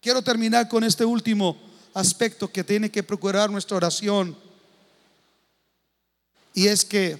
Quiero 0.00 0.22
terminar 0.22 0.68
con 0.68 0.84
este 0.84 1.04
último 1.04 1.56
aspecto 1.92 2.50
que 2.50 2.62
tiene 2.62 2.90
que 2.90 3.02
procurar 3.02 3.50
nuestra 3.50 3.76
oración. 3.76 4.36
Y 6.54 6.68
es 6.68 6.84
que, 6.84 7.18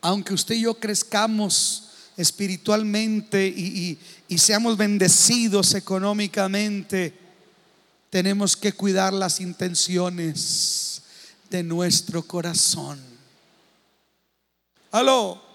aunque 0.00 0.34
usted 0.34 0.56
y 0.56 0.62
yo 0.62 0.74
crezcamos 0.74 1.90
espiritualmente 2.16 3.46
y, 3.46 3.98
y 4.28 4.38
seamos 4.38 4.76
bendecidos 4.76 5.74
económicamente, 5.74 7.16
tenemos 8.10 8.56
que 8.56 8.72
cuidar 8.72 9.12
las 9.12 9.40
intenciones 9.40 11.02
de 11.50 11.62
nuestro 11.62 12.22
corazón. 12.22 13.00
Aló. 14.90 15.53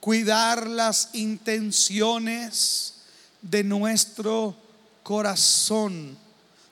Cuidar 0.00 0.66
las 0.66 1.10
intenciones 1.12 2.94
de 3.42 3.62
nuestro 3.62 4.56
corazón. 5.02 6.16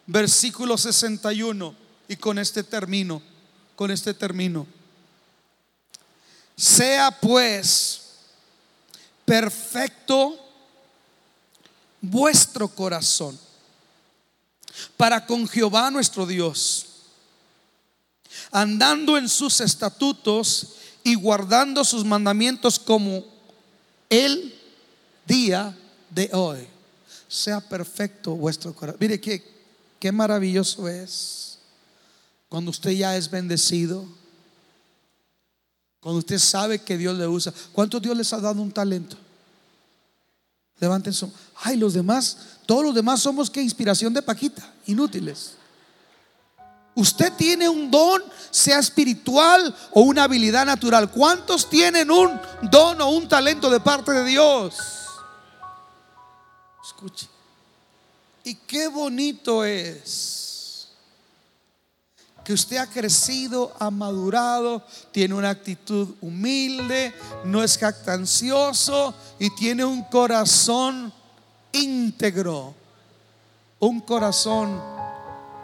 Versículo 0.06 0.78
61. 0.78 1.74
Y 2.08 2.16
con 2.16 2.38
este 2.38 2.62
término, 2.64 3.22
con 3.76 3.90
este 3.90 4.14
término. 4.14 4.66
Sea 6.56 7.10
pues 7.10 8.00
perfecto 9.24 10.36
vuestro 12.00 12.66
corazón 12.68 13.38
para 14.96 15.24
con 15.24 15.46
Jehová 15.48 15.90
nuestro 15.90 16.26
Dios, 16.26 16.86
andando 18.50 19.16
en 19.16 19.28
sus 19.28 19.60
estatutos 19.60 20.68
y 21.08 21.14
guardando 21.14 21.84
sus 21.84 22.04
mandamientos 22.04 22.78
como 22.78 23.24
el 24.10 24.54
día 25.26 25.74
de 26.10 26.28
hoy. 26.34 26.66
Sea 27.26 27.62
perfecto 27.62 28.36
vuestro 28.36 28.74
corazón. 28.74 28.98
Mire 29.00 29.18
qué, 29.18 29.42
qué 29.98 30.12
maravilloso 30.12 30.86
es 30.86 31.60
cuando 32.50 32.70
usted 32.70 32.90
ya 32.90 33.16
es 33.16 33.30
bendecido. 33.30 34.04
Cuando 36.00 36.18
usted 36.18 36.38
sabe 36.38 36.78
que 36.78 36.98
Dios 36.98 37.16
le 37.16 37.26
usa. 37.26 37.54
¿Cuántos 37.72 38.02
Dios 38.02 38.14
les 38.14 38.30
ha 38.34 38.40
dado 38.40 38.60
un 38.60 38.70
talento? 38.70 39.16
Levanten 40.78 41.14
su. 41.14 41.32
Ay, 41.56 41.78
los 41.78 41.94
demás, 41.94 42.36
todos 42.66 42.84
los 42.84 42.94
demás 42.94 43.20
somos 43.20 43.48
que 43.48 43.62
inspiración 43.62 44.12
de 44.12 44.20
Paquita, 44.20 44.74
inútiles. 44.84 45.52
Usted 46.98 47.32
tiene 47.34 47.68
un 47.68 47.92
don, 47.92 48.20
sea 48.50 48.80
espiritual 48.80 49.72
o 49.92 50.00
una 50.00 50.24
habilidad 50.24 50.66
natural. 50.66 51.08
¿Cuántos 51.12 51.70
tienen 51.70 52.10
un 52.10 52.40
don 52.62 53.00
o 53.00 53.10
un 53.10 53.28
talento 53.28 53.70
de 53.70 53.78
parte 53.78 54.10
de 54.10 54.24
Dios? 54.24 54.74
Escuche. 56.84 57.28
Y 58.42 58.56
qué 58.56 58.88
bonito 58.88 59.64
es 59.64 60.88
que 62.42 62.52
usted 62.52 62.78
ha 62.78 62.88
crecido, 62.88 63.72
ha 63.78 63.92
madurado, 63.92 64.82
tiene 65.12 65.34
una 65.34 65.50
actitud 65.50 66.16
humilde, 66.20 67.14
no 67.44 67.62
es 67.62 67.78
jactancioso 67.78 69.14
y 69.38 69.54
tiene 69.54 69.84
un 69.84 70.02
corazón 70.02 71.12
íntegro. 71.70 72.74
Un 73.78 74.00
corazón 74.00 74.97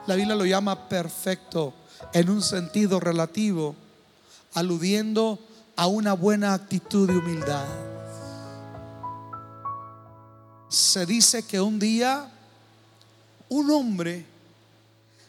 la 0.07 0.15
Biblia 0.15 0.35
lo 0.35 0.45
llama 0.45 0.89
perfecto 0.89 1.73
en 2.13 2.29
un 2.29 2.43
sentido 2.43 3.01
relativo, 3.01 3.75
aludiendo 4.55 5.39
a 5.77 5.87
una 5.87 6.13
buena 6.13 6.55
actitud 6.55 7.09
de 7.09 7.17
humildad. 7.17 7.67
Se 10.69 11.07
dice 11.07 11.45
que 11.45 11.61
un 11.61 11.79
día 11.79 12.31
un 13.49 13.71
hombre 13.71 14.27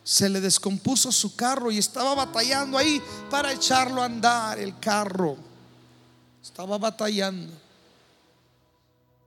se 0.03 0.29
le 0.29 0.41
descompuso 0.41 1.11
su 1.11 1.35
carro 1.35 1.71
y 1.71 1.77
estaba 1.77 2.13
batallando 2.13 2.77
ahí 2.77 3.01
para 3.29 3.51
echarlo 3.51 4.01
a 4.01 4.05
andar 4.05 4.59
el 4.59 4.79
carro. 4.79 5.37
Estaba 6.43 6.77
batallando. 6.77 7.53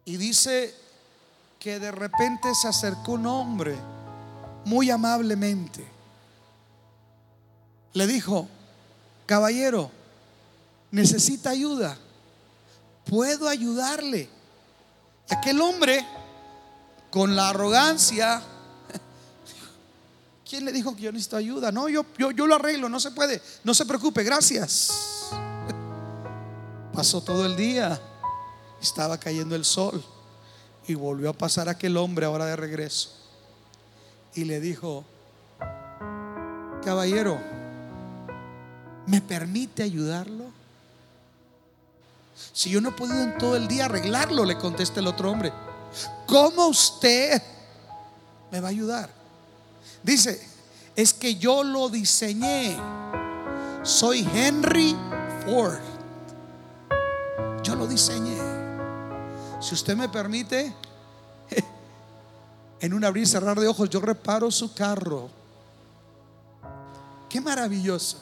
Y 0.05 0.17
dice 0.17 0.75
que 1.59 1.79
de 1.79 1.91
repente 1.91 2.55
se 2.55 2.69
acercó 2.69 3.13
un 3.13 3.27
hombre 3.27 3.77
muy 4.69 4.91
amablemente. 4.91 5.83
Le 7.95 8.07
dijo, 8.07 8.47
caballero, 9.25 9.91
necesita 10.91 11.51
ayuda. 11.51 11.97
Puedo 13.07 13.49
ayudarle. 13.49 14.29
Aquel 15.31 15.63
hombre, 15.63 16.07
con 17.11 17.35
la 17.35 17.49
arrogancia, 17.49 18.43
¿quién 20.49 20.67
le 20.67 20.73
dijo 20.73 20.95
que 20.95 21.03
yo 21.03 21.13
necesito 21.13 21.39
ayuda? 21.39 21.73
No, 21.73 21.89
yo, 21.89 22.05
yo, 22.19 22.31
yo 22.31 22.47
lo 22.47 22.55
arreglo, 22.55 22.91
no 22.91 23.01
se 23.01 23.11
puede, 23.13 23.41
no 23.65 23.73
se 23.73 23.87
preocupe, 23.87 24.23
gracias. 24.23 24.91
Pasó 26.93 27.23
todo 27.23 27.47
el 27.47 27.57
día, 27.57 27.99
estaba 28.83 29.19
cayendo 29.19 29.55
el 29.57 29.65
sol 29.65 30.05
y 30.87 30.93
volvió 30.93 31.31
a 31.31 31.35
pasar 31.35 31.71
aquel 31.71 31.97
hombre 31.97 32.27
ahora 32.27 32.45
de 32.45 32.57
regreso 32.57 33.19
y 34.39 34.45
le 34.45 34.61
dijo, 34.61 35.05
caballero, 36.85 37.41
¿me 39.07 39.21
permite 39.21 39.83
ayudarlo? 39.83 40.45
Si 42.53 42.71
yo 42.71 42.81
no 42.81 42.91
he 42.91 42.93
podido 42.93 43.21
en 43.21 43.37
todo 43.37 43.57
el 43.57 43.67
día 43.67 43.87
arreglarlo, 43.87 44.45
le 44.45 44.57
contesta 44.57 45.01
el 45.01 45.09
otro 45.09 45.33
hombre, 45.33 45.53
¿cómo 46.29 46.69
usted 46.69 47.43
me 48.53 48.61
va 48.61 48.69
a 48.69 48.71
ayudar? 48.71 49.11
Dice, 50.05 50.41
es 50.95 51.13
que 51.13 51.35
yo 51.35 51.65
lo 51.65 51.89
diseñé. 51.89 52.77
Soy 53.83 54.29
Henry 54.33 54.95
Ford. 55.45 55.81
Yo 57.65 57.75
lo 57.75 57.89
diseñé. 57.89 58.39
Si 59.61 59.75
usted 59.75 59.97
me 59.97 60.09
permite, 60.09 60.73
en 62.81 62.95
un 62.95 63.05
abrir 63.05 63.25
y 63.25 63.27
cerrar 63.27 63.59
de 63.59 63.67
ojos, 63.67 63.91
yo 63.91 64.01
reparo 64.01 64.51
su 64.51 64.73
carro. 64.73 65.31
Qué 67.29 67.41
maravilloso. 67.41 68.19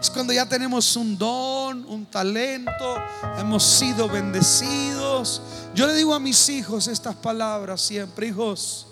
Es 0.00 0.10
cuando 0.10 0.32
ya 0.32 0.48
tenemos 0.48 0.96
un 0.96 1.16
don, 1.16 1.84
un 1.86 2.06
talento, 2.06 2.96
hemos 3.38 3.62
sido 3.62 4.08
bendecidos. 4.08 5.42
Yo 5.74 5.86
le 5.86 5.94
digo 5.94 6.14
a 6.14 6.20
mis 6.20 6.48
hijos 6.48 6.88
estas 6.88 7.16
palabras 7.16 7.80
siempre, 7.80 8.26
hijos, 8.28 8.86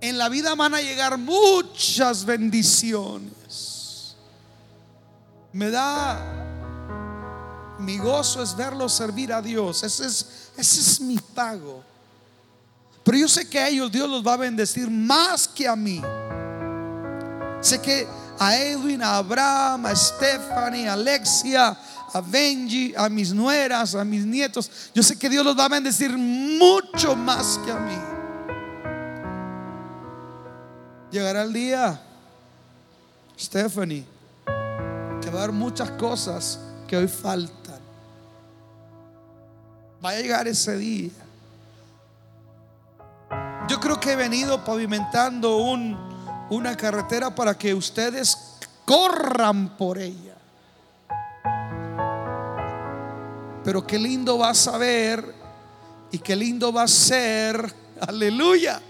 en 0.00 0.18
la 0.18 0.28
vida 0.28 0.54
van 0.54 0.74
a 0.74 0.80
llegar 0.80 1.18
muchas 1.18 2.24
bendiciones. 2.24 4.16
Me 5.52 5.70
da, 5.70 6.18
mi 7.78 7.98
gozo 7.98 8.42
es 8.42 8.56
verlos 8.56 8.92
servir 8.92 9.32
a 9.32 9.42
Dios. 9.42 9.82
Ese 9.82 10.06
es, 10.06 10.50
ese 10.56 10.80
es 10.80 11.00
mi 11.00 11.18
pago. 11.18 11.89
Pero 13.10 13.22
yo 13.22 13.28
sé 13.28 13.48
que 13.48 13.58
a 13.58 13.68
ellos 13.68 13.90
Dios 13.90 14.08
los 14.08 14.24
va 14.24 14.34
a 14.34 14.36
bendecir 14.36 14.88
más 14.88 15.48
que 15.48 15.66
a 15.66 15.74
mí. 15.74 16.00
Sé 17.60 17.82
que 17.82 18.06
a 18.38 18.56
Edwin, 18.56 19.02
a 19.02 19.16
Abraham, 19.16 19.86
a 19.86 19.96
Stephanie, 19.96 20.88
a 20.88 20.92
Alexia, 20.92 21.76
a 22.12 22.20
Benji, 22.20 22.94
a 22.96 23.08
mis 23.08 23.34
nueras, 23.34 23.96
a 23.96 24.04
mis 24.04 24.24
nietos, 24.24 24.70
yo 24.94 25.02
sé 25.02 25.18
que 25.18 25.28
Dios 25.28 25.44
los 25.44 25.58
va 25.58 25.64
a 25.64 25.68
bendecir 25.70 26.16
mucho 26.16 27.16
más 27.16 27.58
que 27.64 27.72
a 27.72 27.80
mí. 27.80 27.98
Llegará 31.10 31.42
el 31.42 31.52
día, 31.52 32.00
Stephanie, 33.36 34.04
que 35.20 35.30
va 35.30 35.40
a 35.40 35.42
haber 35.42 35.52
muchas 35.52 35.90
cosas 35.90 36.60
que 36.86 36.96
hoy 36.96 37.08
faltan. 37.08 37.80
Va 40.04 40.10
a 40.10 40.14
llegar 40.14 40.46
ese 40.46 40.76
día 40.76 41.10
yo 43.70 43.78
creo 43.78 44.00
que 44.00 44.10
he 44.10 44.16
venido 44.16 44.64
pavimentando 44.64 45.58
un, 45.58 45.96
una 46.50 46.76
carretera 46.76 47.32
para 47.32 47.56
que 47.56 47.72
ustedes 47.72 48.36
corran 48.84 49.76
por 49.76 49.96
ella. 49.96 50.34
Pero 53.62 53.86
qué 53.86 53.96
lindo 53.96 54.38
va 54.38 54.50
a 54.50 54.54
saber 54.54 55.24
y 56.10 56.18
qué 56.18 56.34
lindo 56.34 56.72
va 56.72 56.82
a 56.82 56.88
ser, 56.88 57.72
aleluya. 58.00 58.82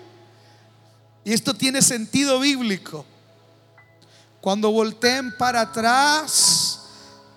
Y 1.25 1.35
esto 1.35 1.53
tiene 1.53 1.83
sentido 1.83 2.41
bíblico. 2.41 3.05
Cuando 4.41 4.73
volteen 4.73 5.37
para 5.37 5.61
atrás 5.61 6.60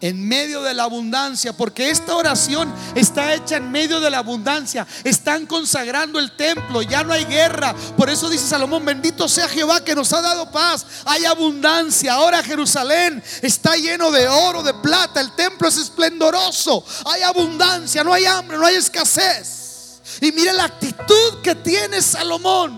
en 0.03 0.27
medio 0.27 0.61
de 0.61 0.73
la 0.73 0.83
abundancia, 0.83 1.53
porque 1.53 1.89
esta 1.89 2.17
oración 2.17 2.69
está 2.93 3.33
hecha 3.33 3.55
en 3.55 3.71
medio 3.71 4.01
de 4.01 4.09
la 4.09 4.17
abundancia. 4.17 4.85
Están 5.05 5.45
consagrando 5.45 6.19
el 6.19 6.35
templo, 6.35 6.81
ya 6.81 7.05
no 7.05 7.13
hay 7.13 7.23
guerra. 7.23 7.73
Por 7.95 8.09
eso 8.09 8.29
dice 8.29 8.45
Salomón, 8.45 8.83
bendito 8.83 9.29
sea 9.29 9.47
Jehová 9.47 9.81
que 9.81 9.95
nos 9.95 10.11
ha 10.11 10.21
dado 10.21 10.51
paz. 10.51 10.85
Hay 11.05 11.23
abundancia. 11.23 12.15
Ahora 12.15 12.43
Jerusalén 12.43 13.23
está 13.41 13.77
lleno 13.77 14.11
de 14.11 14.27
oro, 14.27 14.61
de 14.61 14.73
plata. 14.73 15.21
El 15.21 15.31
templo 15.35 15.69
es 15.69 15.77
esplendoroso. 15.77 16.83
Hay 17.05 17.21
abundancia, 17.21 18.03
no 18.03 18.11
hay 18.11 18.25
hambre, 18.25 18.57
no 18.57 18.65
hay 18.65 18.75
escasez. 18.75 20.01
Y 20.19 20.33
mire 20.33 20.51
la 20.51 20.65
actitud 20.65 21.41
que 21.41 21.55
tiene 21.55 22.01
Salomón. 22.01 22.77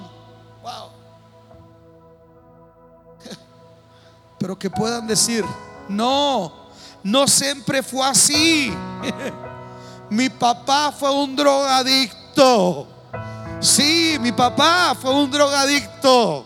Wow. 0.62 0.92
Pero 4.38 4.60
que 4.60 4.70
puedan 4.70 5.08
decir, 5.08 5.44
no 5.90 6.65
no 7.06 7.28
siempre 7.28 7.84
fue 7.84 8.06
así. 8.06 8.74
Mi 10.10 10.30
papá 10.30 10.92
fue 10.92 11.12
un 11.12 11.36
drogadicto. 11.36 12.88
Sí, 13.60 14.18
mi 14.20 14.32
papá 14.32 14.96
fue 15.00 15.12
un 15.14 15.30
drogadicto 15.32 16.46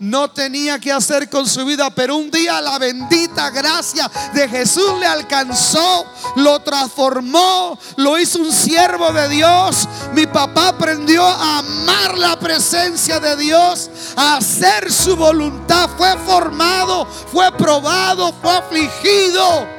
no 0.00 0.30
tenía 0.30 0.78
que 0.78 0.92
hacer 0.92 1.28
con 1.28 1.46
su 1.48 1.64
vida, 1.64 1.90
pero 1.90 2.16
un 2.16 2.30
día 2.30 2.60
la 2.60 2.78
bendita 2.78 3.50
gracia 3.50 4.08
de 4.32 4.48
Jesús 4.48 4.92
le 5.00 5.06
alcanzó, 5.06 6.06
lo 6.36 6.60
transformó, 6.60 7.76
lo 7.96 8.16
hizo 8.16 8.38
un 8.38 8.52
siervo 8.52 9.12
de 9.12 9.28
Dios. 9.28 9.88
Mi 10.14 10.26
papá 10.26 10.68
aprendió 10.68 11.26
a 11.26 11.58
amar 11.58 12.16
la 12.16 12.38
presencia 12.38 13.18
de 13.18 13.36
Dios, 13.36 13.90
a 14.16 14.36
hacer 14.36 14.92
su 14.92 15.16
voluntad, 15.16 15.90
fue 15.96 16.16
formado, 16.18 17.04
fue 17.32 17.50
probado, 17.52 18.32
fue 18.40 18.52
afligido 18.52 19.77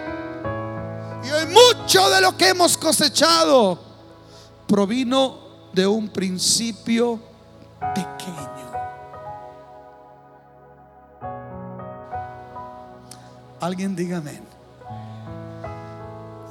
mucho 1.50 2.10
de 2.10 2.22
lo 2.22 2.36
que 2.38 2.50
hemos 2.50 2.78
cosechado 2.78 3.80
provino 4.68 5.40
de 5.74 5.88
un 5.88 6.10
principio 6.10 7.20
pequeño. 7.96 8.50
Alguien 13.60 13.96
dígame. 13.96 14.42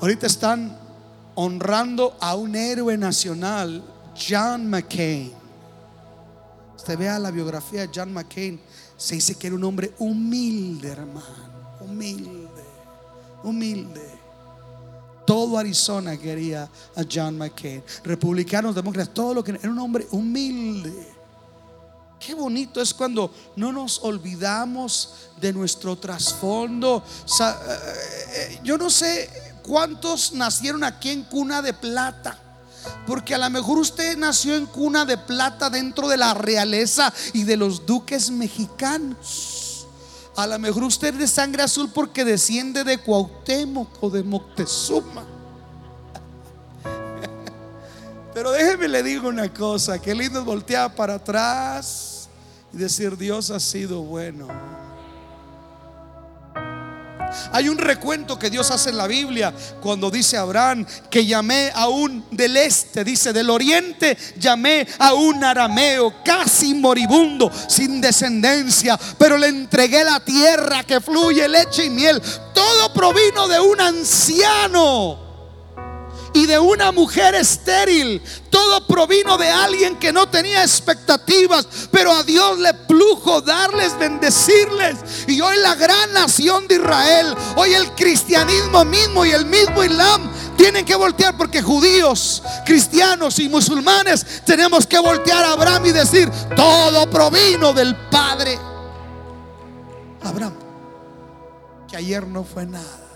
Ahorita 0.01 0.27
están 0.27 0.79
honrando 1.35 2.17
a 2.21 2.35
un 2.35 2.55
héroe 2.55 2.97
nacional, 2.97 3.83
John 4.17 4.69
McCain. 4.69 5.33
Usted 6.77 6.99
vea 6.99 7.19
la 7.19 7.31
biografía 7.31 7.83
de 7.87 7.91
John 7.95 8.13
McCain, 8.13 8.61
se 8.97 9.15
dice 9.17 9.35
que 9.37 9.47
era 9.47 9.57
un 9.57 9.65
hombre 9.65 9.95
humilde, 9.99 10.89
hermano. 10.89 11.49
Humilde, 11.81 12.65
humilde. 13.43 14.18
Todo 15.29 15.59
Arizona 15.59 16.17
quería 16.17 16.63
a 16.97 17.05
John 17.07 17.37
McCain. 17.37 17.85
Republicanos, 18.03 18.75
demócratas, 18.75 19.13
todo 19.13 19.35
lo 19.35 19.45
que 19.45 19.51
era 19.51 19.71
un 19.71 19.79
hombre 19.79 20.07
humilde. 20.11 21.07
Qué 22.19 22.33
bonito 22.33 22.81
es 22.81 22.95
cuando 22.95 23.31
no 23.55 23.71
nos 23.71 24.03
olvidamos 24.05 25.29
de 25.39 25.53
nuestro 25.53 25.97
trasfondo. 25.97 27.05
Eh, 27.41 27.45
eh, 27.45 28.61
yo 28.65 28.79
no 28.79 28.89
sé 28.89 29.29
cuántos 29.63 30.33
nacieron 30.33 30.83
aquí 30.83 31.11
en 31.11 31.25
cuna 31.25 31.61
de 31.61 31.75
plata. 31.75 32.39
Porque 33.07 33.35
a 33.35 33.39
lo 33.39 33.51
mejor 33.51 33.77
usted 33.77 34.17
nació 34.17 34.57
en 34.57 34.65
cuna 34.65 35.05
de 35.05 35.19
plata 35.19 35.69
dentro 35.69 36.09
de 36.09 36.17
la 36.17 36.33
realeza 36.33 37.13
y 37.35 37.43
de 37.43 37.59
los 37.59 37.85
duques 37.85 38.31
mexicanos. 38.31 39.68
A 40.39 40.47
lo 40.47 40.57
mejor 40.57 40.85
usted 40.85 41.15
es 41.15 41.19
de 41.19 41.27
sangre 41.27 41.65
azul 41.65 41.91
porque 41.93 42.25
desciende 42.25 42.85
de 42.85 42.99
Cuauhtémoc 42.99 44.01
o 44.01 44.09
de 44.09 44.23
Moctezuma. 44.23 45.27
Pero 48.35 48.53
déjeme 48.53 48.87
le 48.87 49.03
digo 49.03 49.29
una 49.29 49.53
cosa, 49.53 50.01
que 50.01 50.15
lindo 50.15 50.45
voltear 50.45 50.95
para 50.95 51.15
atrás 51.15 52.29
y 52.73 52.77
decir 52.77 53.17
Dios 53.17 53.51
ha 53.51 53.59
sido 53.59 54.01
bueno. 54.03 54.47
Hay 57.53 57.69
un 57.69 57.79
recuento 57.79 58.39
que 58.39 58.51
Dios 58.51 58.71
hace 58.71 58.91
en 58.91 58.97
la 58.97 59.07
Biblia 59.07 59.53
cuando 59.81 60.11
dice 60.11 60.37
Abraham 60.37 60.87
que 61.11 61.27
llamé 61.27 61.71
a 61.75 61.89
un 61.89 62.25
del 62.31 62.57
este, 62.57 63.05
dice 63.05 63.33
del 63.33 63.51
oriente, 63.51 64.17
llamé 64.39 64.87
a 64.99 65.15
un 65.15 65.43
arameo 65.45 66.23
casi 66.25 66.75
moribundo, 66.75 67.51
sin 67.69 68.01
descendencia, 68.01 68.99
pero 69.19 69.37
le 69.37 69.49
entregué 69.49 70.05
la 70.05 70.21
tierra 70.21 70.85
que 70.85 71.01
fluye 71.01 71.49
leche 71.49 71.85
y 71.85 71.91
miel. 71.91 72.21
Todo 72.55 72.93
provino 72.93 73.49
de 73.49 73.61
un 73.61 73.81
anciano 73.81 75.28
y 76.39 76.47
de 76.47 76.59
una 76.59 76.93
mujer 76.93 77.35
estéril. 77.35 78.23
Todo 78.49 78.87
provino 78.87 79.37
de 79.37 79.51
alguien 79.51 79.97
que 79.97 80.13
no 80.13 80.29
tenía 80.29 80.63
expectativas, 80.63 81.67
pero 81.91 82.13
a 82.13 82.23
Dios 82.23 82.59
le 82.59 82.73
plujo 82.75 83.41
darles, 83.41 83.99
bendecirles. 83.99 84.97
Y 85.27 85.41
hoy 85.41 85.57
la 85.57 85.75
gran 85.75 86.13
nación 86.13 86.69
de 86.69 86.77
Israel, 86.77 87.35
hoy 87.57 87.75
el 87.75 87.91
cristianismo 87.93 88.85
mismo 88.85 89.25
y 89.25 89.33
el 89.33 89.47
mismo 89.47 89.83
Islam 89.83 90.31
tienen 90.57 90.85
que 90.85 90.95
voltear 90.95 91.37
porque 91.37 91.61
judíos, 91.61 92.43
cristianos 92.65 93.39
y 93.41 93.49
musulmanes 93.49 94.43
tenemos 94.45 94.87
que 94.87 94.99
voltear 94.99 95.45
a 95.45 95.53
Abraham 95.53 95.87
y 95.87 95.93
decir, 95.93 96.31
todo 96.55 97.11
provino 97.11 97.73
del 97.73 97.97
Padre. 98.11 98.59
Abraham, 100.23 100.55
que 101.89 101.97
ayer 101.97 102.27
no 102.27 102.45
fue 102.45 102.65
nada 102.65 103.08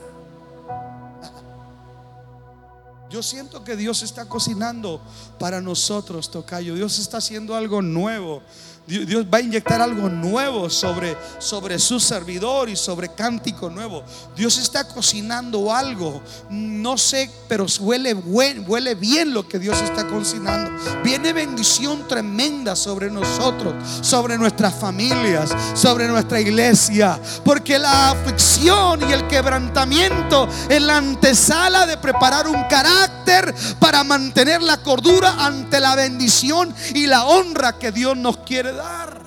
Yo 3.13 3.23
siento 3.23 3.63
que 3.63 3.77
Dios 3.77 4.03
está 4.03 4.25
cocinando 4.25 4.99
para 5.39 5.61
nosotros, 5.61 6.31
Tocayo. 6.31 6.75
Dios 6.75 6.99
está 6.99 7.19
haciendo 7.19 7.55
algo 7.55 7.83
nuevo. 7.83 8.43
Dios 8.85 9.27
va 9.33 9.39
a 9.39 9.41
inyectar 9.41 9.81
algo 9.81 10.09
nuevo 10.09 10.69
sobre, 10.69 11.17
sobre 11.39 11.79
su 11.79 12.01
servidor 12.01 12.69
y 12.69 12.75
sobre 12.75 13.15
cántico 13.15 13.71
nuevo. 13.71 14.03
Dios 14.35 14.59
está 14.59 14.89
cocinando 14.89 15.73
algo. 15.73 16.21
No 16.51 16.99
sé, 16.99 17.31
pero 17.49 17.67
huele, 17.81 18.13
huele 18.15 18.95
bien 18.97 19.33
lo 19.33 19.47
que 19.49 19.61
Dios 19.61 19.81
está 19.83 20.07
cocinando. 20.09 20.73
Viene 21.05 21.33
bendición 21.33 22.09
tremenda 22.09 22.75
sobre 22.75 23.09
nosotros, 23.09 23.75
sobre 24.01 24.37
nuestras 24.37 24.75
familias, 24.75 25.55
sobre 25.75 26.09
nuestra 26.09 26.41
iglesia. 26.41 27.21
Porque 27.45 27.79
la 27.79 28.11
aflicción 28.11 29.09
y 29.09 29.13
el 29.13 29.29
quebrantamiento 29.29 30.49
es 30.69 30.83
la 30.83 30.97
antesala 30.97 31.87
de 31.87 31.99
preparar 31.99 32.49
un 32.49 32.65
carácter 32.65 33.55
para 33.79 34.03
mantener 34.03 34.61
la 34.61 34.83
cordura 34.83 35.37
ante 35.39 35.79
la 35.79 35.95
bendición 35.95 36.75
y 36.95 37.07
la 37.07 37.27
honra 37.27 37.79
que 37.79 37.93
Dios 37.93 38.17
nos 38.17 38.39
quiere 38.39 38.72
dar. 38.73 39.21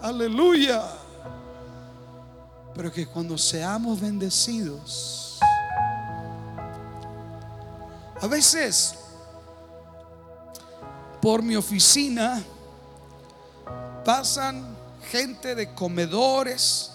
Aleluya. 0.00 0.82
Pero 2.74 2.92
que 2.92 3.06
cuando 3.06 3.38
seamos 3.38 4.00
bendecidos, 4.00 5.38
a 8.20 8.26
veces 8.26 8.96
por 11.20 11.42
mi 11.42 11.56
oficina 11.56 12.42
pasan 14.04 14.76
gente 15.10 15.54
de 15.54 15.72
comedores, 15.74 16.90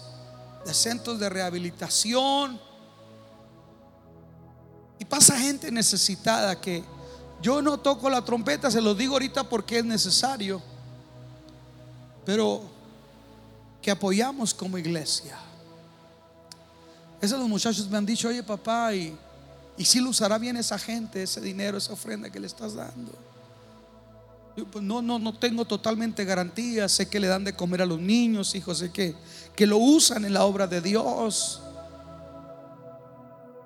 de 0.66 0.74
centros 0.74 1.20
de 1.20 1.30
rehabilitación, 1.30 2.60
y 5.00 5.06
pasa 5.06 5.40
gente 5.40 5.72
necesitada 5.72 6.60
que 6.60 6.84
yo 7.42 7.62
no 7.62 7.80
toco 7.80 8.10
la 8.10 8.24
trompeta, 8.24 8.70
se 8.70 8.82
lo 8.82 8.94
digo 8.94 9.14
ahorita 9.14 9.44
porque 9.44 9.80
es 9.80 9.86
necesario. 9.86 10.62
Pero 12.26 12.62
que 13.82 13.92
apoyamos 13.92 14.54
como 14.54 14.78
iglesia. 14.78 15.38
Esos 17.22 17.40
los 17.40 17.50
muchachos 17.50 17.90
me 17.90 17.98
han 17.98 18.06
dicho, 18.06 18.28
oye 18.28 18.44
papá, 18.44 18.94
y, 18.94 19.16
y 19.78 19.86
si 19.86 20.00
lo 20.00 20.10
usará 20.10 20.38
bien 20.38 20.58
esa 20.58 20.78
gente, 20.78 21.24
ese 21.24 21.42
dinero, 21.42 21.78
esa 21.78 21.94
ofrenda 21.94 22.30
que 22.30 22.40
le 22.40 22.48
estás 22.48 22.76
dando. 22.76 23.12
pues 24.72 24.84
no, 24.84 25.02
no, 25.02 25.18
no 25.20 25.34
tengo 25.38 25.66
totalmente 25.66 26.26
garantía. 26.26 26.90
Sé 26.90 27.08
que 27.10 27.20
le 27.20 27.28
dan 27.28 27.46
de 27.46 27.56
comer 27.56 27.82
a 27.82 27.86
los 27.86 28.00
niños, 28.00 28.56
hijos, 28.56 28.80
sé 28.80 28.92
que, 28.92 29.16
que 29.56 29.66
lo 29.66 29.78
usan 29.78 30.26
en 30.26 30.34
la 30.34 30.44
obra 30.44 30.68
de 30.68 30.82
Dios. 30.82 31.62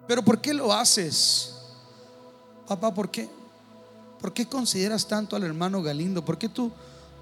Pero 0.08 0.24
¿por 0.24 0.42
qué 0.42 0.54
lo 0.54 0.72
haces? 0.72 1.56
Papá, 2.68 2.94
¿por 2.94 3.10
qué? 3.10 3.30
¿Por 4.24 4.34
qué 4.34 4.48
consideras 4.48 5.06
tanto 5.06 5.36
al 5.36 5.44
hermano 5.44 5.84
Galindo? 5.84 6.24
¿Por 6.24 6.38
qué 6.38 6.48
tú, 6.48 6.72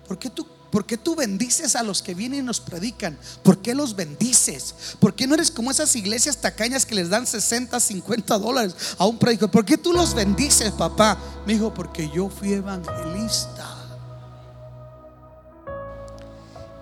por 0.08 0.20
qué 0.20 0.30
tú, 0.30 0.46
por 0.70 0.86
qué 0.86 0.98
tú 0.98 1.16
bendices 1.16 1.76
a 1.76 1.82
los 1.82 2.04
que 2.04 2.14
vienen 2.14 2.42
y 2.42 2.44
nos 2.44 2.60
predican? 2.60 3.18
¿Por 3.42 3.58
qué 3.58 3.74
los 3.74 3.96
bendices? 3.96 4.76
¿Por 5.00 5.16
qué 5.16 5.26
no 5.26 5.34
eres 5.34 5.50
como 5.50 5.72
esas 5.72 5.96
iglesias 5.96 6.38
tacañas 6.38 6.86
que 6.86 6.94
les 6.94 7.10
dan 7.10 7.26
60, 7.26 7.80
50 7.80 8.38
dólares 8.38 8.76
a 9.00 9.08
un 9.08 9.18
predicador? 9.18 9.50
¿Por 9.50 9.66
qué 9.66 9.80
tú 9.80 9.94
los 9.94 10.14
bendices, 10.14 10.70
papá? 10.74 11.18
Me 11.48 11.54
dijo, 11.54 11.74
porque 11.74 12.08
yo 12.14 12.30
fui 12.30 12.54
evangelista. 12.54 13.68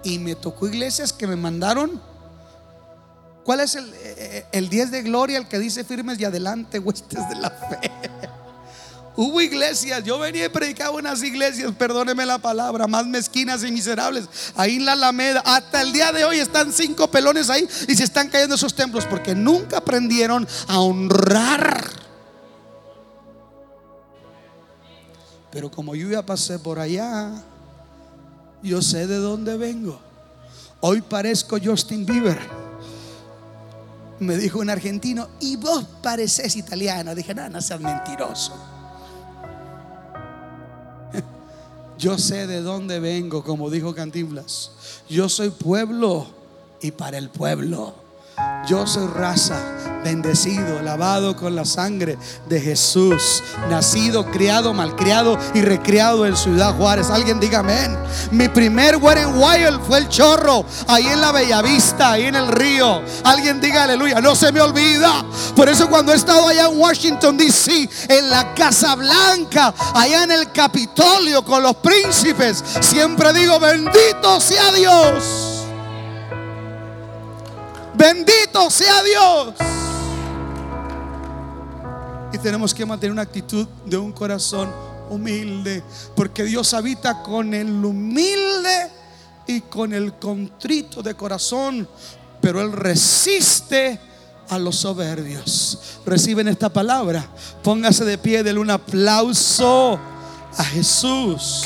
Y 0.03 0.19
me 0.19 0.35
tocó 0.35 0.67
iglesias 0.67 1.13
que 1.13 1.27
me 1.27 1.37
mandaron 1.37 2.09
¿Cuál 3.45 3.61
es 3.61 3.73
el, 3.73 3.91
eh, 3.95 4.45
el 4.51 4.69
10 4.69 4.91
de 4.91 5.01
gloria? 5.01 5.37
El 5.37 5.47
que 5.47 5.57
dice 5.57 5.83
firmes 5.85 6.19
y 6.19 6.25
adelante, 6.25 6.77
huestes 6.77 7.27
de 7.29 7.35
la 7.35 7.49
fe. 7.49 7.91
Hubo 9.21 9.41
iglesias, 9.41 10.01
yo 10.05 10.17
venía 10.17 10.45
y 10.45 10.47
predicaba 10.47 10.91
unas 10.91 11.21
iglesias, 11.23 11.73
perdóneme 11.77 12.25
la 12.25 12.37
palabra, 12.37 12.87
más 12.87 13.05
mezquinas 13.05 13.61
y 13.65 13.69
miserables. 13.69 14.29
Ahí 14.55 14.77
en 14.77 14.85
la 14.85 14.93
Alameda, 14.93 15.41
hasta 15.45 15.81
el 15.81 15.91
día 15.91 16.13
de 16.13 16.23
hoy 16.23 16.39
están 16.39 16.71
cinco 16.71 17.11
pelones 17.11 17.49
ahí 17.49 17.67
y 17.89 17.95
se 17.95 18.05
están 18.05 18.29
cayendo 18.29 18.55
esos 18.55 18.73
templos 18.73 19.05
porque 19.05 19.35
nunca 19.35 19.79
aprendieron 19.79 20.47
a 20.69 20.79
honrar. 20.79 21.83
Pero 25.51 25.69
como 25.69 25.95
yo 25.95 26.09
ya 26.09 26.25
pasé 26.25 26.57
por 26.57 26.79
allá, 26.79 27.43
yo 28.63 28.81
sé 28.81 29.05
de 29.05 29.17
dónde 29.17 29.57
vengo. 29.57 29.99
Hoy 30.79 31.01
parezco 31.01 31.57
Justin 31.61 32.05
Bieber. 32.05 32.39
Me 34.19 34.37
dijo 34.37 34.59
un 34.59 34.69
argentino, 34.69 35.27
y 35.41 35.57
vos 35.57 35.83
pareces 36.01 36.55
italiano. 36.55 37.13
Dije, 37.13 37.35
no, 37.35 37.49
no 37.49 37.61
seas 37.61 37.81
mentiroso. 37.81 38.78
Yo 41.99 42.17
sé 42.17 42.47
de 42.47 42.61
dónde 42.61 43.01
vengo, 43.01 43.43
como 43.43 43.69
dijo 43.69 43.93
Cantinflas. 43.93 44.71
Yo 45.09 45.27
soy 45.27 45.49
pueblo 45.49 46.27
y 46.81 46.91
para 46.91 47.17
el 47.17 47.29
pueblo. 47.29 47.93
Yo 48.67 48.85
soy 48.85 49.07
raza, 49.07 49.57
bendecido, 50.03 50.81
lavado 50.81 51.35
con 51.35 51.55
la 51.55 51.65
sangre 51.65 52.17
de 52.47 52.61
Jesús, 52.61 53.43
nacido, 53.69 54.25
criado, 54.29 54.73
malcriado 54.73 55.37
y 55.53 55.61
recreado 55.61 56.25
en 56.25 56.37
Ciudad 56.37 56.75
Juárez. 56.75 57.09
Alguien 57.09 57.39
diga 57.39 57.59
amén. 57.59 57.97
Mi 58.31 58.47
primer 58.47 58.97
Wet 58.97 59.17
n 59.17 59.33
Wild 59.37 59.81
fue 59.87 59.99
el 59.99 60.09
chorro, 60.09 60.65
ahí 60.87 61.07
en 61.07 61.19
la 61.19 61.31
Bellavista, 61.31 62.11
ahí 62.11 62.25
en 62.25 62.35
el 62.35 62.47
río. 62.47 63.01
Alguien 63.23 63.59
diga 63.59 63.83
aleluya, 63.83 64.21
no 64.21 64.35
se 64.35 64.51
me 64.51 64.61
olvida. 64.61 65.25
Por 65.55 65.67
eso 65.67 65.89
cuando 65.89 66.13
he 66.13 66.15
estado 66.15 66.47
allá 66.47 66.67
en 66.67 66.79
Washington, 66.79 67.37
D.C., 67.37 67.89
en 68.07 68.29
la 68.29 68.53
Casa 68.53 68.95
Blanca, 68.95 69.73
allá 69.95 70.23
en 70.25 70.31
el 70.31 70.51
Capitolio 70.51 71.43
con 71.43 71.63
los 71.63 71.75
príncipes, 71.77 72.63
siempre 72.81 73.33
digo, 73.33 73.59
bendito 73.59 74.39
sea 74.39 74.71
Dios. 74.73 75.48
Bendito 77.99 78.69
sea 78.69 79.03
Dios. 79.03 79.53
Y 82.31 82.37
tenemos 82.37 82.73
que 82.73 82.85
mantener 82.85 83.11
una 83.11 83.23
actitud 83.23 83.67
de 83.85 83.97
un 83.97 84.13
corazón 84.13 84.71
humilde, 85.09 85.83
porque 86.15 86.45
Dios 86.45 86.73
habita 86.73 87.21
con 87.21 87.53
el 87.53 87.83
humilde 87.83 88.89
y 89.47 89.59
con 89.61 89.93
el 89.93 90.13
contrito 90.13 91.03
de 91.03 91.13
corazón, 91.15 91.89
pero 92.39 92.61
Él 92.61 92.71
resiste 92.71 93.99
a 94.47 94.57
los 94.57 94.77
soberbios. 94.77 95.99
Reciben 96.05 96.47
esta 96.47 96.69
palabra. 96.69 97.27
Póngase 97.61 98.05
de 98.05 98.17
pie, 98.17 98.43
denle 98.43 98.61
un 98.61 98.71
aplauso 98.71 99.99
a 100.55 100.63
Jesús. 100.63 101.65